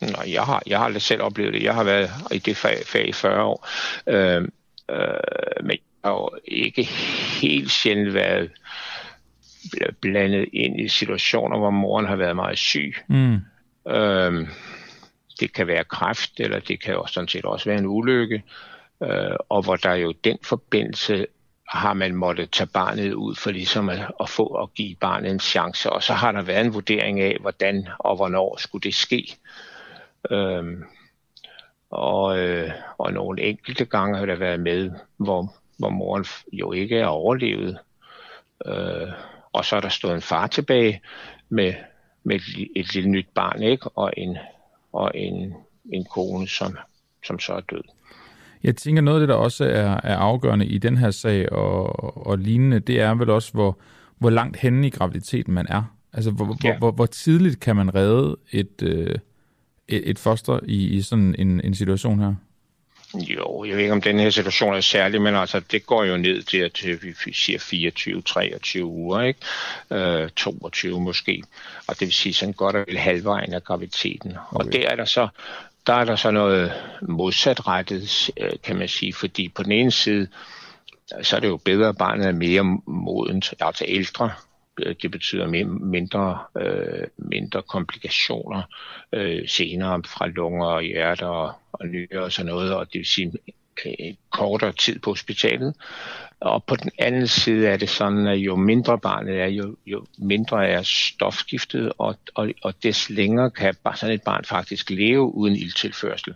[0.00, 1.62] Nå, jeg har, jeg har aldrig selv oplevet det.
[1.62, 3.68] Jeg har været i det fag, fag i 40 år.
[4.06, 4.48] Øh,
[4.90, 5.06] øh,
[5.62, 6.82] men jeg har jo ikke
[7.40, 8.50] helt sjældent været
[10.00, 12.94] blandet ind i situationer, hvor moren har været meget syg.
[13.08, 13.38] Mm.
[13.88, 14.48] Øhm,
[15.40, 18.42] det kan være kræft, eller det kan også sådan set også være en ulykke,
[19.02, 21.26] øh, og hvor der jo den forbindelse
[21.72, 25.40] har man måttet tage barnet ud for ligesom at, at få og give barnet en
[25.40, 29.36] chance, og så har der været en vurdering af, hvordan og hvornår skulle det ske.
[30.30, 30.84] Øhm,
[31.90, 36.98] og, øh, og nogle enkelte gange har der været med, hvor, hvor moren jo ikke
[36.98, 37.78] er overlevet.
[38.66, 39.08] Øh,
[39.52, 41.02] og så er der stået en far tilbage
[41.48, 41.74] med,
[42.24, 43.88] med et, et lille nyt barn, ikke?
[43.88, 44.38] og en,
[44.92, 45.54] og en,
[45.92, 46.78] en kone, som,
[47.26, 47.82] som så er død.
[48.64, 52.26] Jeg tænker, noget af det, der også er, er afgørende i den her sag og,
[52.26, 53.78] og lignende, det er vel også, hvor,
[54.18, 55.82] hvor langt henne i graviditeten man er.
[56.12, 56.70] Altså, hvor, ja.
[56.70, 59.16] hvor, hvor, hvor tidligt kan man redde et, øh,
[59.88, 62.34] et, et foster i, i sådan en, en situation her?
[63.14, 66.16] Jo, jeg ved ikke, om den her situation er særlig, men altså, det går jo
[66.16, 67.58] ned til, at vi siger
[68.78, 69.40] 24-23 uger, ikke?
[69.90, 71.42] Øh, 22 måske.
[71.86, 74.30] Og det vil sige sådan godt og vel halvvejen af graviditeten.
[74.30, 74.66] Okay.
[74.66, 75.28] Og der er der så
[75.86, 76.72] der er der så noget
[77.02, 80.28] modsatrettet, øh, kan man sige, fordi på den ene side,
[81.22, 84.30] så er det jo bedre, at barnet er mere modent, altså ældre,
[84.78, 85.46] øh, det betyder
[85.90, 88.62] mindre, øh, mindre komplikationer
[89.12, 93.06] øh, senere fra lunger og hjerter og, og nyrer og sådan noget, og det vil
[93.06, 93.32] sige
[94.30, 95.74] kortere tid på hospitalet.
[96.40, 100.06] Og på den anden side er det sådan, at jo mindre barnet er, jo, jo
[100.18, 105.56] mindre er stofskiftet, og, og, og des længere kan sådan et barn faktisk leve uden
[105.56, 106.34] ildtilførsel.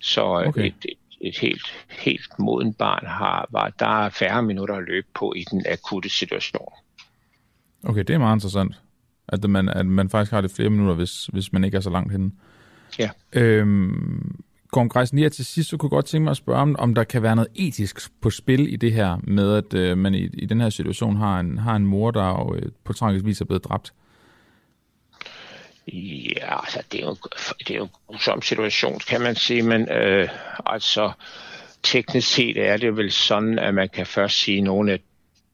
[0.00, 0.66] Så okay.
[0.66, 5.06] et, et, et helt, helt moden barn har, var, der er færre minutter at løbe
[5.14, 6.72] på i den akutte situation.
[7.82, 8.74] Okay, det er meget interessant,
[9.28, 11.90] at man, at man faktisk har det flere minutter, hvis, hvis man ikke er så
[11.90, 12.30] langt henne.
[12.98, 13.10] Ja.
[13.32, 14.44] Øhm,
[14.74, 16.94] kongressen Greisen, lige til sidst, så kunne jeg godt tænke mig at spørge, om, om
[16.94, 20.24] der kan være noget etisk på spil i det her, med at øh, man i,
[20.32, 23.40] i den her situation har en, har en mor, der jo, øh, på tragisk vis
[23.40, 23.92] er blevet dræbt.
[25.92, 27.16] Ja, altså det er jo,
[27.58, 30.28] det er jo en grusom situation, kan man sige, men øh,
[30.66, 31.12] altså
[31.82, 34.98] teknisk set er det vel sådan, at man kan først sige, at nogen er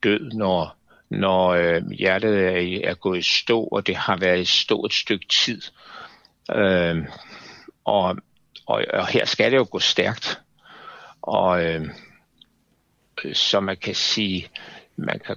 [0.03, 0.77] død, når
[1.11, 4.93] når øh, hjertet er, er gået i stå, og det har været i stå et
[4.93, 5.63] stykke tid.
[6.55, 6.97] Øh,
[7.85, 8.17] og,
[8.71, 10.41] og, og her skal det jo gå stærkt.
[11.23, 11.89] Og øh,
[13.33, 14.49] så man kan sige,
[14.97, 15.37] man kan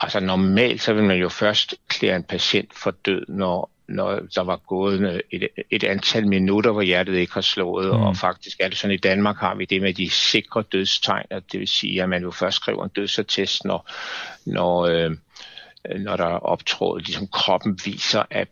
[0.00, 4.40] Altså normalt så vil man jo først klæde en patient for død, når, når der
[4.40, 8.02] var gået et, et antal minutter, hvor hjertet ikke har slået, mm.
[8.02, 11.60] og faktisk er det sådan, i Danmark har vi det med de sikre dødstegn, det
[11.60, 13.90] vil sige, at man jo først skriver en dødsattest, når,
[14.46, 15.10] når, øh,
[15.98, 18.48] når der er optrådt, ligesom kroppen viser, at,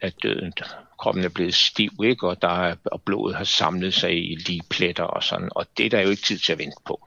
[0.00, 0.52] at, at, døden,
[0.98, 2.28] kroppen er blevet stiv, ikke?
[2.28, 5.86] Og, der er, og blodet har samlet sig i lige pletter og sådan, og det
[5.86, 7.06] er der jo ikke tid til at vente på.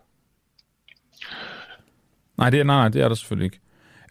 [2.37, 3.59] Nej, det er, nej, det er der selvfølgelig ikke.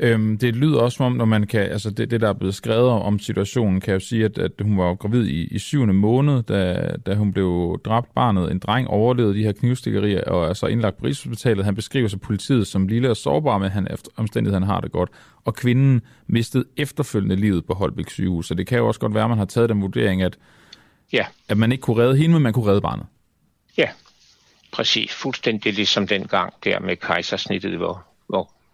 [0.00, 2.54] Øhm, det lyder også som om, når man kan, altså det, det der er blevet
[2.54, 6.42] skrevet om situationen, kan jo sige, at, at hun var gravid i, i syvende måned,
[6.42, 8.50] da, da hun blev dræbt barnet.
[8.50, 11.64] En dreng overlevede de her knivstikkerier og er så indlagt på Rigshospitalet.
[11.64, 15.10] Han beskriver sig politiet som lille og sårbar, men han efter omstændigheden har det godt.
[15.44, 18.46] Og kvinden mistede efterfølgende livet på Holbæk sygehus.
[18.46, 20.36] Så det kan jo også godt være, at man har taget den vurdering, at,
[21.12, 21.26] ja.
[21.48, 23.06] at man ikke kunne redde hende, men man kunne redde barnet.
[23.78, 23.88] Ja,
[24.72, 25.14] præcis.
[25.14, 28.04] Fuldstændig ligesom den gang der med kejsersnittet, hvor,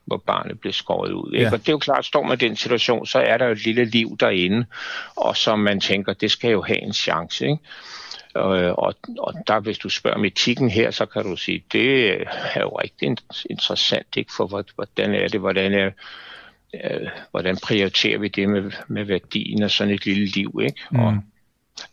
[0.05, 1.33] hvor barnet bliver skåret ud.
[1.33, 1.45] Ikke?
[1.45, 1.53] Ja.
[1.53, 3.65] Og det er jo klart, står man i den situation, så er der jo et
[3.65, 4.67] lille liv derinde,
[5.17, 7.47] og som man tænker, det skal jo have en chance.
[7.47, 7.59] Ikke?
[8.35, 8.49] Og,
[8.79, 12.13] og, og der, hvis du spørger om etikken her, så kan du sige, det
[12.55, 13.17] er jo rigtig
[13.51, 14.33] interessant, ikke?
[14.37, 15.91] for hvordan er det, hvordan er
[16.85, 20.81] øh, hvordan prioriterer vi det med, med værdien af sådan et lille liv, ikke?
[20.91, 20.99] Mm.
[20.99, 21.17] Og,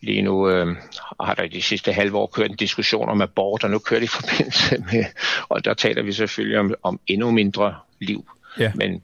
[0.01, 0.75] Lige nu øh,
[1.21, 3.99] har der i de sidste halve år kørt en diskussion om abort, og nu kører
[3.99, 5.05] det i forbindelse med,
[5.49, 8.29] og der taler vi selvfølgelig om, om endnu mindre liv.
[8.59, 8.71] Ja.
[8.75, 9.03] Men,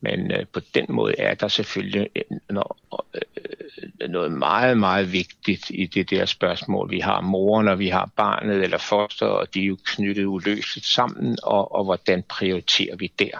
[0.00, 2.10] men øh, på den måde er der selvfølgelig
[2.50, 2.72] noget,
[3.14, 6.90] øh, noget meget, meget vigtigt i det der spørgsmål.
[6.90, 10.86] Vi har moren, og vi har barnet eller foster, og de er jo knyttet uløseligt
[10.86, 13.38] sammen, og, og hvordan prioriterer vi der?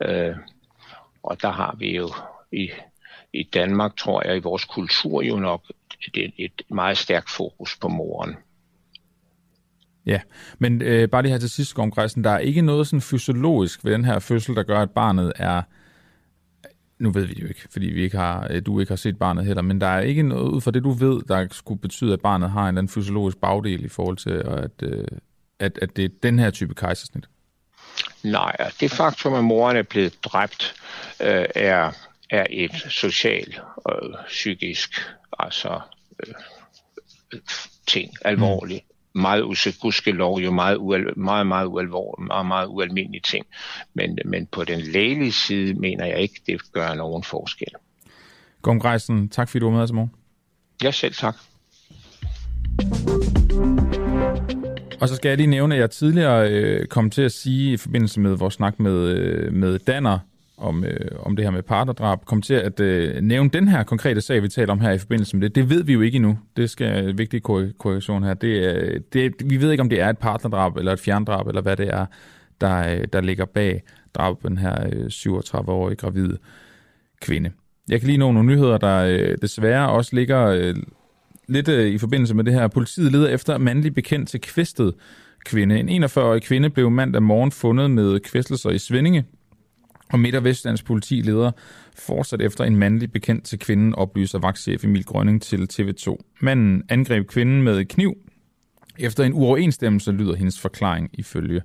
[0.00, 0.36] Øh,
[1.22, 2.08] og der har vi jo
[2.52, 2.70] i,
[3.32, 5.62] i Danmark, tror jeg, i vores kultur jo nok
[6.14, 8.36] et, et meget stærkt fokus på moren.
[10.06, 10.20] Ja,
[10.58, 13.92] men øh, bare lige her til sidst, Gorm der er ikke noget sådan fysiologisk ved
[13.92, 15.62] den her fødsel, der gør, at barnet er...
[16.98, 19.18] Nu ved vi det jo ikke, fordi vi ikke har, øh, du ikke har set
[19.18, 22.12] barnet heller, men der er ikke noget ud fra det, du ved, der skulle betyde,
[22.12, 25.06] at barnet har en eller anden fysiologisk bagdel i forhold til, at, øh,
[25.58, 27.24] at, at det er den her type kejsersnit.
[28.22, 30.74] Nej, det faktum, at moren er blevet dræbt,
[31.20, 31.92] øh, er,
[32.30, 34.90] er et socialt og psykisk
[35.38, 35.80] altså,
[36.26, 36.34] øh,
[37.86, 38.84] ting alvorligt.
[39.14, 43.46] Meget lov, jo meget, ual, meget, meget, ualvor, meget, meget ualmindelige ting.
[43.94, 47.68] Men, men på den lægelige side mener jeg ikke, det gør nogen forskel.
[48.62, 50.14] Gorm Greisen, tak fordi du var med os i morgen.
[50.82, 51.36] Ja, selv tak.
[55.00, 57.76] Og så skal jeg lige nævne, at jeg tidligere øh, kom til at sige i
[57.76, 60.18] forbindelse med vores snak med, øh, med Danner,
[60.62, 64.20] om, øh, om det her med partnerdrab, kom til at øh, nævne den her konkrete
[64.20, 65.54] sag, vi taler om her i forbindelse med det.
[65.54, 66.38] Det ved vi jo ikke endnu.
[66.56, 68.34] Det skal en vigtig korrektion her.
[68.34, 71.60] Det, øh, det, vi ved ikke, om det er et partnerdrab eller et fjerndrab, eller
[71.60, 72.06] hvad det er,
[72.60, 73.82] der, øh, der ligger bag
[74.14, 76.38] drabet på den her øh, 37-årige gravide
[77.20, 77.50] kvinde.
[77.88, 80.74] Jeg kan lige nå nogle nyheder, der øh, desværre også ligger øh,
[81.48, 82.68] lidt øh, i forbindelse med det her.
[82.68, 84.94] Politiet leder efter mandlig bekendt til kvæstet
[85.44, 85.80] kvinde.
[85.80, 89.24] En 41-årig kvinde blev mandag morgen fundet med kvæstelser i Svendinge
[90.12, 91.50] og Midt- og Vestlands politileder
[91.94, 96.16] fortsat efter en mandlig bekendt til kvinden, oplyser vagtchef Emil Grønning til TV2.
[96.40, 98.14] Manden angreb kvinden med kniv.
[98.98, 101.62] Efter en uoverensstemmelse lyder hendes forklaring ifølge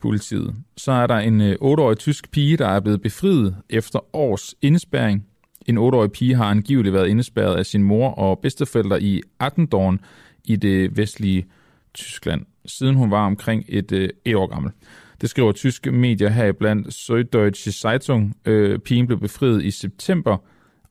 [0.00, 0.54] politiet.
[0.76, 5.26] Så er der en øh, 8-årig tysk pige, der er blevet befriet efter års indespærring.
[5.66, 10.00] En 8-årig pige har angiveligt været indespærret af sin mor og bedsteforældre i Attendorn
[10.44, 11.46] i det vestlige
[11.94, 14.72] Tyskland, siden hun var omkring et, øh, et år gammel.
[15.20, 18.34] Det skriver tyske medier her blandt Süddeutsche Zeitung.
[18.44, 20.36] Øh, pigen blev befriet i september,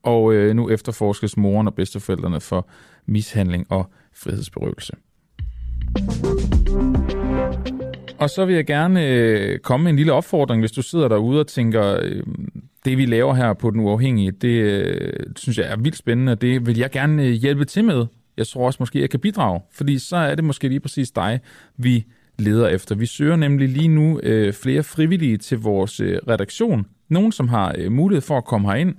[0.03, 2.69] og øh, nu efterforskes moren og bedsteforældrene for
[3.05, 4.93] mishandling og frihedsberøvelse.
[8.19, 11.39] Og så vil jeg gerne øh, komme med en lille opfordring, hvis du sidder derude
[11.39, 12.23] og tænker, øh,
[12.85, 16.41] det vi laver her på Den Uafhængige, det øh, synes jeg er vildt spændende, og
[16.41, 18.05] det vil jeg gerne øh, hjælpe til med.
[18.37, 21.39] Jeg tror også måske, jeg kan bidrage, fordi så er det måske lige præcis dig,
[21.77, 22.05] vi
[22.39, 22.95] leder efter.
[22.95, 26.85] Vi søger nemlig lige nu øh, flere frivillige til vores øh, redaktion.
[27.09, 28.95] Nogen, som har øh, mulighed for at komme herind,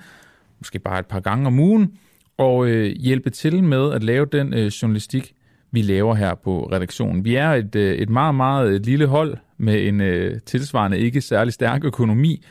[0.58, 1.92] måske bare et par gange om ugen,
[2.38, 5.32] og øh, hjælpe til med at lave den øh, journalistik,
[5.72, 7.24] vi laver her på redaktionen.
[7.24, 11.20] Vi er et, øh, et meget, meget et lille hold med en øh, tilsvarende ikke
[11.20, 12.44] særlig stærk økonomi,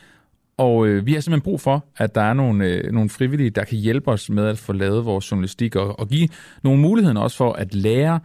[0.56, 3.64] og øh, vi har simpelthen brug for, at der er nogle, øh, nogle frivillige, der
[3.64, 6.28] kan hjælpe os med at få lavet vores journalistik, og, og give
[6.62, 8.20] nogle muligheder også for at lære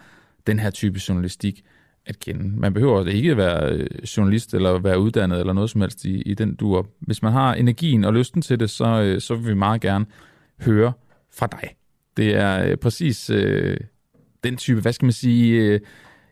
[0.47, 1.63] den her type journalistik
[2.05, 2.59] at kende.
[2.59, 3.87] Man behøver ikke være øh,
[4.17, 6.83] journalist eller være uddannet eller noget som helst i, i den duer.
[6.99, 10.05] Hvis man har energien og lysten til det, så, øh, så vil vi meget gerne
[10.65, 10.93] høre
[11.33, 11.69] fra dig.
[12.17, 13.77] Det er øh, præcis øh,
[14.43, 15.79] den type, hvad skal man sige, øh,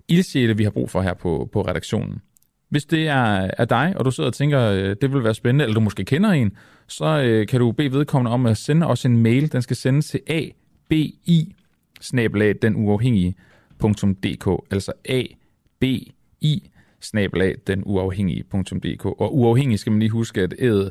[0.08, 2.22] ildsjæle, vi har brug for her på, på redaktionen.
[2.70, 5.64] Hvis det er, er dig, og du sidder og tænker, øh, det vil være spændende,
[5.64, 6.52] eller du måske kender en,
[6.88, 9.52] så øh, kan du bede vedkommende om at sende os en mail.
[9.52, 11.56] Den skal sendes til abi
[12.62, 15.24] denuafhængige.dk, altså a
[15.84, 16.70] abi
[17.68, 19.06] denuafhængige.dk.
[19.06, 20.90] Og uafhængig skal man lige huske, at æd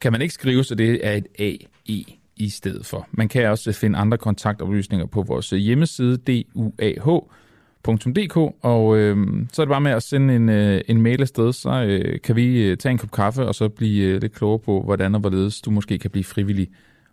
[0.00, 2.04] kan man ikke skrive, så det er et AE
[2.36, 3.08] i stedet for.
[3.12, 9.16] Man kan også finde andre kontaktoplysninger på vores hjemmeside, duah.dk, og øh,
[9.52, 12.36] så er det bare med at sende en, øh, en mail afsted, så øh, kan
[12.36, 15.20] vi øh, tage en kop kaffe, og så blive øh, lidt klogere på, hvordan og
[15.20, 16.68] hvorledes du måske kan blive frivillig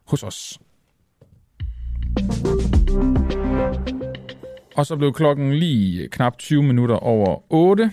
[0.06, 0.60] hos os.
[4.78, 7.92] Og så blev klokken lige knap 20 minutter over 8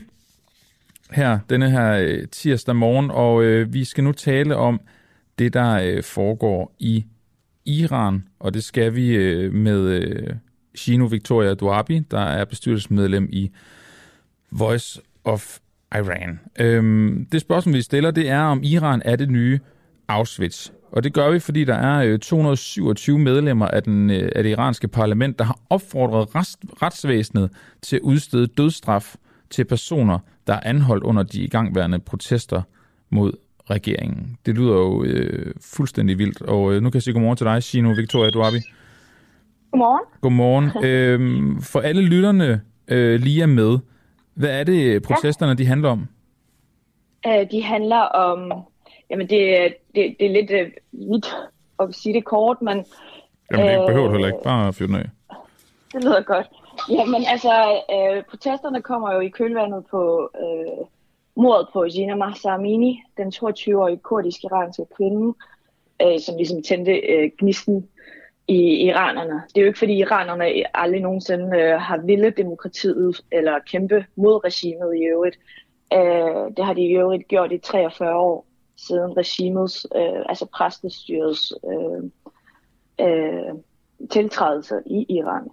[1.11, 4.81] her denne her øh, tirsdag morgen, og øh, vi skal nu tale om
[5.39, 7.05] det, der øh, foregår i
[7.65, 10.35] Iran, og det skal vi øh, med øh,
[10.75, 13.51] Shino Victoria Duabi, der er bestyrelsesmedlem i
[14.51, 15.59] Voice of
[15.95, 16.41] Iran.
[16.61, 19.61] Øhm, det spørgsmål, vi stiller, det er, om Iran er det nye
[20.09, 20.71] Auschwitz.
[20.95, 25.39] Og det gør vi, fordi der er 227 medlemmer af, den, af det iranske parlament,
[25.39, 26.29] der har opfordret
[26.83, 27.51] retsvæsenet
[27.83, 29.17] til at udstede dødsstraf
[29.51, 32.63] til personer, der er anholdt under de igangværende protester
[33.11, 33.33] mod
[33.71, 34.39] regeringen.
[34.47, 37.63] Det lyder jo øh, fuldstændig vildt, og øh, nu kan jeg sige godmorgen til dig,
[37.63, 38.59] Shino Victoria Duabi.
[39.71, 40.05] Godmorgen.
[40.21, 40.71] Godmorgen.
[40.89, 43.79] øhm, for alle lytterne øh, lige er med,
[44.35, 45.55] hvad er det, protesterne ja.
[45.55, 46.09] de handler om?
[47.27, 48.65] Øh, de handler om,
[49.15, 51.37] jamen det, det, det er lidt øh, vidt
[51.81, 52.85] at sige det kort, men...
[53.53, 55.11] Jamen det øh, behøver du heller ikke, bare fyre den af.
[55.93, 56.47] Det lyder godt.
[56.91, 60.87] Jamen altså, øh, protesterne kommer jo i kølvandet på øh,
[61.37, 65.35] mordet på Gina Mahsa Amini, den 22-årige kurdisk-iranske kvinde,
[66.03, 67.89] øh, som ligesom tændte øh, gnisten
[68.49, 69.43] i iranerne.
[69.49, 74.45] Det er jo ikke fordi iranerne aldrig nogensinde øh, har ville demokratiet eller kæmpe mod
[74.45, 75.39] regimet i øvrigt.
[75.93, 81.53] Øh, det har de i øvrigt gjort i 43 år siden regimets, øh, altså præstestyrets
[81.71, 82.03] øh,
[83.07, 83.55] øh,
[84.11, 85.49] tiltrædelse i Iran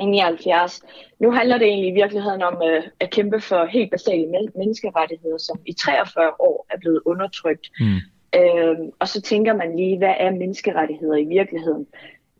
[0.00, 0.82] i 79.
[1.18, 5.58] Nu handler det egentlig i virkeligheden om øh, at kæmpe for helt basale menneskerettigheder, som
[5.66, 7.70] i 43 år er blevet undertrykt.
[7.80, 7.96] Mm.
[8.36, 11.86] Øhm, og så tænker man lige, hvad er menneskerettigheder i virkeligheden?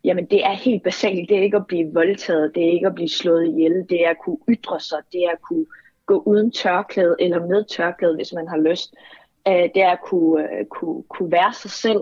[0.03, 1.29] Jamen det er helt basalt.
[1.29, 4.09] Det er ikke at blive voldtaget, det er ikke at blive slået ihjel, det er
[4.09, 5.65] at kunne ytre sig, det er at kunne
[6.05, 8.95] gå uden tørklæde eller med tørklæde, hvis man har lyst.
[8.95, 11.99] Øh, det er at kunne, øh, kunne, kunne være sig selv,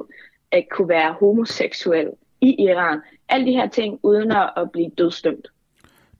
[0.51, 2.09] at kunne være homoseksuel
[2.41, 2.99] i Iran.
[3.29, 5.47] Alle de her ting uden at blive dødsdømt.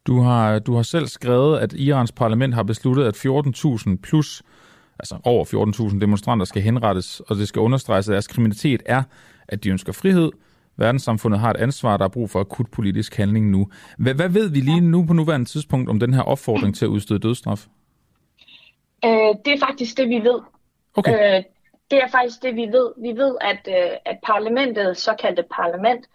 [0.08, 4.44] Du har, du har selv skrevet, at Irans parlament har besluttet, at 14.000 plus,
[5.00, 5.46] altså over
[5.92, 9.04] 14.000 demonstranter skal henrettes, og det skal understreges, at deres kriminalitet er,
[9.48, 10.32] at de ønsker frihed.
[10.78, 13.68] Verdenssamfundet har et ansvar, der er brug for akut politisk handling nu.
[13.98, 16.90] Hvad, hvad ved vi lige nu på nuværende tidspunkt om den her opfordring til at
[16.90, 17.68] udstede dødsstraf?
[19.06, 19.12] Øh,
[19.46, 20.40] det er faktisk det, vi ved.
[20.98, 21.38] Okay.
[21.38, 21.44] Øh,
[21.92, 22.94] det er faktisk det, vi ved.
[22.98, 26.06] Vi ved, at, øh, at parlamentet, såkaldte parlament,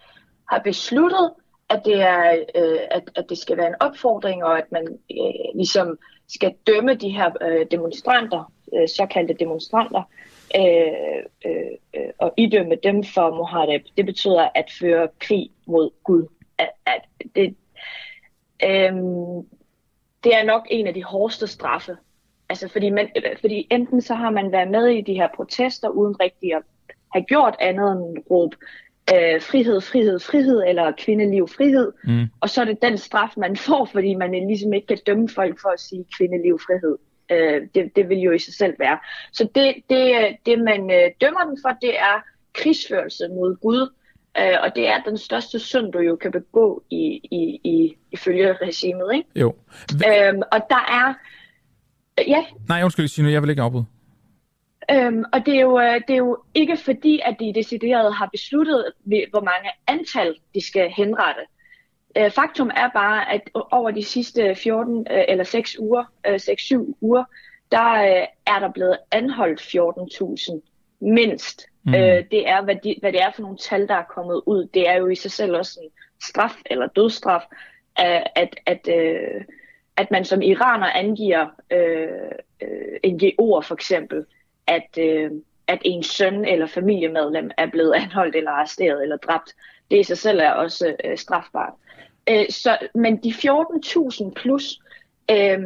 [0.50, 1.30] har besluttet,
[1.70, 5.54] at det, er, øh, at, at det skal være en opfordring, og at man øh,
[5.54, 5.98] ligesom
[6.28, 10.02] skal dømme de her øh, demonstranter, øh, såkaldte demonstranter,
[10.56, 13.82] øh, øh, og idømme dem for Mohareb.
[13.96, 16.26] Det betyder at føre krig mod Gud.
[16.58, 17.02] At, at
[17.34, 17.56] det,
[18.64, 18.92] øh,
[20.24, 21.96] det er nok en af de hårdeste straffe,
[22.48, 23.08] Altså fordi, man,
[23.40, 26.62] fordi enten så har man været med i de her protester uden rigtig at
[27.12, 28.54] have gjort andet end råb
[29.14, 31.92] øh, frihed, frihed, frihed, eller kvindeliv, frihed.
[32.04, 32.26] Mm.
[32.40, 35.60] Og så er det den straf, man får, fordi man ligesom ikke kan dømme folk
[35.60, 36.96] for at sige kvindeliv, frihed.
[37.30, 38.98] Øh, det, det vil jo i sig selv være.
[39.32, 42.22] Så det, det, det man øh, dømmer den for, det er
[42.52, 43.92] krigsførelse mod Gud.
[44.38, 48.52] Øh, og det er den største synd, du jo kan begå i, i, i, ifølge
[48.52, 49.14] regimet.
[49.14, 49.28] Ikke?
[49.36, 49.54] Jo.
[49.92, 51.14] Øhm, og der er
[52.26, 52.44] Ja.
[52.68, 53.84] Nej, undskyld, Sino, jeg vil ikke afbryde.
[54.90, 58.26] Øhm, og det er, jo, øh, det er jo ikke fordi, at de decideret har
[58.26, 58.92] besluttet,
[59.30, 61.40] hvor mange antal de skal henrette.
[62.16, 63.40] Øh, faktum er bare, at
[63.70, 67.24] over de sidste 14 øh, eller 6 uger, 6-7 uger,
[67.72, 67.94] der
[68.46, 70.60] er der blevet anholdt 14.000
[71.00, 71.66] mindst.
[71.82, 71.92] Mm.
[72.30, 74.68] det er, hvad, de, hvad det er for nogle tal, der er kommet ud.
[74.74, 75.90] Det er jo i sig selv også en
[76.22, 77.42] straf eller dødstraf,
[77.96, 78.88] at, at, at
[79.98, 82.08] at man som iraner angiver øh,
[82.62, 84.24] øh, NGO'er for eksempel,
[84.66, 85.30] at, øh,
[85.66, 89.54] at en søn eller familiemedlem er blevet anholdt eller arresteret eller dræbt.
[89.90, 91.72] Det i sig selv er også øh, strafbart.
[92.30, 94.80] Øh, så, men de 14.000 plus,
[95.30, 95.58] øh,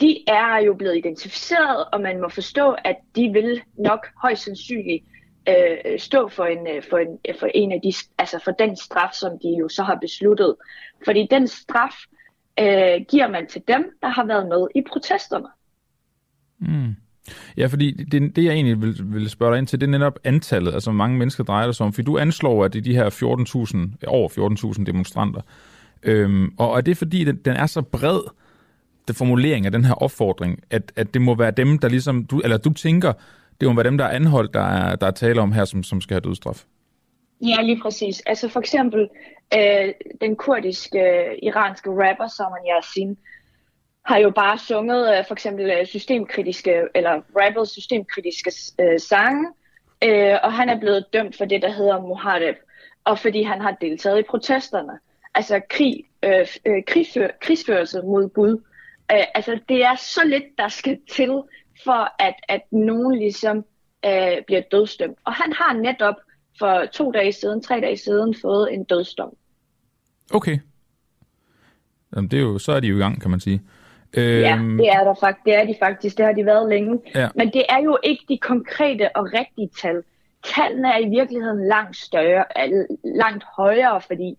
[0.00, 5.04] de er jo blevet identificeret, og man må forstå, at de vil nok højst sandsynligt
[5.48, 9.12] øh, stå for en, øh, for, en, for en af de, altså for den straf,
[9.12, 10.56] som de jo så har besluttet.
[11.04, 11.94] Fordi den straf,
[12.58, 15.46] øh, giver man til dem, der har været med i protesterne.
[16.58, 16.94] Mm.
[17.56, 20.18] Ja, fordi det, det jeg egentlig vil, vil spørge dig ind til, det er netop
[20.24, 21.92] antallet, altså hvor mange mennesker drejer det sig om.
[21.92, 23.10] For du anslår, at det er de her
[24.02, 25.40] 14.000, over 14.000 demonstranter.
[26.02, 28.20] Øhm, og er det fordi, den, den er så bred,
[29.08, 32.40] den formulering af den her opfordring, at, at det må være dem, der ligesom, du,
[32.40, 33.12] eller du tænker,
[33.60, 35.82] det må være dem, der er anholdt, der er, der er tale om her, som,
[35.82, 36.64] som skal have dødstraf?
[37.40, 38.20] Ja, lige præcis.
[38.26, 39.08] Altså for eksempel
[39.58, 43.18] øh, den kurdiske øh, iranske rapper Saman Yasin
[44.02, 49.48] har jo bare sunget øh, for eksempel øh, systemkritiske, eller rappet systemkritiske øh, sange,
[50.04, 52.56] øh, og han er blevet dømt for det, der hedder Muhareb,
[53.04, 54.98] og fordi han har deltaget i protesterne.
[55.34, 58.62] Altså krig, øh, øh, krigsfør, krigsførelse mod Gud.
[59.12, 61.42] Øh, altså det er så lidt, der skal til,
[61.84, 63.64] for at, at nogen ligesom
[64.06, 65.18] øh, bliver dødsdømt.
[65.24, 66.14] Og han har netop
[66.60, 69.36] for to dage siden, tre dage siden, fået en dødsdom.
[70.34, 70.58] Okay.
[72.16, 73.62] Jamen, det er jo, så er de jo i gang, kan man sige.
[74.16, 74.40] Øhm...
[74.40, 76.16] Ja, det er, der faktisk, det er de faktisk.
[76.16, 76.98] Det har de været længe.
[77.14, 77.28] Ja.
[77.34, 80.02] Men det er jo ikke de konkrete og rigtige tal.
[80.44, 82.44] Tallene er i virkeligheden langt større,
[83.04, 84.36] langt højere, fordi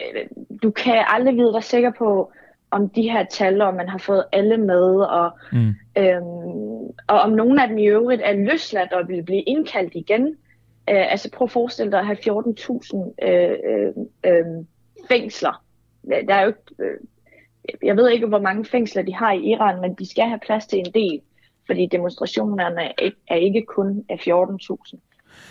[0.00, 0.24] øh,
[0.62, 2.32] du kan aldrig vide dig sikker på,
[2.70, 5.74] om de her tal, om man har fået alle med, og, mm.
[5.98, 10.36] øhm, og om nogen af dem i øvrigt er løsladt og vil blive indkaldt igen.
[10.90, 13.92] Øh, altså prøv at forestille dig at have 14.000 øh, øh,
[14.26, 14.64] øh,
[15.08, 15.64] fængsler.
[16.28, 16.96] Der er jo øh,
[17.82, 20.66] jeg ved ikke, hvor mange fængsler de har i Iran, men de skal have plads
[20.66, 21.20] til en del,
[21.66, 24.98] fordi demonstrationerne er ikke, er ikke kun af 14.000.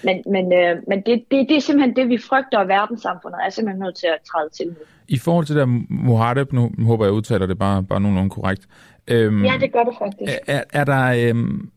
[0.03, 3.49] Men, men, øh, men det, det, det er simpelthen det, vi frygter, og verdenssamfundet er
[3.49, 4.75] simpelthen nødt til at træde til.
[5.07, 8.67] I forhold til der Mohareb, nu håber jeg udtaler det bare, bare nogenlunde korrekt.
[9.07, 10.33] Øhm, ja, det gør det faktisk.
[10.47, 11.29] Er, er der...
[11.29, 11.71] Øhm,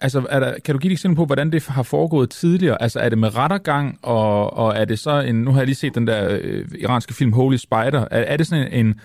[0.00, 2.82] Altså, er der, kan du give et eksempel på, hvordan det har foregået tidligere?
[2.82, 5.34] Altså, er det med rettergang, og, og er det så en...
[5.34, 8.00] Nu har jeg lige set den der øh, iranske film Holy Spider.
[8.10, 9.00] Er, er det sådan en, en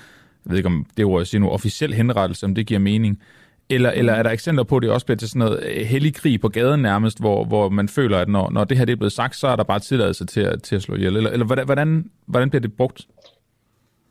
[0.45, 3.21] jeg ved ikke om det ord, jeg siger nu, officiel henrettelse, om det giver mening.
[3.69, 6.15] Eller, eller er der eksempler på, at det også bliver til sådan noget øh, hellig
[6.15, 8.97] krig på gaden nærmest, hvor, hvor man føler, at når, når det her det er
[8.97, 11.15] blevet sagt, så er der bare tilladelse til at, til at slå ihjel?
[11.15, 13.07] Eller, eller hvordan, hvordan, hvordan bliver det brugt?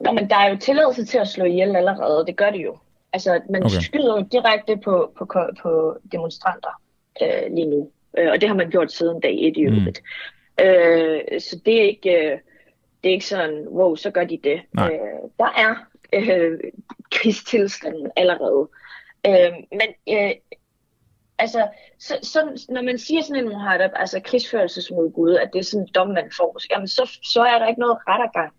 [0.05, 2.77] Nå, men der er jo tilladelse til at slå ihjel allerede, det gør det jo.
[3.13, 3.81] Altså, man okay.
[3.81, 5.27] skyder jo direkte på, på,
[5.63, 6.83] på demonstranter
[7.23, 7.91] øh, lige nu.
[8.19, 9.77] Øh, og det har man gjort siden dag 1 i mm.
[9.77, 10.03] øvrigt.
[10.59, 10.65] Mm.
[10.65, 12.33] Øh, så det er ikke...
[12.33, 12.39] Øh,
[13.03, 14.61] det er ikke sådan, wow, så gør de det.
[14.79, 15.75] Øh, der er
[16.13, 16.59] øh,
[17.11, 18.69] krigstilstanden allerede.
[19.27, 20.33] Øh, men øh,
[21.39, 21.69] altså,
[21.99, 25.87] så, så, når man siger sådan en muharab, altså krigsførelsesmod Gud, at det er sådan
[25.87, 28.53] en dom, man får, jamen så, så er der ikke noget rettergang.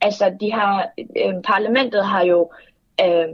[0.00, 2.52] Altså, de har, øh, parlamentet har jo
[3.00, 3.28] øh,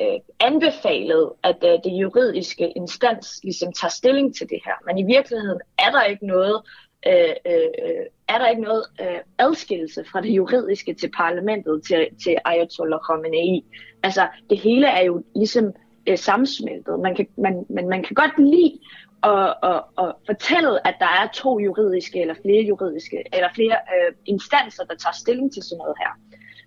[0.00, 4.74] øh, anbefalet, at øh, det juridiske instans ligesom tager stilling til det her.
[4.86, 6.62] Men i virkeligheden er der ikke noget
[7.06, 12.36] øh, øh, er der ikke noget øh, adskillelse fra det juridiske til parlamentet til, til
[12.44, 13.64] Ayatollah Khamenei.
[14.02, 15.72] Altså, det hele er jo ligesom
[16.08, 17.00] øh, sammensmeltet.
[17.00, 18.78] Man kan, man, man kan godt lide
[19.22, 24.14] at, at, at fortælle, at der er to juridiske eller flere juridiske eller flere øh,
[24.26, 26.12] instanser, der tager stilling til sådan noget her.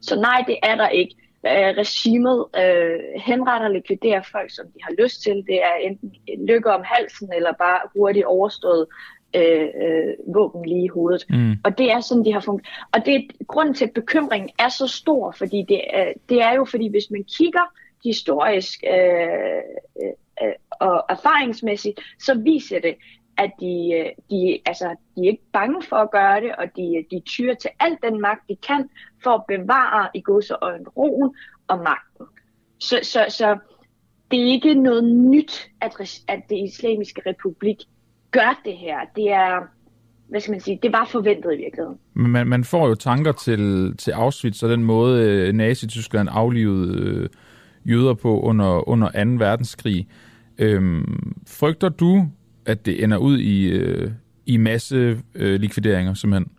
[0.01, 1.15] Så nej, det er der ikke.
[1.45, 5.35] Øh, regimet øh, henretter og likviderer folk, som de har lyst til.
[5.47, 6.11] Det er enten
[6.47, 8.85] lykke om halsen eller bare hurtigt overstået
[9.35, 11.25] øh, øh, våben lige i hovedet.
[11.29, 11.53] Mm.
[11.63, 12.67] Og det er sådan, de har fungeret.
[12.93, 16.65] Og det grund til, at bekymringen er så stor, fordi det, er, det er jo,
[16.65, 17.73] fordi hvis man kigger
[18.03, 19.61] historisk øh,
[20.43, 22.95] øh, og erfaringsmæssigt, så viser det,
[23.37, 26.95] at de, øh, de, altså, de er ikke bange for at gøre det, og de,
[26.97, 28.89] øh, de tyrer til al den magt, de kan,
[29.23, 31.35] for at bevare i godseøjen roen
[31.67, 32.25] og magten.
[32.79, 33.57] Så, så, så
[34.31, 37.77] det er ikke noget nyt, at, at det islamiske republik
[38.31, 38.97] gør det her.
[39.15, 39.61] Det er,
[40.29, 41.97] hvad skal man sige, det var forventet i virkeligheden.
[42.13, 46.99] Men man, man får jo tanker til, til Auschwitz og den måde, øh, Nazi-Tyskland aflivede
[46.99, 47.29] øh,
[47.85, 49.45] jøder på under, under 2.
[49.45, 50.07] verdenskrig.
[50.57, 52.27] Øhm, frygter du,
[52.67, 54.11] at det ender ud i, øh,
[54.45, 56.51] i masse øh, likvideringer simpelthen?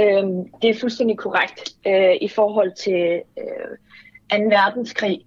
[0.00, 1.74] Øhm, det er fuldstændig korrekt.
[1.86, 4.44] Øh, I forhold til øh, 2.
[4.44, 5.20] verdenskrig,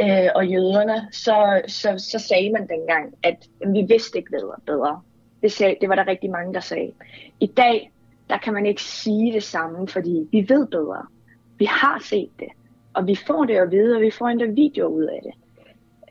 [0.00, 4.54] øh, og jøderne, så, så, så sagde man dengang, at vi vidste ikke bedre.
[4.66, 5.00] bedre.
[5.42, 6.92] Det, sagde, det var der rigtig mange, der sagde.
[7.40, 7.92] I dag,
[8.30, 11.06] der kan man ikke sige det samme, fordi vi ved bedre.
[11.58, 12.48] Vi har set det,
[12.94, 15.34] og vi får det at vide, og vi får endda video ud af det.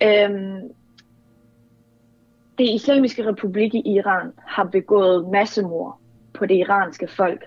[0.07, 0.61] Øhm,
[2.57, 5.99] det islamiske republik i Iran har begået massemord
[6.33, 7.45] på det iranske folk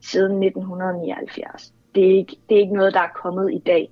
[0.00, 1.74] siden 1979.
[1.94, 3.90] Det er, ikke, det er ikke noget, der er kommet i dag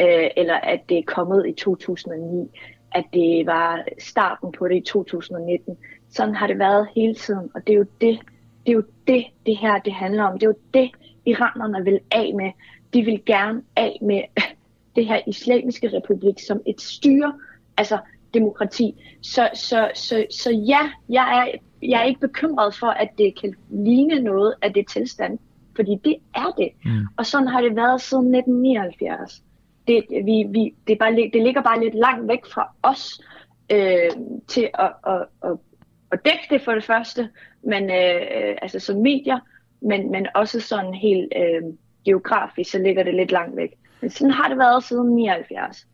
[0.00, 2.50] øh, eller at det er kommet i 2009,
[2.92, 5.76] at det var starten på det i 2019.
[6.10, 8.18] Sådan har det været hele tiden, og det er jo det,
[8.66, 10.38] det, er jo det, det her det handler om.
[10.38, 10.90] Det er jo det,
[11.26, 12.50] iranerne vil af med.
[12.94, 14.22] De vil gerne af med
[14.96, 17.38] det her islamiske republik som et styre,
[17.76, 17.98] altså
[18.34, 18.94] demokrati.
[19.22, 23.54] Så, så, så, så ja, jeg er, jeg er ikke bekymret for, at det kan
[23.70, 25.38] ligne noget af det tilstand,
[25.76, 26.68] fordi det er det.
[26.84, 27.06] Mm.
[27.16, 29.42] Og sådan har det været siden 1979.
[29.88, 33.20] Det, vi, vi, det, bare, det ligger bare lidt langt væk fra os
[33.72, 34.10] øh,
[34.48, 35.56] til at, at, at,
[36.12, 37.28] at dække det for det første,
[37.62, 39.38] men øh, altså som medier,
[39.80, 41.62] men, men også sådan helt øh,
[42.04, 43.70] geografisk, så ligger det lidt langt væk.
[44.00, 45.86] Men sådan har det været siden 79.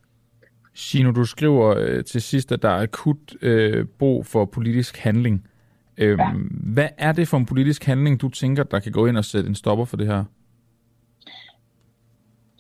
[0.79, 5.49] Shino, du skriver øh, til sidst, at der er akut øh, brug for politisk handling.
[5.97, 6.31] Øhm, ja.
[6.51, 9.49] Hvad er det for en politisk handling, du tænker, der kan gå ind og sætte
[9.49, 10.25] en stopper for det her?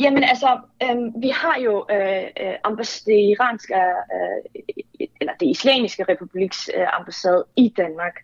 [0.00, 6.04] Jamen altså, øh, vi har jo øh, øh ambass- det iranske, øh, eller det islamiske
[6.08, 8.14] republiks øh, ambassade i Danmark.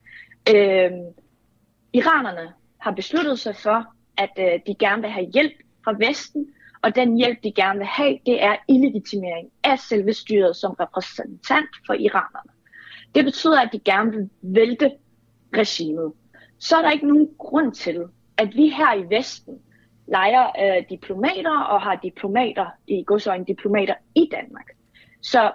[0.48, 0.90] Øh,
[1.92, 3.86] iranerne har besluttet sig for,
[4.18, 5.54] at øh, de gerne vil have hjælp
[5.84, 6.46] fra Vesten,
[6.84, 11.70] og den hjælp, de gerne vil have, det er illegitimering af selve styret som repræsentant
[11.86, 12.50] for iranerne.
[13.14, 14.92] Det betyder, at de gerne vil vælte
[15.56, 16.12] regimet.
[16.58, 18.04] Så er der ikke nogen grund til,
[18.36, 19.58] at vi her i Vesten
[20.08, 24.66] leger øh, diplomater og har diplomater i godsøjne diplomater i Danmark.
[25.22, 25.52] Så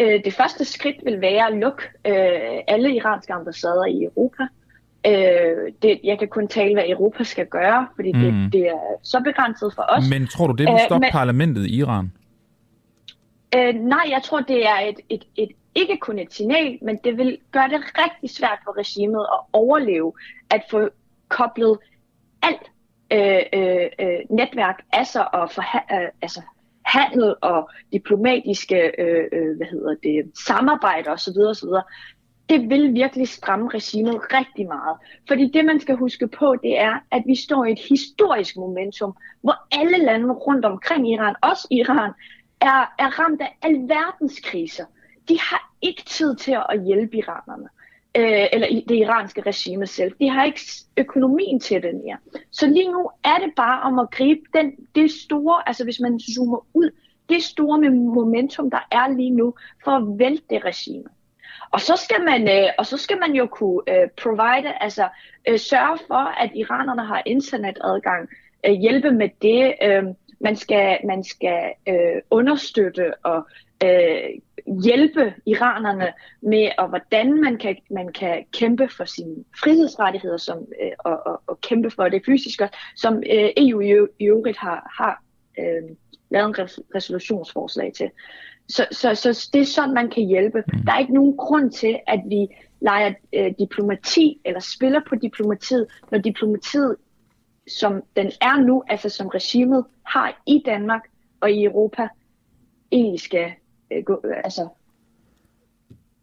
[0.00, 4.46] øh, det første skridt vil være at lukke øh, alle iranske ambassader i Europa.
[5.06, 8.20] Øh, det, jeg kan kun tale, hvad Europa skal gøre, fordi mm.
[8.20, 10.10] det, det er så begrænset for os.
[10.10, 12.12] Men tror du, det vil stoppe øh, men, parlamentet i Iran?
[13.56, 17.18] Øh, nej, jeg tror, det er et, et, et ikke kun et signal, men det
[17.18, 20.12] vil gøre det rigtig svært for regimet at overleve,
[20.50, 20.88] at få
[21.28, 21.78] koblet
[22.42, 22.70] alt
[23.12, 25.62] øh, øh, øh, netværk af sig og for,
[25.94, 26.40] øh, altså
[26.84, 31.38] handel og diplomatiske øh, øh, hvad hedder det, samarbejde osv.
[31.48, 31.68] osv.
[32.48, 34.96] Det vil virkelig stramme regimet rigtig meget.
[35.28, 39.16] Fordi det, man skal huske på, det er, at vi står i et historisk momentum,
[39.40, 42.12] hvor alle lande rundt omkring Iran, også Iran,
[42.60, 44.84] er, er ramt af alverdens kriser.
[45.28, 47.68] De har ikke tid til at hjælpe iranerne
[48.16, 50.12] øh, eller det iranske regime selv.
[50.20, 50.60] De har ikke
[50.96, 52.16] økonomien til det mere.
[52.50, 56.20] Så lige nu er det bare om at gribe den, det store, altså hvis man
[56.20, 56.90] zoomer ud,
[57.28, 59.54] det store momentum, der er lige nu,
[59.84, 61.08] for at vælte det regime.
[61.70, 65.08] Og så skal man, øh, og så skal man jo kunne øh, provide, altså
[65.48, 68.28] øh, sørge for, at iranerne har internetadgang,
[68.66, 70.04] øh, hjælpe med det, øh,
[70.40, 73.48] man skal, man skal øh, understøtte og
[73.84, 74.40] øh,
[74.84, 80.90] hjælpe iranerne med, og hvordan man kan, man kan kæmpe for sine frihedsrettigheder som, øh,
[80.98, 83.80] og, og, og kæmpe for det fysiske, som øh, EU
[84.18, 85.22] i, øvrigt har, har
[85.58, 85.96] øh,
[86.30, 88.10] lavet en resolutionsforslag til.
[88.68, 90.62] Så, så, så det er sådan, man kan hjælpe.
[90.72, 90.78] Mm.
[90.78, 92.46] Der er ikke nogen grund til, at vi
[92.80, 96.96] leger øh, diplomati eller spiller på diplomatiet, når diplomatiet,
[97.68, 101.02] som den er nu, altså som regimet har i Danmark
[101.40, 102.08] og i Europa,
[102.92, 103.50] egentlig skal
[103.92, 104.68] øh, gå, øh, altså,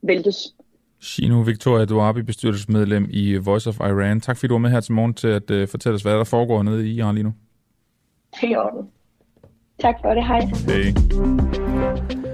[0.02, 0.56] væltes.
[1.02, 4.22] Shino Victoria Duabi, bestyrelsesmedlem i Voice of Iran.
[4.22, 6.24] Tak fordi du var med her til morgen til at uh, fortælle os, hvad der
[6.24, 7.34] foregår nede i Iran lige nu.
[8.41, 8.90] Det er orden.
[9.80, 10.28] Tak for det.
[10.28, 10.40] Hej.
[10.40, 12.30] Hej.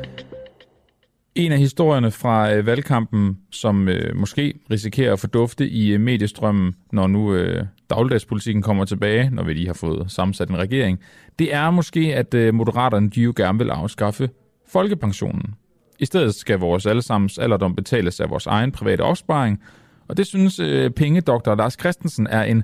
[1.39, 6.75] En af historierne fra øh, valgkampen, som øh, måske risikerer at fordufte i øh, mediestrømmen,
[6.91, 10.99] når nu øh, dagligdagspolitikken kommer tilbage, når vi lige har fået sammensat en regering,
[11.39, 14.29] det er måske, at øh, moderaterne de jo gerne vil afskaffe
[14.67, 15.55] folkepensionen.
[15.99, 19.63] I stedet skal vores allesammens alderdom betales af vores egen private opsparing,
[20.07, 22.63] og det synes øh, pengedoktor Lars Christensen er en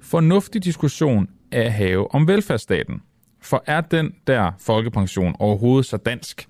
[0.00, 3.02] fornuftig diskussion at have om velfærdsstaten.
[3.42, 6.48] For er den der folkepension overhovedet så dansk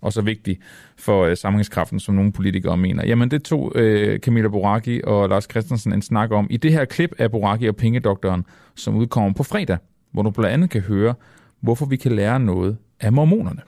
[0.00, 0.58] og så vigtig
[0.96, 3.06] for øh, samlingskraften, som nogle politikere mener?
[3.06, 6.84] Jamen det tog øh, Camilla Boraki og Lars Christensen en snak om i det her
[6.84, 8.44] klip af Boraki og Pengedoktoren,
[8.74, 9.78] som udkommer på fredag,
[10.12, 11.14] hvor du blandt andet kan høre,
[11.60, 13.60] hvorfor vi kan lære noget af mormonerne.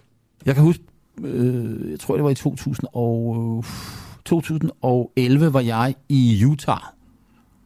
[0.47, 0.85] Jeg kan huske,
[1.25, 3.71] øh, jeg tror det var i 2000 og, øh,
[4.25, 6.81] 2011 var jeg i Utah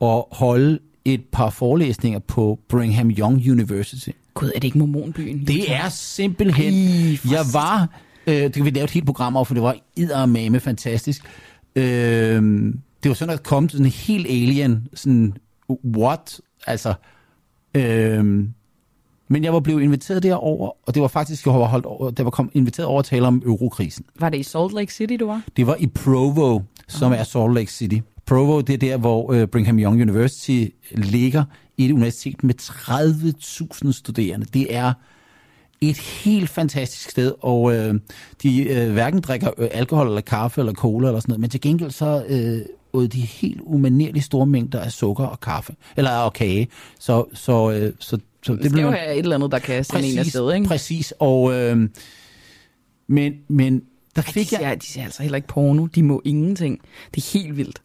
[0.01, 4.11] og holde et par forelæsninger på Brigham Young University.
[4.35, 5.47] Gud, er det ikke mormonbyen?
[5.47, 6.75] Det er simpelthen...
[6.75, 7.89] Ej, jeg var...
[8.27, 11.25] Øh, det kan vi lave et helt program over, for det var eddermame fantastisk.
[11.77, 12.43] Øh,
[13.03, 15.37] det var sådan at komme til sådan en helt alien, sådan,
[15.85, 16.41] what?
[16.67, 16.95] Altså,
[17.75, 18.45] øh,
[19.29, 22.23] men jeg var blevet inviteret derover, og det var faktisk, jeg var holdt over, der
[22.23, 24.05] var kom, inviteret over at tale om eurokrisen.
[24.21, 25.43] Var det i Salt Lake City, du var?
[25.57, 27.21] Det var i Provo, som okay.
[27.21, 27.99] er Salt Lake City.
[28.27, 31.45] Provo, det er der, hvor uh, Brigham Young University ligger
[31.77, 34.47] i et universitet med 30.000 studerende.
[34.47, 34.93] Det er
[35.91, 37.95] et helt fantastisk sted, og uh,
[38.43, 41.91] de uh, hverken drikker alkohol eller kaffe eller cola eller sådan noget, men til gengæld
[41.91, 46.69] så uh, ud de helt umanerligt store mængder af sukker og kaffe, eller og kage.
[46.99, 49.85] Så, så, uh, så så det, det bliver jo have et eller andet, der kan
[49.85, 50.67] sende en afsted, ikke?
[50.67, 51.89] Præcis, og, øh,
[53.07, 53.83] men, men
[54.17, 54.61] der Ej, de, fik jeg...
[54.61, 55.87] ser, de ser altså heller ikke porno.
[55.87, 56.81] De må ingenting.
[57.15, 57.83] Det er helt vildt.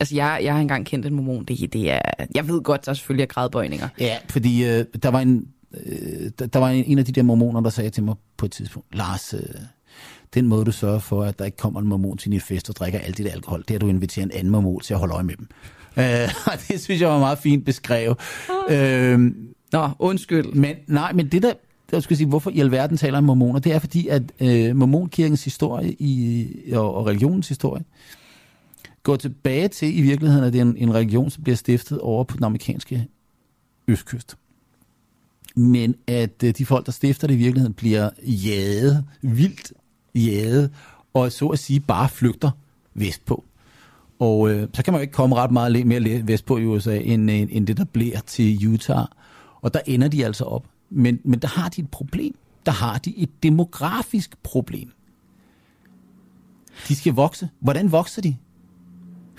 [0.00, 1.44] Altså, jeg, jeg har engang kendt en mormon.
[1.44, 2.00] Det, det er,
[2.34, 3.88] jeg ved godt, der selvfølgelig er gradbøjninger.
[4.00, 5.46] Ja, fordi øh, der var en
[5.86, 8.46] øh, der, der var en, en af de der mormoner, der sagde til mig på
[8.46, 9.40] et tidspunkt, Lars, øh,
[10.34, 12.76] den måde du sørger for, at der ikke kommer en mormon til din fest og
[12.76, 15.14] drikker alt dit alkohol, det er, at du inviterer en anden mormon til at holde
[15.14, 15.48] øje med dem.
[15.98, 18.18] Øh, og det synes jeg var meget fint beskrevet.
[18.70, 19.20] Øh,
[19.72, 20.52] Nå, undskyld.
[20.52, 21.52] men nej, men det der,
[21.92, 25.44] jeg skulle sige, hvorfor i alverden taler om mormoner, det er fordi, at øh, mormonkirkens
[25.44, 27.84] historie i, og, og religionens historie
[29.02, 32.24] går tilbage til i virkeligheden, at det er en, en religion, som bliver stiftet over
[32.24, 33.06] på den amerikanske
[33.88, 34.36] østkyst.
[35.54, 39.72] Men at øh, de folk, der stifter det i virkeligheden, bliver jaget, vildt
[40.14, 40.70] jaget,
[41.14, 42.50] og så at sige bare flygter
[42.94, 43.44] vestpå.
[44.18, 47.30] Og øh, så kan man jo ikke komme ret meget mere vestpå i USA, end,
[47.30, 49.06] end, end det, der bliver til Utah.
[49.62, 50.66] Og der ender de altså op.
[50.90, 52.34] Men, men der har de et problem.
[52.66, 54.92] Der har de et demografisk problem.
[56.88, 57.48] De skal vokse.
[57.60, 58.36] Hvordan vokser de?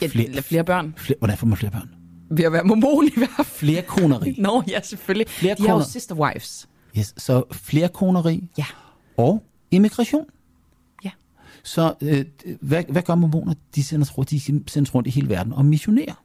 [0.01, 0.93] Ja, flere, flere børn.
[0.97, 1.94] Flere, hvordan får man flere børn?
[2.29, 3.47] Ved at være mormon i hvert fald.
[3.47, 4.35] Flere koneri.
[4.39, 5.29] Nå, ja, selvfølgelig.
[5.29, 6.67] Flere de har jo sister wives.
[6.97, 8.65] Yes, så flere koneri Ja.
[9.17, 10.25] og immigration.
[11.03, 11.09] Ja.
[11.63, 12.25] Så øh,
[12.61, 13.53] hvad, hvad gør mormoner?
[13.75, 16.23] De sendes, rundt, de sendes rundt i hele verden og missionerer.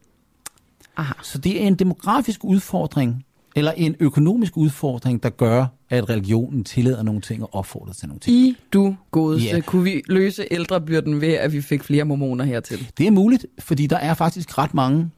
[0.97, 1.12] Aha.
[1.22, 3.24] Så det er en demografisk udfordring,
[3.56, 8.20] eller en økonomisk udfordring, der gør, at religionen tillader nogle ting og opfordrer til nogle
[8.20, 8.36] ting.
[8.36, 9.48] I du godeste.
[9.51, 9.62] Yeah.
[9.62, 12.90] Kunne vi løse ældrebyrden ved, at vi fik flere mormoner hertil?
[12.98, 15.10] Det er muligt, fordi der er faktisk ret mange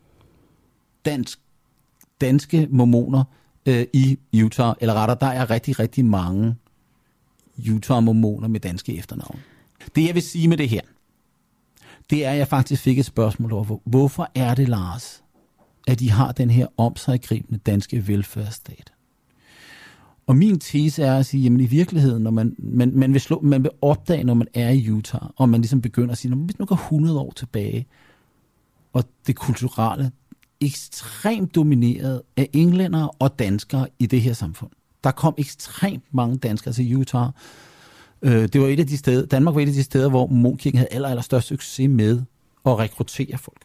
[1.04, 1.40] dansk,
[2.20, 3.24] danske mormoner
[3.66, 6.54] øh, i Utah, eller rettere, der er rigtig, rigtig mange
[7.74, 9.38] Utah-mormoner med danske efternavn.
[9.96, 10.80] Det jeg vil sige med det her,
[12.10, 15.22] det er, at jeg faktisk fik et spørgsmål over, hvorfor er det, Lars,
[15.88, 18.92] at de har den her omsaggribende danske velfærdsstat?
[20.26, 23.40] Og min tese er at sige, jamen i virkeligheden, når man, man, man, vil, slå,
[23.40, 26.58] man vil opdage, når man er i Utah, og man ligesom begynder at sige, hvis
[26.58, 27.86] nu går 100 år tilbage,
[28.92, 30.10] og det kulturelle
[30.62, 34.70] ekstremt domineret af englænder og danskere i det her samfund.
[35.04, 37.28] Der kom ekstremt mange danskere til Utah.
[38.22, 40.78] Øh, det var et af de steder, Danmark var et af de steder, hvor Monkirken
[40.78, 42.22] havde aller, aller størst succes med
[42.66, 43.62] at rekruttere folk.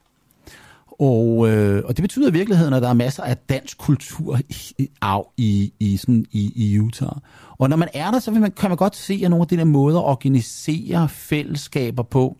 [1.00, 4.40] Og, øh, og det betyder i virkeligheden, at der er masser af dansk kultur
[4.78, 7.16] i, arv i, i, sådan, i, i Utah.
[7.58, 9.48] Og når man er der, så vil man, kan man godt se, at nogle af
[9.48, 12.38] de der måder at organisere fællesskaber på,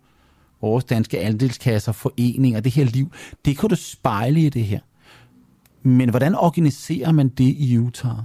[0.60, 3.12] vores danske andelskasser, foreninger, det her liv,
[3.44, 4.80] det kan du spejle i det her.
[5.82, 8.18] Men hvordan organiserer man det i Utah?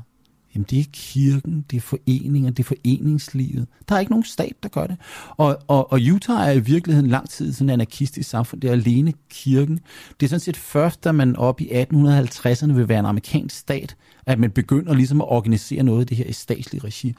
[0.56, 3.68] Jamen det er kirken, det er foreninger, det er foreningslivet.
[3.90, 4.98] Der er ikke nogen stat, der gør det.
[5.30, 8.62] Og, og, og Utah er i virkeligheden lang tid sådan en anarkistisk samfund.
[8.62, 9.80] Det er alene kirken.
[10.20, 13.96] Det er sådan set først, da man op i 1850'erne vil være en amerikansk stat,
[14.26, 17.16] at man begynder ligesom at organisere noget af det her i statslig regi.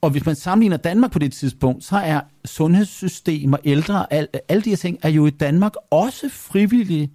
[0.00, 4.62] Og hvis man sammenligner Danmark på det tidspunkt, så er sundhedssystemer, og ældre, al, alle
[4.62, 7.10] de her ting, er jo i Danmark også frivillige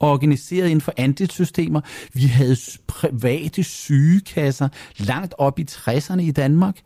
[0.00, 1.80] organiseret inden for andelssystemer.
[2.12, 2.56] Vi havde
[2.86, 6.80] private sygekasser langt op i 60'erne i Danmark.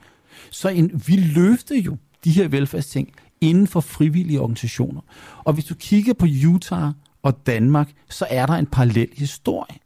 [0.51, 5.01] Så en, vi løftede jo de her velfærdsting inden for frivillige organisationer.
[5.45, 6.93] Og hvis du kigger på Utah
[7.23, 9.79] og Danmark, så er der en parallel historie.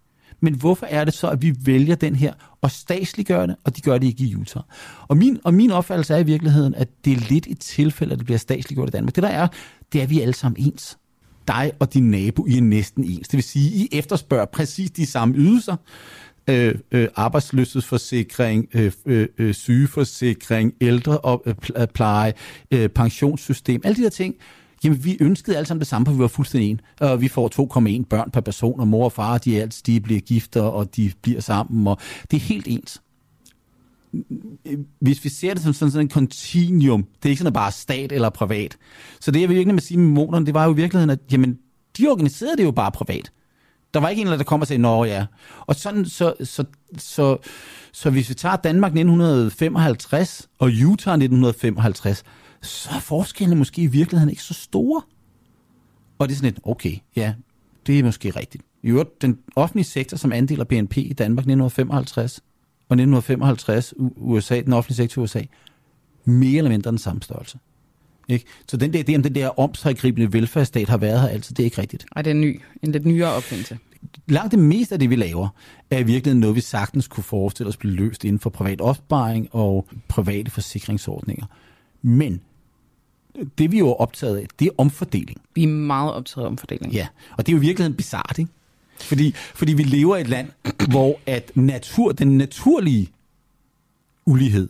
[0.42, 3.80] Men hvorfor er det så, at vi vælger den her og statsliggør det, og de
[3.80, 4.62] gør det ikke i Utah?
[5.08, 8.18] Og min, og min opfattelse er i virkeligheden, at det er lidt et tilfælde, at
[8.18, 9.14] det bliver statsliggjort i Danmark.
[9.14, 9.48] Det der er,
[9.92, 10.98] det er, at vi alle sammen ens.
[11.48, 13.28] Dig og din nabo, I er næsten ens.
[13.28, 15.76] Det vil sige, I efterspørger præcis de samme ydelser.
[16.48, 22.32] Øh, øh, arbejdsløshedsforsikring, øh, øh, øh sygeforsikring, ældrepleje,
[22.72, 24.34] øh, øh, pensionssystem, alle de der ting.
[24.84, 26.80] Jamen, vi ønskede alle sammen det samme, for vi var fuldstændig en.
[27.00, 27.48] Og vi får
[28.00, 30.96] 2,1 børn per person, og mor og far, de, er, alt- de bliver gifter, og
[30.96, 31.98] de bliver sammen, og
[32.30, 33.02] det er helt ens.
[35.00, 38.12] Hvis vi ser det som sådan, sådan en continuum, det er ikke sådan bare stat
[38.12, 38.76] eller privat.
[39.20, 41.18] Så det, jeg vil virkelig med sige med mormonerne, det var jo i virkeligheden, at
[41.32, 41.58] jamen,
[41.98, 43.32] de organiserede det jo bare privat.
[43.94, 45.26] Der var ikke en, der kom og sagde, nå ja.
[45.60, 46.64] Og sådan, så, så,
[46.98, 47.36] så,
[47.92, 52.24] så hvis vi tager Danmark 1955 og Utah 1955,
[52.62, 55.02] så er forskellene måske i virkeligheden ikke så store.
[56.18, 57.34] Og det er sådan lidt, okay, ja,
[57.86, 58.64] det er måske rigtigt.
[58.82, 62.38] I øvrigt, den offentlige sektor som andel af BNP i Danmark 1955
[62.88, 65.42] og 1955 U- USA, den offentlige sektor i USA,
[66.24, 67.58] mere eller mindre den samme størrelse.
[68.28, 68.44] Ikke?
[68.68, 71.64] Så den der idé om den der omsaggribende velfærdsstat har været her altid, det er
[71.64, 72.06] ikke rigtigt.
[72.16, 72.60] Ej, det er en ny.
[72.82, 73.78] En lidt nyere opfindelse.
[74.28, 75.48] Langt det meste af det, vi laver,
[75.90, 79.48] er i virkeligheden noget, vi sagtens kunne forestille os blive løst inden for privat opsparing
[79.54, 81.46] og private forsikringsordninger.
[82.02, 82.40] Men
[83.58, 85.40] det vi jo er optaget af, det er omfordeling.
[85.54, 86.92] Vi er meget optaget af omfordeling.
[86.92, 87.06] Ja,
[87.36, 88.50] og det er jo i virkeligheden bizart, ikke?
[89.00, 90.48] Fordi, fordi vi lever i et land,
[90.90, 93.08] hvor at natur, den naturlige
[94.26, 94.68] ulighed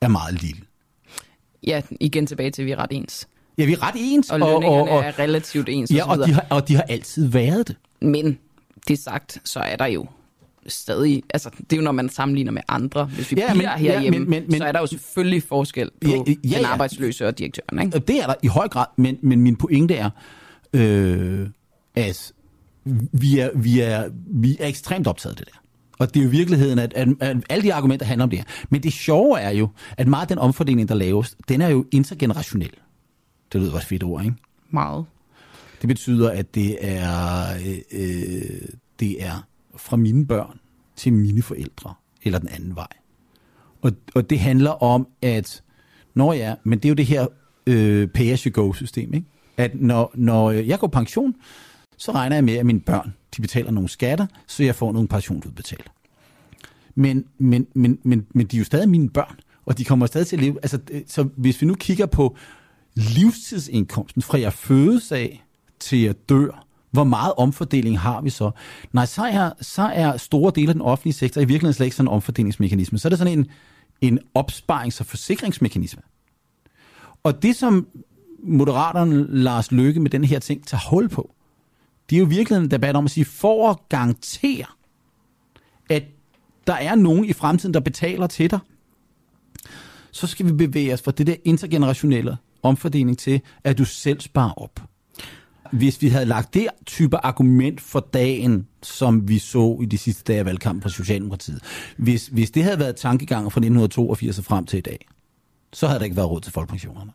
[0.00, 0.62] er meget lille.
[1.66, 3.28] ja, igen tilbage til, at vi er ret ens.
[3.58, 4.30] Ja, vi er ret ens.
[4.30, 5.90] Og lønningerne og, og, er relativt ens.
[5.90, 7.76] Ja, og, og, de har, og de har altid været det.
[8.00, 8.38] Men
[8.88, 10.06] det sagt, så er der jo
[10.66, 13.84] stadig, altså det er jo når man sammenligner med andre, hvis vi ja, bliver men,
[13.86, 16.64] herhjemme, ja, men, men, men, så er der jo selvfølgelig forskel på ja, ja, den
[16.64, 17.86] arbejdsløse og direktøren.
[17.86, 17.98] Ikke?
[17.98, 20.10] Det er der i høj grad, men, men min pointe er,
[20.72, 21.48] øh,
[21.94, 22.32] at
[23.12, 25.60] vi er, vi, er, vi er ekstremt optaget af det der.
[25.98, 28.46] Og det er jo virkeligheden, at, at, at alle de argumenter handler om det her.
[28.70, 31.84] Men det sjove er jo, at meget af den omfordeling, der laves, den er jo
[31.92, 32.70] intergenerationel.
[33.52, 34.36] Det lyder også fedt ord, ikke?
[34.70, 35.04] Meget.
[35.80, 37.44] Det betyder, at det er,
[37.92, 38.68] øh,
[39.00, 39.46] det er
[39.80, 40.60] fra mine børn
[40.96, 42.88] til mine forældre, eller den anden vej.
[43.82, 45.62] Og, og det handler om, at,
[46.14, 47.26] når ja, men det er jo det her
[47.66, 49.26] øh, pay-as-you-go-system, ikke?
[49.56, 51.34] At når, når øh, jeg går pension,
[51.96, 55.08] så regner jeg med, at mine børn de betaler nogle skatter, så jeg får nogle
[55.08, 55.90] pensionsudbetalt.
[56.94, 59.36] Men, men, men, men, men de er jo stadig mine børn,
[59.66, 60.58] og de kommer stadig til at leve.
[60.62, 62.36] Altså, øh, så hvis vi nu kigger på
[62.94, 65.44] livstidsindkomsten fra jeg fødes af
[65.78, 68.50] til jeg dør, hvor meget omfordeling har vi så?
[68.92, 71.96] Nej, så er, så er store dele af den offentlige sektor i virkeligheden slet ikke
[71.96, 72.98] sådan en omfordelingsmekanisme.
[72.98, 73.46] Så er det sådan en,
[74.00, 76.02] en opsparings- og forsikringsmekanisme.
[77.22, 77.86] Og det, som
[78.42, 81.34] Moderaterne Lars Løkke med den her ting tager hul på,
[82.10, 84.66] det er jo virkelig en debat om at sige, for at garantere,
[85.90, 86.02] at
[86.66, 88.58] der er nogen i fremtiden, der betaler til dig,
[90.10, 94.62] så skal vi bevæge os fra det der intergenerationelle omfordeling til, at du selv sparer
[94.62, 94.80] op.
[95.72, 100.22] Hvis vi havde lagt det type argument for dagen, som vi så i de sidste
[100.24, 101.60] dage af valgkampen fra Socialdemokratiet,
[101.96, 105.06] hvis, hvis det havde været tankegangen fra 1982 og frem til i dag,
[105.72, 107.10] så havde der ikke været råd til folkepensionerne.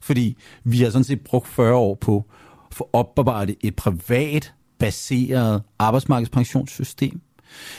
[0.00, 2.24] Fordi vi har sådan set brugt 40 år på
[2.70, 7.20] at få oparbejdet et privat baseret arbejdsmarkedspensionssystem.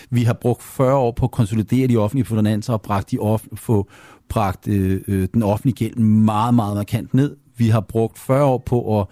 [0.09, 3.55] Vi har brugt 40 år på at konsolidere de offentlige finanser og bragt de off-
[3.55, 3.89] få
[4.29, 7.37] bragt øh, øh, den offentlige gæld meget, meget markant ned.
[7.57, 9.07] Vi har brugt 40 år på at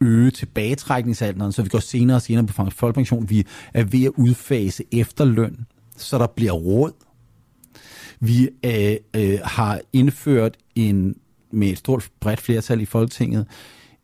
[0.00, 3.30] øge tilbagetrækningsalderen, så vi går senere og senere på folkepension.
[3.30, 5.56] Vi er ved at udfase efterløn,
[5.96, 6.92] så der bliver råd.
[8.20, 11.14] Vi øh, øh, har indført en
[11.52, 13.46] med et stort bredt flertal i Folketinget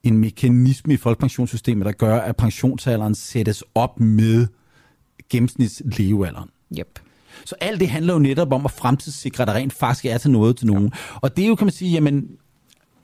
[0.08, 4.46] en mekanisme i folkepensionssystemet, der gør, at pensionsalderen sættes op med
[5.30, 6.48] gennemsnitslevealderen.
[6.78, 6.98] Yep.
[7.44, 10.30] Så alt det handler jo netop om at fremtidssikre, at der rent faktisk er til
[10.30, 10.92] noget til nogen.
[11.14, 12.28] Og det er jo, kan man sige, jamen,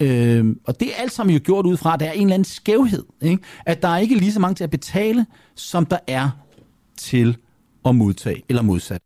[0.02, 2.34] øh, og det er alt sammen jo gjort ud fra, at der er en eller
[2.34, 3.04] anden skævhed.
[3.22, 3.42] Ikke?
[3.66, 6.30] At der er ikke lige så mange til at betale, som der er
[6.96, 7.36] til
[7.84, 9.00] at modtage, eller modsat.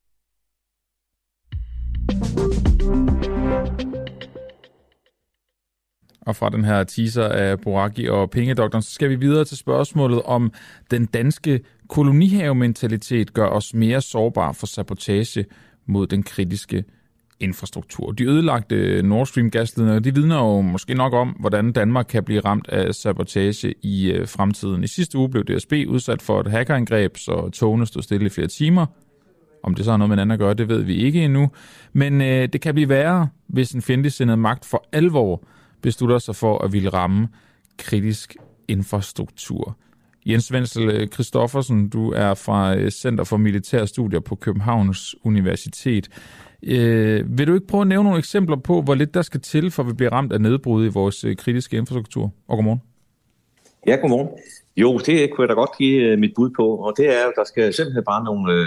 [6.20, 10.22] Og fra den her teaser af Boraki og Pengedoktoren, så skal vi videre til spørgsmålet
[10.22, 10.52] om
[10.90, 15.44] den danske kolonihavementalitet gør os mere sårbare for sabotage
[15.86, 16.84] mod den kritiske
[17.40, 18.12] infrastruktur.
[18.12, 22.40] De ødelagte Nord Stream gasledninger, de vidner jo måske nok om, hvordan Danmark kan blive
[22.40, 24.84] ramt af sabotage i øh, fremtiden.
[24.84, 28.46] I sidste uge blev DSB udsat for et hackerangreb, så togene stod stille i flere
[28.46, 28.86] timer.
[29.62, 31.50] Om det så har noget med andet at gøre, det ved vi ikke endnu.
[31.92, 35.42] Men øh, det kan blive værre, hvis en fjendtligsindet magt for alvor
[35.82, 37.28] beslutter sig for at ville ramme
[37.78, 38.36] kritisk
[38.68, 39.76] infrastruktur.
[40.26, 46.08] Jens Wenzel øh, Christoffersen, du er fra øh, Center for Militære Studier på Københavns Universitet.
[46.66, 49.70] Øh, vil du ikke prøve at nævne nogle eksempler på, hvor lidt der skal til,
[49.70, 52.32] for at vi bliver ramt af nedbrud i vores øh, kritiske infrastruktur?
[52.48, 52.82] Og godmorgen.
[53.86, 54.28] Ja, godmorgen.
[54.76, 57.32] Jo, det kunne jeg da godt give øh, mit bud på, og det er at
[57.36, 58.66] der skal simpelthen bare nogle øh,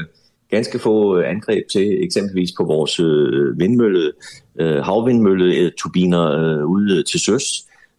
[0.51, 4.11] ganske få øh, angreb til, eksempelvis på vores øh, vindmølle,
[4.59, 7.43] øh, havvindmølleturbiner øh, ude til søs,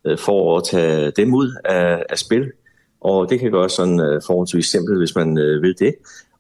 [0.05, 2.53] øh, for at tage dem ud af, af spil.
[3.01, 5.95] Og det kan gøres sådan øh, forholdsvis simpelt, hvis man øh, vil det.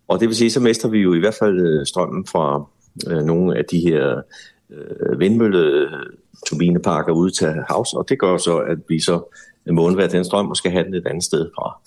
[0.08, 2.68] Og det vil sige, så mester vi jo i hvert fald øh, strømmen fra
[3.10, 4.22] øh, nogle af de her
[4.70, 9.34] øh, vindmølleturbineparker øh, ude til havs, og det gør så, at vi så
[9.70, 11.80] må undvære den strøm og skal have den et andet sted fra.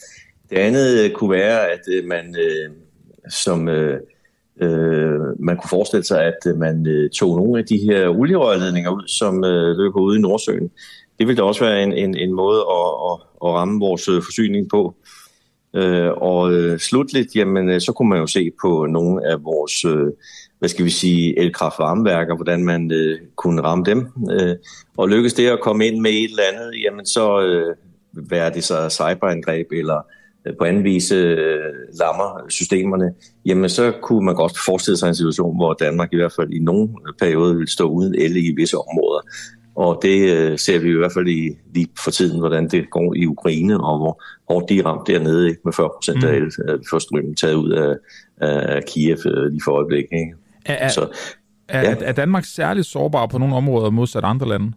[0.50, 2.70] Det andet øh, kunne være, at øh, man øh,
[3.30, 4.00] som øh,
[4.62, 8.92] øh, man kunne forestille sig, at øh, man øh, tog nogle af de her olierørledninger
[8.92, 10.72] ud, som øh, løber ude i Nordsøen.
[11.20, 14.22] Det ville da også være en, en, en måde at, at, at ramme vores øh,
[14.24, 14.96] forsyning på.
[15.76, 19.86] Øh, og øh, slutligt, jamen, øh, så kunne man jo se på nogle af vores,
[19.86, 20.08] øh,
[20.64, 24.08] hvad skal vi sige, elkraftvarmeværker, hvordan man øh, kunne ramme dem.
[24.32, 24.56] Øh,
[24.98, 27.76] og lykkes det at komme ind med et eller andet, jamen så øh,
[28.30, 30.02] være det så cyberangreb eller
[30.48, 31.38] Øh, på anden vis øh,
[32.00, 33.14] lammer systemerne,
[33.46, 36.60] jamen så kunne man godt forestille sig en situation, hvor Danmark i hvert fald i
[36.60, 39.22] nogle perioder vil stå uden el i visse områder.
[39.76, 43.14] Og det øh, ser vi i hvert fald i, lige for tiden, hvordan det går
[43.16, 46.46] i Ukraine, og hvor hårdt de er ramt dernede ikke, med 40 procent af mm.
[46.46, 47.96] el øh, for strømmen taget ud af,
[48.42, 50.12] af Kiev øh, lige for øjeblikket.
[50.12, 50.36] Ikke?
[50.66, 51.08] Er, så,
[51.68, 51.96] er, ja.
[52.02, 54.72] er Danmark særligt sårbar på nogle områder modsat andre lande?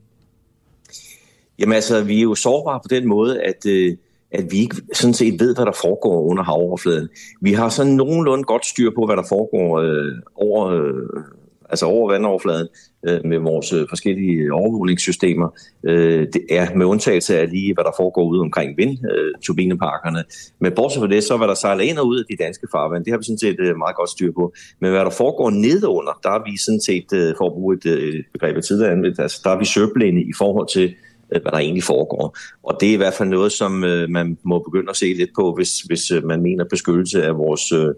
[1.59, 3.97] Jamen altså, vi er jo sårbare på den måde, at, øh,
[4.31, 7.09] at vi ikke sådan set ved, hvad der foregår under havoverfladen.
[7.41, 11.23] Vi har sådan nogenlunde godt styr på, hvad der foregår øh, over, øh,
[11.69, 12.69] altså over vandoverfladen
[13.09, 15.49] øh, med vores øh, forskellige overvågningssystemer.
[15.85, 20.19] Øh, det er med undtagelse af lige, hvad der foregår ude omkring vindturbineparkerne.
[20.19, 20.25] Øh,
[20.61, 23.05] Men bortset fra det, så hvad der sejler ind og ud af de danske farvand,
[23.05, 24.53] det har vi sådan set øh, meget godt styr på.
[24.81, 27.87] Men hvad der foregår nedunder, der er vi sådan set, øh, for at bruge et
[27.87, 30.95] øh, begreb af tidligere anvendt, altså der er vi søblinde i forhold til,
[31.33, 32.37] øh, hvad der egentlig foregår.
[32.63, 35.31] Og det er i hvert fald noget, som øh, man må begynde at se lidt
[35.39, 37.95] på, hvis, hvis øh, man mener beskyttelse af vores øh,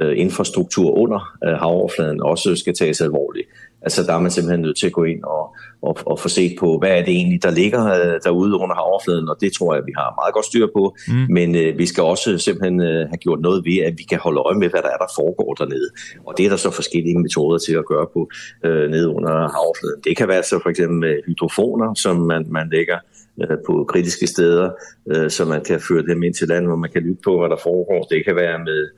[0.00, 3.48] øh, infrastruktur under øh, havoverfladen også skal tages alvorligt.
[3.82, 6.56] Altså der er man simpelthen nødt til at gå ind og, og, og få set
[6.60, 9.82] på, hvad er det egentlig, der ligger øh, derude under havoverfladen, og det tror jeg,
[9.86, 10.96] vi har meget godt styr på.
[11.08, 11.26] Mm.
[11.30, 14.40] Men øh, vi skal også simpelthen øh, have gjort noget ved, at vi kan holde
[14.40, 15.88] øje med, hvad der er, der foregår dernede.
[16.26, 18.30] Og det er der så forskellige metoder til at gøre på
[18.64, 20.00] øh, nede under havoverfladen.
[20.04, 22.98] Det kan være så for eksempel med hydrofoner, som man, man lægger
[23.42, 24.70] øh, på kritiske steder,
[25.10, 27.48] øh, så man kan føre dem ind til land, hvor man kan lytte på, hvad
[27.48, 28.02] der foregår.
[28.02, 28.88] Det kan være med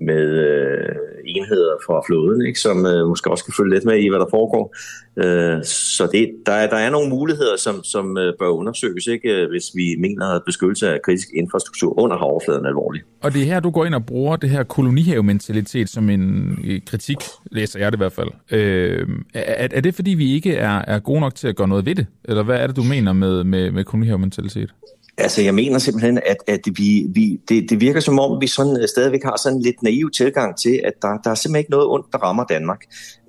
[0.00, 0.94] med øh,
[1.26, 4.26] enheder fra flåden, ikke, som øh, måske også kan følge lidt med i, hvad der
[4.30, 4.74] foregår.
[5.16, 9.28] Øh, så det, der, er, der er nogle muligheder, som, som øh, bør undersøges, ikke,
[9.28, 13.04] øh, hvis vi mener, at beskyttelse af kritisk infrastruktur under havoverfladen er alvorligt.
[13.22, 16.56] Og det er her, du går ind og bruger det her kolonihavementalitet som en
[16.86, 17.16] kritik,
[17.50, 18.28] læser jeg det i hvert fald.
[18.50, 21.86] Øh, er, er det fordi, vi ikke er, er gode nok til at gøre noget
[21.86, 22.06] ved det?
[22.24, 24.70] Eller hvad er det, du mener med, med, med kolonihavementalitet?
[25.18, 28.76] Altså, jeg mener simpelthen, at, at vi, vi, det, det virker som om, vi sådan,
[28.80, 31.70] øh, stadigvæk har sådan en lidt naiv tilgang til, at der, der er simpelthen ikke
[31.70, 32.80] noget ondt, der rammer Danmark.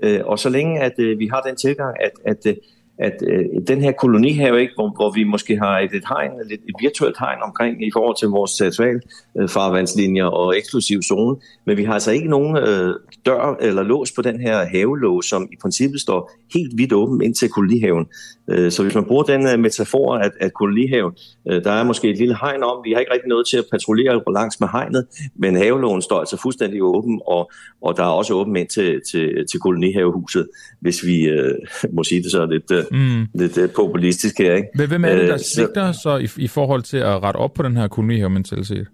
[0.03, 2.55] Øh, og så længe, at øh, vi har den tilgang, at, at, øh,
[2.97, 6.51] at øh, den her kolonihave, ikke, hvor, hvor vi måske har et, et, hegn, et,
[6.51, 9.01] et virtuelt hegn omkring i forhold til vores territorial
[9.37, 12.95] øh, farvandslinjer og eksklusiv zone, men vi har altså ikke nogen øh,
[13.25, 17.35] dør eller lås på den her havelås, som i princippet står helt vidt åben ind
[17.35, 18.05] til kolonihaven.
[18.49, 21.13] Øh, så hvis man bruger den øh, metafor, at, at kolonihaven,
[21.49, 23.65] øh, der er måske et lille hegn om, vi har ikke rigtig noget til at
[23.71, 25.05] patruljere langs med hegnet,
[25.35, 27.51] men havelågen står altså fuldstændig åben, og,
[27.81, 30.47] og der er også åben ind til, til, til kolonihavehuset,
[30.79, 31.55] hvis vi øh,
[31.93, 33.27] må sige det så lidt, øh, mm.
[33.35, 34.55] lidt populistisk her.
[34.55, 34.87] Ikke?
[34.87, 37.77] Hvem er det, der svigter så i, i forhold til at rette op på den
[37.77, 38.87] her kolonihave-mentalitet?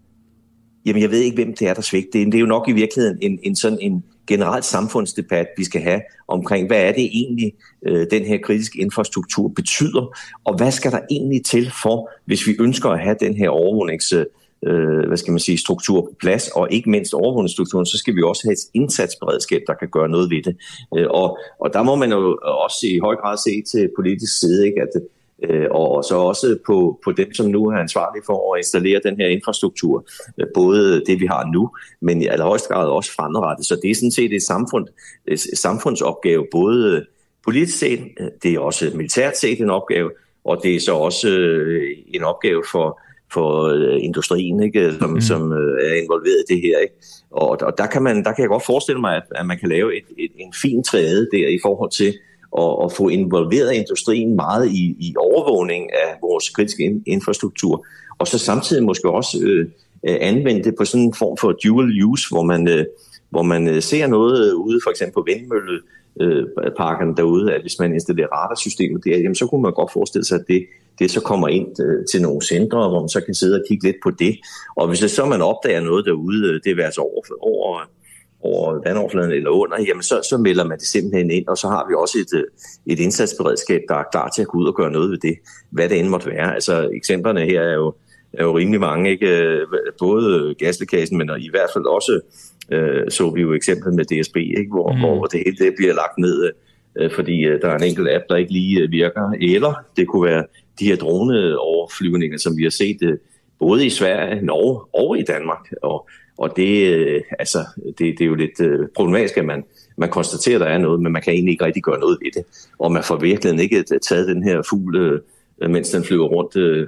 [0.86, 2.26] Jamen, jeg ved ikke, hvem det er, der svigter.
[2.26, 6.02] Det er jo nok i virkeligheden en, en sådan en generelt samfundsdebat, vi skal have
[6.28, 7.54] omkring, hvad er det egentlig,
[7.88, 12.56] øh, den her kritiske infrastruktur betyder, og hvad skal der egentlig til for, hvis vi
[12.60, 14.14] ønsker at have den her overvågnings
[14.68, 18.22] øh, hvad skal man sige, struktur på plads, og ikke mindst overvågningsstrukturen, så skal vi
[18.22, 20.56] også have et indsatsberedskab, der kan gøre noget ved det.
[20.98, 24.68] Øh, og, og der må man jo også i høj grad se til politisk side,
[24.68, 25.02] ikke, at
[25.44, 29.18] øh, og så også på, på dem, som nu er ansvarlige for at installere den
[29.18, 30.06] her infrastruktur.
[30.38, 31.70] Øh, både det, vi har nu,
[32.02, 33.66] men i allerhøjeste grad også fremadrettet.
[33.66, 34.88] Så det er sådan set et, samfund,
[35.28, 37.06] et samfundsopgave, både
[37.46, 40.12] politisk set, øh, det er også militært set en opgave,
[40.44, 43.00] og det er så også øh, en opgave for,
[43.34, 45.22] for øh, industrien, ikke, som, mm.
[45.22, 46.78] som øh, er involveret i det her.
[46.80, 46.94] Ikke?
[47.32, 49.70] Og, og der, kan man, der kan jeg godt forestille mig, at, at man kan
[49.70, 52.14] lave et, et, en fin træde der i forhold til
[52.52, 57.86] og, og få involveret industrien meget i, i overvågning af vores kritiske infrastruktur,
[58.20, 59.68] og så samtidig måske også øh,
[60.10, 62.86] øh, anvende det på sådan en form for dual use, hvor man, øh,
[63.30, 65.80] hvor man ser noget ude for eksempel på vindmølle,
[66.22, 66.46] øh,
[66.78, 70.40] parkerne derude, at hvis man installerer radarsystemet der, jamen, så kunne man godt forestille sig,
[70.40, 70.66] at det,
[71.00, 73.88] det så kommer ind øh, til nogle centre, hvor man så kan sidde og kigge
[73.88, 74.40] lidt på det.
[74.78, 77.80] Og hvis det så man opdager noget derude, øh, det vil altså over, over
[78.42, 81.86] over vandoverfladen eller under, jamen så, så melder man det simpelthen ind, og så har
[81.88, 82.44] vi også et, øh,
[82.86, 85.36] et indsatsberedskab, der er klar til at gå ud og gøre noget ved det,
[85.70, 86.54] hvad det end måtte være.
[86.56, 87.96] Altså eksemplerne her er jo,
[88.34, 89.28] er jo rimelig mange, ikke?
[89.28, 89.68] Øh,
[90.00, 92.20] både gaslækagen, men i hvert fald også
[92.72, 94.72] øh, så vi jo eksemplet med DSB, ikke?
[94.72, 95.00] Hvor, mm.
[95.00, 96.52] hvor det hele det bliver lagt ned,
[97.00, 100.08] øh, fordi øh, der er en enkelt app, der ikke lige øh, virker, eller det
[100.08, 100.46] kunne være
[100.80, 103.18] de her droneoverflyvninger, som vi har set øh,
[103.60, 106.10] både i Sverige, Norge og i Danmark, og
[106.40, 109.64] og det, øh, altså, det, det er jo lidt øh, problematisk, at man,
[109.98, 112.32] man konstaterer, at der er noget, men man kan egentlig ikke rigtig gøre noget ved
[112.32, 112.44] det.
[112.80, 114.98] Og man får virkelig ikke taget den her fugl,
[115.62, 116.88] øh, mens den flyver rundt, øh,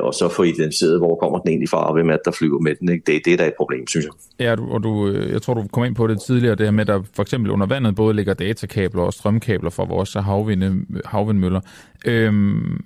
[0.00, 2.60] og så få identificeret, hvor kommer den egentlig fra, og hvem er det, der flyver
[2.60, 2.88] med den.
[2.88, 3.12] Ikke?
[3.12, 4.46] Det, det er da et problem, synes jeg.
[4.46, 6.86] Ja, og du, jeg tror, du kom ind på det tidligere, det her med, at
[6.86, 11.60] der for eksempel under vandet både ligger datakabler og strømkabler fra vores havvinde, havvindmøller.
[12.06, 12.84] Øhm,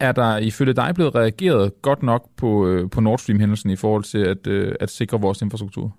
[0.00, 4.04] er der ifølge dig blevet reageret godt nok på, øh, på Nord Stream-hændelsen i forhold
[4.04, 5.96] til at, øh, at sikre vores infrastruktur?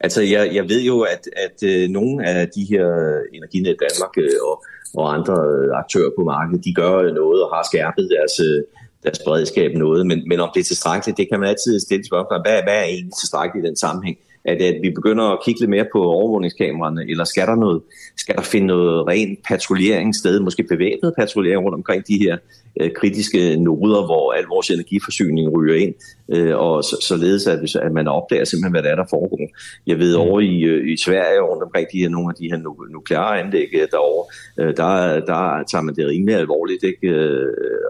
[0.00, 2.86] Altså, jeg, jeg ved jo, at, at øh, nogle af de her
[3.32, 4.64] Energinet Danmark øh, og,
[4.94, 8.62] og andre øh, aktører på markedet, de gør noget og har skærpet deres, øh,
[9.02, 12.40] deres beredskab noget, men, men om det er tilstrækkeligt, det kan man altid stille spørgsmål.
[12.44, 14.18] Hvad, hvad er egentlig tilstrækkeligt i den sammenhæng?
[14.44, 17.82] at, at vi begynder at kigge lidt mere på overvågningskameraerne, eller skal der, noget,
[18.16, 22.36] skal der finde noget rent patruljering sted, måske bevæbnet patruljering rundt omkring de her
[22.80, 25.94] øh, kritiske noder, hvor al vores energiforsyning ryger ind,
[26.32, 29.46] øh, og så, således at, at man opdager simpelthen, hvad der er, der foregår.
[29.86, 30.22] Jeg ved mm.
[30.22, 32.58] over i, øh, i Sverige, rundt omkring de her, nogle af de her
[32.92, 34.24] nukleare anlæg øh, derovre,
[34.60, 34.90] øh, der,
[35.30, 36.82] der tager man det rimelig alvorligt.
[36.84, 37.08] Ikke?
[37.08, 37.46] Øh,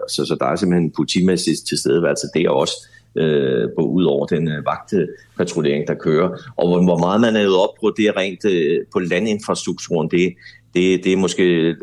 [0.09, 2.75] så, så der er simpelthen en politimæssig tilstedeværelse der også,
[3.15, 6.29] øh, på ud over den øh, vagtpatruljering, der kører.
[6.57, 10.33] Og hvor, hvor meget man er op på det rent øh, på landinfrastrukturen, det,
[10.73, 11.75] det, det er måske, øh,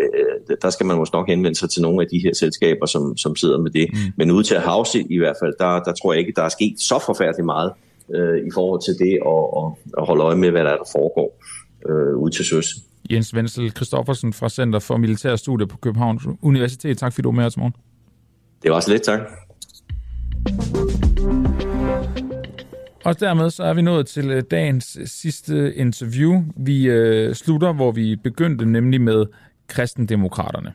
[0.62, 3.36] der skal man måske nok henvende sig til nogle af de her selskaber, som, som
[3.36, 3.88] sidder med det.
[3.92, 3.98] Mm.
[4.16, 6.80] Men ude til havs i hvert fald, der, der tror jeg ikke, der er sket
[6.80, 7.72] så forfærdeligt meget
[8.14, 9.66] øh, i forhold til det at, at,
[9.98, 11.42] at holde øje med, hvad der er, der foregår
[11.88, 12.66] øh, ude til søs.
[13.10, 16.98] Jens Wenzel Christoffersen fra Center for Militære Studier på Københavns Universitet.
[16.98, 17.74] Tak fordi du var med os morgen.
[18.62, 19.20] Det var også lidt, tak.
[23.04, 26.42] Og dermed så er vi nået til øh, dagens øh, sidste interview.
[26.56, 29.26] Vi øh, slutter, hvor vi begyndte nemlig med
[29.66, 30.72] kristendemokraterne.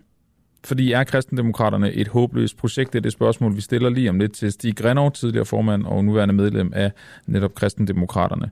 [0.66, 2.94] Fordi er kristendemokraterne et håbløst projekt?
[2.94, 6.06] Det er det spørgsmål, vi stiller lige om lidt til Stig Grenov, tidligere formand og
[6.06, 6.92] nuværende medlem af
[7.28, 8.50] netop kristendemokraterne.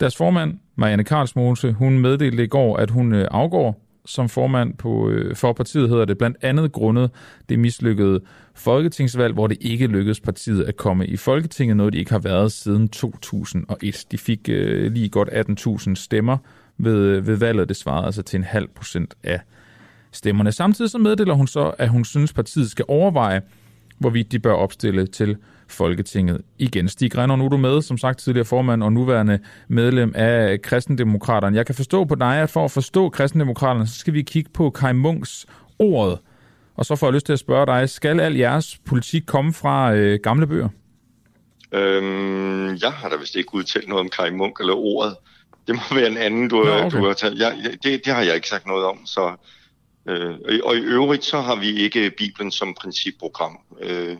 [0.00, 5.10] Deres formand, Marianne Karlsmose, hun meddelte i går, at hun øh, afgår som formand på,
[5.10, 7.10] øh, for partiet, hedder det blandt andet grundet
[7.48, 8.20] det mislykkede
[8.54, 12.52] folketingsvalg, hvor det ikke lykkedes partiet at komme i Folketinget, noget de ikke har været
[12.52, 14.06] siden 2001.
[14.10, 16.36] De fik øh, lige godt 18.000 stemmer
[16.78, 19.40] ved, øh, ved valget, det svarede altså til en halv procent af
[20.12, 20.52] stemmerne.
[20.52, 23.40] Samtidig så meddeler hun så, at hun synes, partiet skal overveje,
[23.98, 25.36] hvorvidt de bør opstille til
[25.70, 26.88] Folketinget igen.
[26.88, 29.38] Stig Renner, nu er du med, som sagt tidligere formand og nuværende
[29.68, 31.56] medlem af Kristendemokraterne.
[31.56, 34.70] Jeg kan forstå på dig, at for at forstå Kristendemokraterne, så skal vi kigge på
[34.70, 35.46] Kai Munks
[35.78, 36.18] ordet.
[36.76, 39.94] Og så får jeg lyst til at spørge dig, skal al jeres politik komme fra
[39.94, 40.68] øh, gamle bøger?
[41.72, 45.16] Øhm, jeg har da vist ikke udtalt noget om Kai Munk eller ordet.
[45.66, 46.98] Det må være en anden, du, Nå, okay.
[46.98, 47.38] du har taget.
[47.38, 49.06] Jeg, det, det har jeg ikke sagt noget om.
[49.06, 49.36] Så,
[50.08, 50.34] øh,
[50.64, 53.58] og i øvrigt så har vi ikke Bibelen som principprogram.
[53.82, 54.16] Øh, Øh,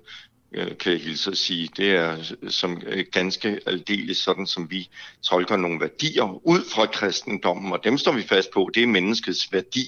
[0.52, 1.68] kan jeg hilse at sige.
[1.76, 4.88] Det er som øh, ganske aldeles sådan, som vi
[5.22, 8.70] tolker nogle værdier ud fra kristendommen, og dem står vi fast på.
[8.74, 9.86] Det er menneskets værdi.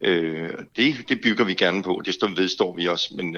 [0.00, 3.36] Øh, det, det bygger vi gerne på, det står, vedstår vi også, men,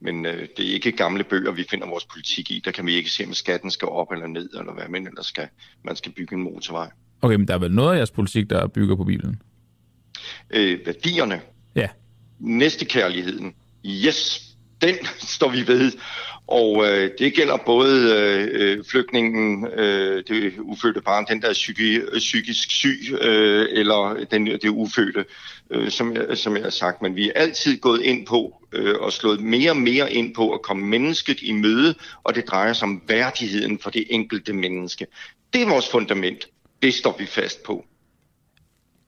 [0.00, 2.62] men det er ikke gamle bøger, vi finder vores politik i.
[2.64, 5.26] Der kan vi ikke se, om skatten skal op eller ned, eller hvad man ellers
[5.26, 5.48] skal.
[5.84, 6.90] Man skal bygge en motorvej.
[7.22, 9.42] Okay, men der er vel noget af jeres politik, der bygger på Bibelen?
[10.50, 11.40] Øh, værdierne.
[11.74, 11.88] Ja.
[12.38, 13.54] Næstekærligheden.
[13.86, 14.47] Yes,
[14.82, 15.92] den står vi ved.
[16.46, 18.14] Og øh, det gælder både
[18.52, 24.46] øh, flygtningen, øh, det ufødte barn, den der er psyki, psykisk syg, øh, eller den,
[24.46, 25.24] det ufødte,
[25.70, 27.02] øh, som, jeg, som jeg har sagt.
[27.02, 30.52] Men vi er altid gået ind på øh, og slået mere og mere ind på
[30.54, 31.94] at komme mennesket i møde,
[32.24, 35.06] og det drejer sig om værdigheden for det enkelte menneske.
[35.52, 36.48] Det er vores fundament.
[36.82, 37.84] Det står vi fast på.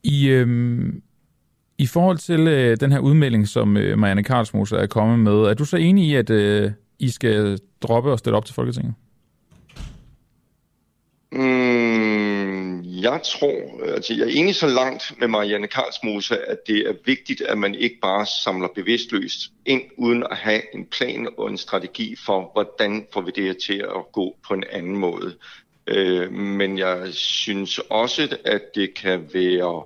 [0.02, 0.48] I, øh,
[1.81, 5.55] i forhold til øh, den her udmelding, som øh, Marianne Karlsmose er kommet med, er
[5.55, 8.94] du så enig i, at øh, I skal droppe og stille op til Folketinget?
[11.32, 16.94] Mm, jeg tror, altså jeg er enig så langt med Marianne Karlsmose, at det er
[17.07, 21.59] vigtigt, at man ikke bare samler bevidstløst ind, uden at have en plan og en
[21.59, 25.35] strategi for, hvordan får vi det her til at gå på en anden måde.
[25.86, 29.85] Øh, men jeg synes også, at det kan være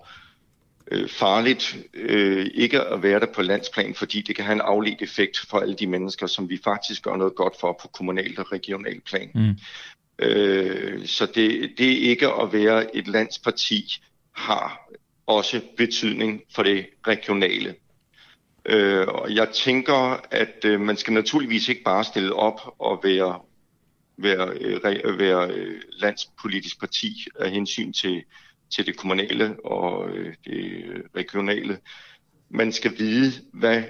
[0.91, 5.03] øh, farligt øh, ikke at være der på landsplan, fordi det kan have en afledt
[5.03, 8.53] effekt for alle de mennesker, som vi faktisk gør noget godt for på kommunalt og
[8.53, 9.31] regionalt plan.
[9.35, 9.57] Mm.
[10.19, 14.03] Øh, så det, det ikke at være et landsparti
[14.33, 14.89] har
[15.27, 17.75] også betydning for det regionale.
[18.67, 23.41] Øh, og jeg tænker, at øh, man skal naturligvis ikke bare stille op og være,
[24.17, 28.25] være, øh, være øh, landspolitisk parti af hensyn til
[28.75, 31.79] til det kommunale og øh, det øh, regionale.
[32.51, 33.83] Man skal vide, hvad,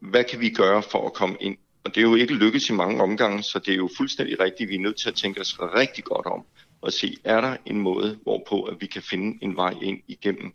[0.00, 1.56] hvad kan vi gøre for at komme ind.
[1.84, 4.70] Og det er jo ikke lykkedes i mange omgange, så det er jo fuldstændig rigtigt.
[4.70, 6.46] Vi er nødt til at tænke os rigtig godt om
[6.80, 10.52] og se, er der en måde, hvorpå at vi kan finde en vej ind igennem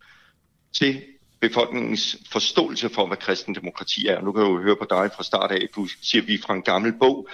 [0.74, 1.02] til
[1.42, 4.22] befolkningens forståelse for, hvad kristendemokrati er.
[4.22, 6.38] Nu kan jeg jo høre på dig fra start af, du siger, at vi er
[6.46, 7.28] fra en gammel bog.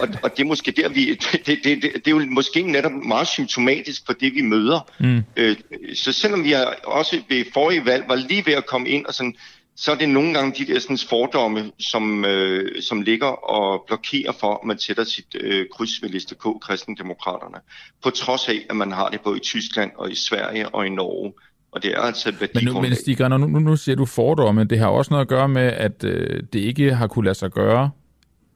[0.00, 2.92] Og, og det er måske der, vi, det, det, det, det er jo måske netop
[2.92, 4.90] meget symptomatisk for det, vi møder.
[5.00, 5.22] Mm.
[5.36, 5.56] Øh,
[5.94, 6.54] så selvom vi
[6.84, 9.36] også ved forrige valg var lige ved at komme ind, og sådan,
[9.76, 14.32] så er det nogle gange de der sådan, fordomme, som, øh, som ligger og blokerer
[14.32, 17.58] for, at man sætter sit øh, kryds ved liste K, kristendemokraterne.
[18.02, 20.90] På trods af, at man har det både i Tyskland og i Sverige og i
[20.90, 21.32] Norge.
[21.74, 24.64] Og det er altså et Men, nu, men Stig nu, nu, nu siger du fordomme.
[24.64, 27.50] Det har også noget at gøre med, at øh, det ikke har kunne lade sig
[27.50, 27.90] gøre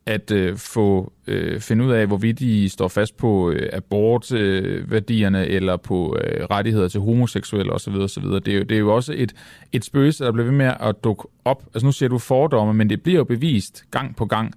[0.08, 5.54] at øh, få øh, finde ud af, hvorvidt de står fast på øh, abortværdierne øh,
[5.54, 7.94] eller på øh, rettigheder til homoseksuelle osv.
[7.94, 8.24] osv.
[8.24, 9.34] Det, er jo, det er jo også et,
[9.72, 11.62] et spøgelse, der bliver ved med at dukke op.
[11.74, 14.54] Altså nu siger du fordomme, men det bliver jo bevist gang på gang,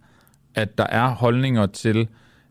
[0.55, 2.07] at der er holdninger til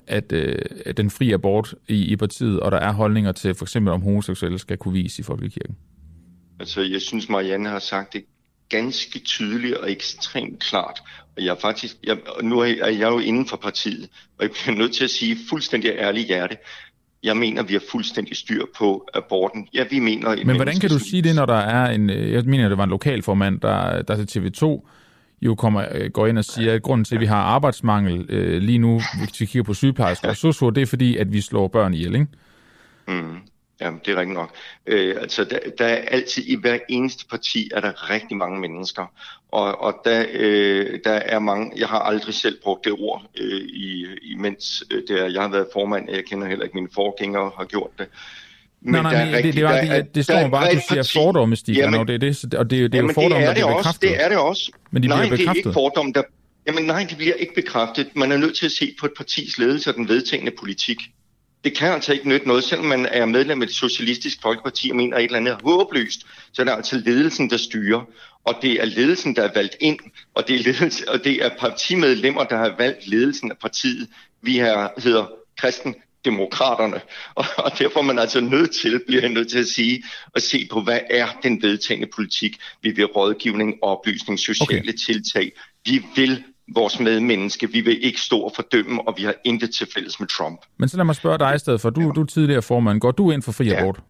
[0.07, 0.59] at, øh,
[0.97, 4.59] den frie abort i, i partiet, og der er holdninger til for eksempel, om homoseksuelle
[4.59, 5.77] skal kunne vise i folkekirken.
[6.61, 8.25] Altså, jeg synes, Marianne har sagt det
[8.69, 11.03] ganske tydeligt og ekstremt klart.
[11.37, 14.09] Og jeg faktisk, jeg, nu er jeg jo inden for partiet,
[14.39, 16.57] og jeg bliver nødt til at sige fuldstændig ærligt hjerte,
[17.23, 19.69] jeg mener, vi har fuldstændig styr på aborten.
[19.75, 20.37] Ja, vi mener...
[20.45, 22.11] Men hvordan kan du sige det, når der er en...
[22.11, 24.89] Jeg mener, det var en lokalformand, der, der til TV2
[25.43, 28.63] jo kommer, øh, går ind og siger, at grunden til, at vi har arbejdsmangel øh,
[28.63, 31.69] lige nu, hvis vi kigger på sygeplejersker og så det er fordi, at vi slår
[31.69, 32.27] børn ihjel, ikke?
[33.09, 33.37] Mm.
[33.81, 34.51] Ja, det er rigtigt nok.
[34.87, 39.13] Øh, altså, der, der er altid, i hver eneste parti er der rigtig mange mennesker.
[39.53, 43.61] Og, og der, øh, der er mange, jeg har aldrig selv brugt det ord, øh,
[43.61, 47.51] i, imens øh, det er, jeg har været formand, jeg kender heller ikke mine forgængere
[47.59, 48.07] har gjort det.
[48.83, 50.83] Men nej, nej, der er rigtig, det, det, var, det, det står bare, at du
[50.89, 53.53] siger fordomme, Stig, jamen, og det er, det, og det, det er jo fordomme, der
[53.53, 54.03] bliver bekræftet.
[54.03, 54.73] Det er det også.
[54.91, 55.55] Men de nej, bliver bekræftet.
[55.55, 56.23] det er ikke fordomme, der...
[56.67, 58.09] Jamen nej, det bliver ikke bekræftet.
[58.15, 60.99] Man er nødt til at se på et partis ledelse og den vedtagende politik
[61.65, 64.97] det kan altså ikke nytte noget, selvom man er medlem af det socialistiske folkeparti og
[64.97, 68.05] mener et eller andet håbløst, så er det altså ledelsen, der styrer.
[68.45, 69.99] Og det er ledelsen, der er valgt ind,
[70.35, 74.09] og det er, ledelse, og det er partimedlemmer, der har valgt ledelsen af partiet.
[74.43, 75.27] Vi her hedder
[75.59, 77.01] kristen demokraterne,
[77.35, 80.05] og, og derfor er man altså nødt til, bliver jeg nødt til at sige,
[80.35, 82.57] at se på, hvad er den vedtagende politik.
[82.83, 84.93] Vi vil rådgivning, oplysning, sociale okay.
[84.93, 85.53] tiltag.
[85.85, 87.73] Vi vil vores medmenneske.
[87.73, 90.61] Vi vil ikke stå og fordømme, og vi har intet til fælles med Trump.
[90.79, 91.91] Men så lad mig spørge dig i stedet for.
[91.91, 92.09] Du, ja.
[92.09, 93.01] du er tidligere formand.
[93.01, 93.81] Går du ind for fri ja.
[93.81, 94.01] abort?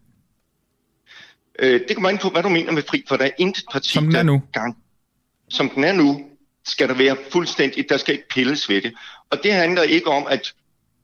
[1.59, 3.89] Øh, det kommer ind på, hvad du mener med fri, for der er intet parti,
[3.89, 4.41] som den er nu.
[4.53, 4.77] gang.
[5.49, 6.21] Som den er nu,
[6.65, 8.93] skal der være fuldstændig, der skal ikke pilles ved det.
[9.29, 10.53] Og det handler ikke om, at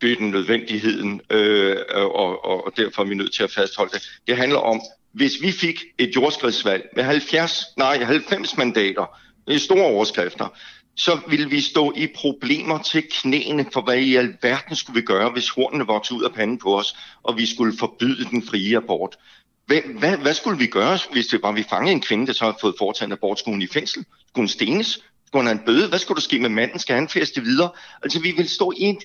[0.02, 3.92] det er den nødvendigheden, øh, og, og, og derfor er vi nødt til at fastholde
[3.94, 4.10] det.
[4.28, 4.82] Det handler om,
[5.14, 10.58] hvis vi fik et jordskredsvalg med 70, nej, 90 mandater, det er store overskrifter,
[10.98, 15.30] så ville vi stå i problemer til knæene for, hvad i alverden skulle vi gøre,
[15.30, 19.18] hvis hornene voksede ud af panden på os, og vi skulle forbyde den frie abort.
[19.66, 22.44] Hvad, hvad, hvad skulle vi gøre, hvis det var, vi fangede en kvinde, der så
[22.44, 23.40] havde fået foretaget en abort?
[23.40, 24.06] Skulle hun i fængsel?
[24.28, 24.88] Skulle hun stenes?
[25.28, 25.90] Skulle hun have en bøde?
[25.90, 26.80] Hvad skulle der ske med manden?
[26.80, 27.70] Skal han fæste videre?
[28.04, 29.04] Altså, vi vil stå i et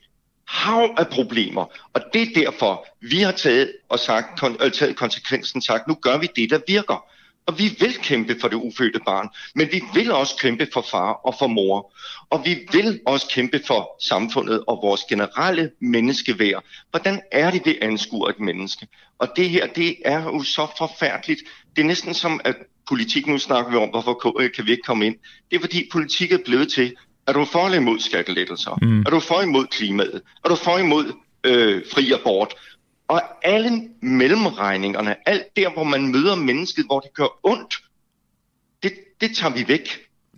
[0.49, 1.65] hav af problemer.
[1.93, 5.95] Og det er derfor, vi har taget, og sagt, kon, øh, taget konsekvensen sagt, nu
[5.95, 7.05] gør vi det, der virker.
[7.47, 11.13] Og vi vil kæmpe for det ufødte barn, men vi vil også kæmpe for far
[11.13, 11.93] og for mor.
[12.31, 16.65] Og vi vil også kæmpe for samfundet og vores generelle menneskeværd.
[16.91, 18.87] Hvordan er det, vi anskuer et menneske?
[19.19, 21.41] Og det her, det er jo så forfærdeligt.
[21.77, 22.57] Det er næsten som, at
[22.89, 25.17] politik, nu snakker vi om, hvorfor kan vi ikke komme ind.
[25.51, 26.95] Det er fordi politik er blevet til,
[27.27, 28.79] er du for eller imod skattelettelser?
[28.83, 29.01] Mm.
[29.01, 30.23] Er du for imod klimaet?
[30.45, 31.13] Er du for imod
[31.45, 32.55] øh, fri abort?
[33.13, 37.75] Og alle mellemregningerne, alt der, hvor man møder mennesket, hvor det gør ondt,
[38.83, 39.89] det, det tager vi væk.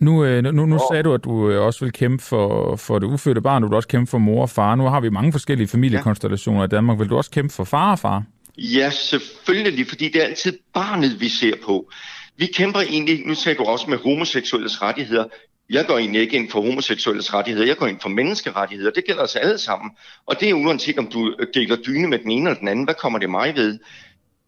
[0.01, 3.07] Nu, øh, nu, nu sagde du, at du øh, også vil kæmpe for, for det
[3.07, 4.75] ufødte barn, du vil også kæmpe for mor og far.
[4.75, 6.65] Nu har vi mange forskellige familiekonstellationer ja.
[6.65, 6.99] i Danmark.
[6.99, 8.23] Vil du også kæmpe for far og far?
[8.59, 11.91] Ja, selvfølgelig, fordi det er altid barnet, vi ser på.
[12.37, 15.25] Vi kæmper egentlig, nu sagde du også med homoseksuelles rettigheder,
[15.71, 18.91] jeg går egentlig ikke ind for homoseksuelles rettigheder, jeg går ind for menneskerettigheder.
[18.91, 19.91] Det gælder os alle sammen.
[20.27, 22.85] Og det er uanset om du øh, deler dyne med den ene eller den anden,
[22.85, 23.79] hvad kommer det mig ved?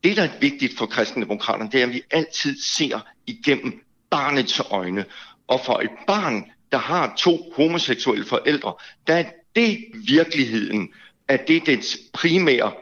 [0.05, 5.05] Det, der er vigtigt for kristendemokraterne, det er, at vi altid ser igennem barnets øjne.
[5.47, 8.75] Og for et barn, der har to homoseksuelle forældre,
[9.07, 9.25] der er
[9.57, 10.89] det virkeligheden,
[11.29, 12.73] at det er dets primære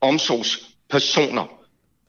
[0.00, 1.61] omsorgspersoner.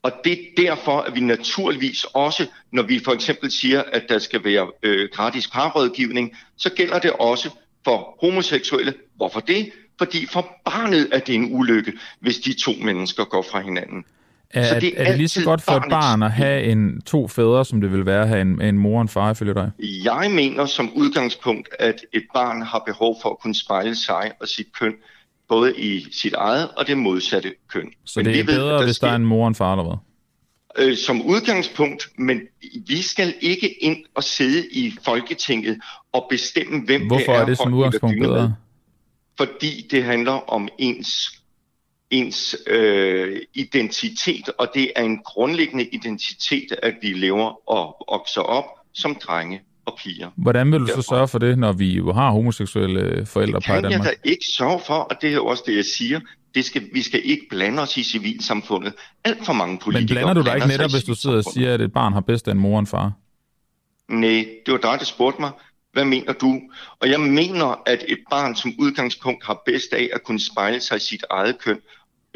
[0.03, 4.19] Og det er derfor, at vi naturligvis også, når vi for eksempel siger, at der
[4.19, 7.49] skal være øh, gratis parrådgivning, så gælder det også
[7.83, 8.93] for homoseksuelle.
[9.15, 9.71] Hvorfor det?
[9.97, 14.05] Fordi for barnet er det en ulykke, hvis de to mennesker går fra hinanden.
[14.49, 17.01] Er, så det er, er det lige så godt for et barn at have en,
[17.01, 19.53] to fædre, som det vil være at have en, en mor og en far, ifølge
[19.53, 19.71] dig?
[19.79, 24.47] Jeg mener som udgangspunkt, at et barn har behov for at kunne spejle sig og
[24.47, 24.93] sit køn
[25.53, 27.89] både i sit eget og det modsatte køn.
[28.05, 29.55] Så men det er bedre, ved, der hvis sker, der er en mor og en
[29.55, 29.97] far, eller hvad?
[30.85, 32.41] Øh, som udgangspunkt, men
[32.87, 35.79] vi skal ikke ind og sidde i Folketinget
[36.11, 37.25] og bestemme, hvem Hvorfor det er.
[37.25, 38.55] Hvorfor er det som udgangspunkt bedre?
[39.37, 41.39] Fordi det handler om ens
[42.11, 48.65] ens øh, identitet, og det er en grundlæggende identitet, at vi lever og vokser op
[48.93, 50.29] som drenge og piger.
[50.35, 53.75] Hvordan vil du så sørge for det, når vi jo har homoseksuelle forældre på i
[53.75, 53.83] Danmark?
[53.83, 56.19] Det kan jeg da ikke sørge for, og det er også det, jeg siger.
[56.55, 58.93] Det skal, vi skal ikke blande os i civilsamfundet.
[59.23, 61.73] Alt for mange politikere Men blander du dig ikke netop, hvis du sidder og siger,
[61.73, 63.11] at et barn har bedst af en mor og en far?
[64.07, 65.51] Nej, det var dig, der spurgte mig.
[65.93, 66.61] Hvad mener du?
[66.99, 70.97] Og jeg mener, at et barn som udgangspunkt har bedst af at kunne spejle sig
[70.97, 71.79] i sit eget køn,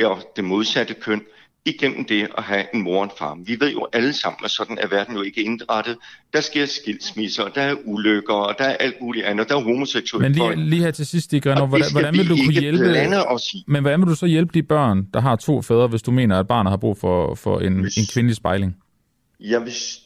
[0.03, 1.22] og det modsatte køn,
[1.69, 3.38] igennem det at have en mor og en far.
[3.45, 5.98] Vi ved jo alle sammen, at sådan er verden jo ikke indrettet.
[6.34, 10.30] Der sker skilsmisser, der er ulykker, og der er alt muligt andet, der er homoseksuelle
[10.30, 13.64] Men lige, lige her til sidst, Stig hvordan, hvordan vil du kunne hjælpe, os i.
[13.68, 16.39] men hvordan vil du så hjælpe de børn, der har to fædre, hvis du mener,
[16.39, 18.77] at barnet har brug for, for en, hvis, en kvindelig spejling?
[19.39, 19.99] Ja, hvis,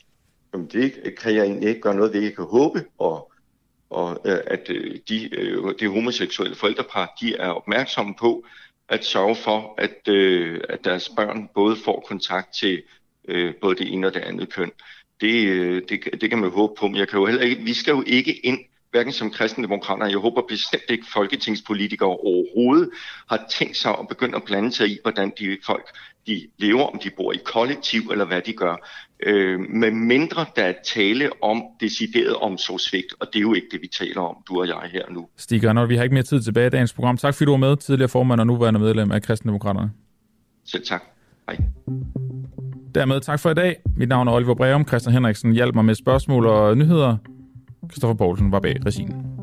[0.53, 2.21] jamen det kan jeg egentlig ikke gøre noget ved.
[2.21, 3.31] Jeg kan håbe, og,
[3.89, 8.45] og øh, at øh, de, øh, de homoseksuelle forældrepar, de er opmærksomme på,
[8.91, 12.84] at sørge for, at, øh, at deres børn både får kontakt til
[13.27, 14.72] øh, både det ene og det andet køn.
[15.22, 17.73] Det, øh, det, det kan man håbe på, men jeg kan jo heller ikke, vi
[17.73, 18.59] skal jo ikke ind,
[18.91, 22.89] hverken som kristendemokrater, jeg håber bestemt ikke folketingspolitikere overhovedet
[23.30, 25.97] har tænkt sig at begynde at blande sig i, hvordan de folk
[26.27, 28.76] de lever, om de bor i kollektiv eller hvad de gør.
[29.26, 33.81] Øh, med mindre der er tale om decideret omsorgsvigt, og det er jo ikke det,
[33.81, 35.27] vi taler om, du og jeg her nu.
[35.38, 37.18] Stig Arnold, vi har ikke mere tid tilbage i dagens program.
[37.18, 39.91] Tak fordi du var med, tidligere formand og nuværende medlem af Kristendemokraterne.
[40.65, 41.03] Selv tak.
[41.49, 41.57] Hej.
[42.95, 43.81] Dermed tak for i dag.
[43.98, 44.88] Mit navn er Oliver Breum.
[44.88, 47.18] Christian Henriksen hjalp mig med spørgsmål og nyheder.
[47.91, 49.40] Christoffer Poulsen var bag regien.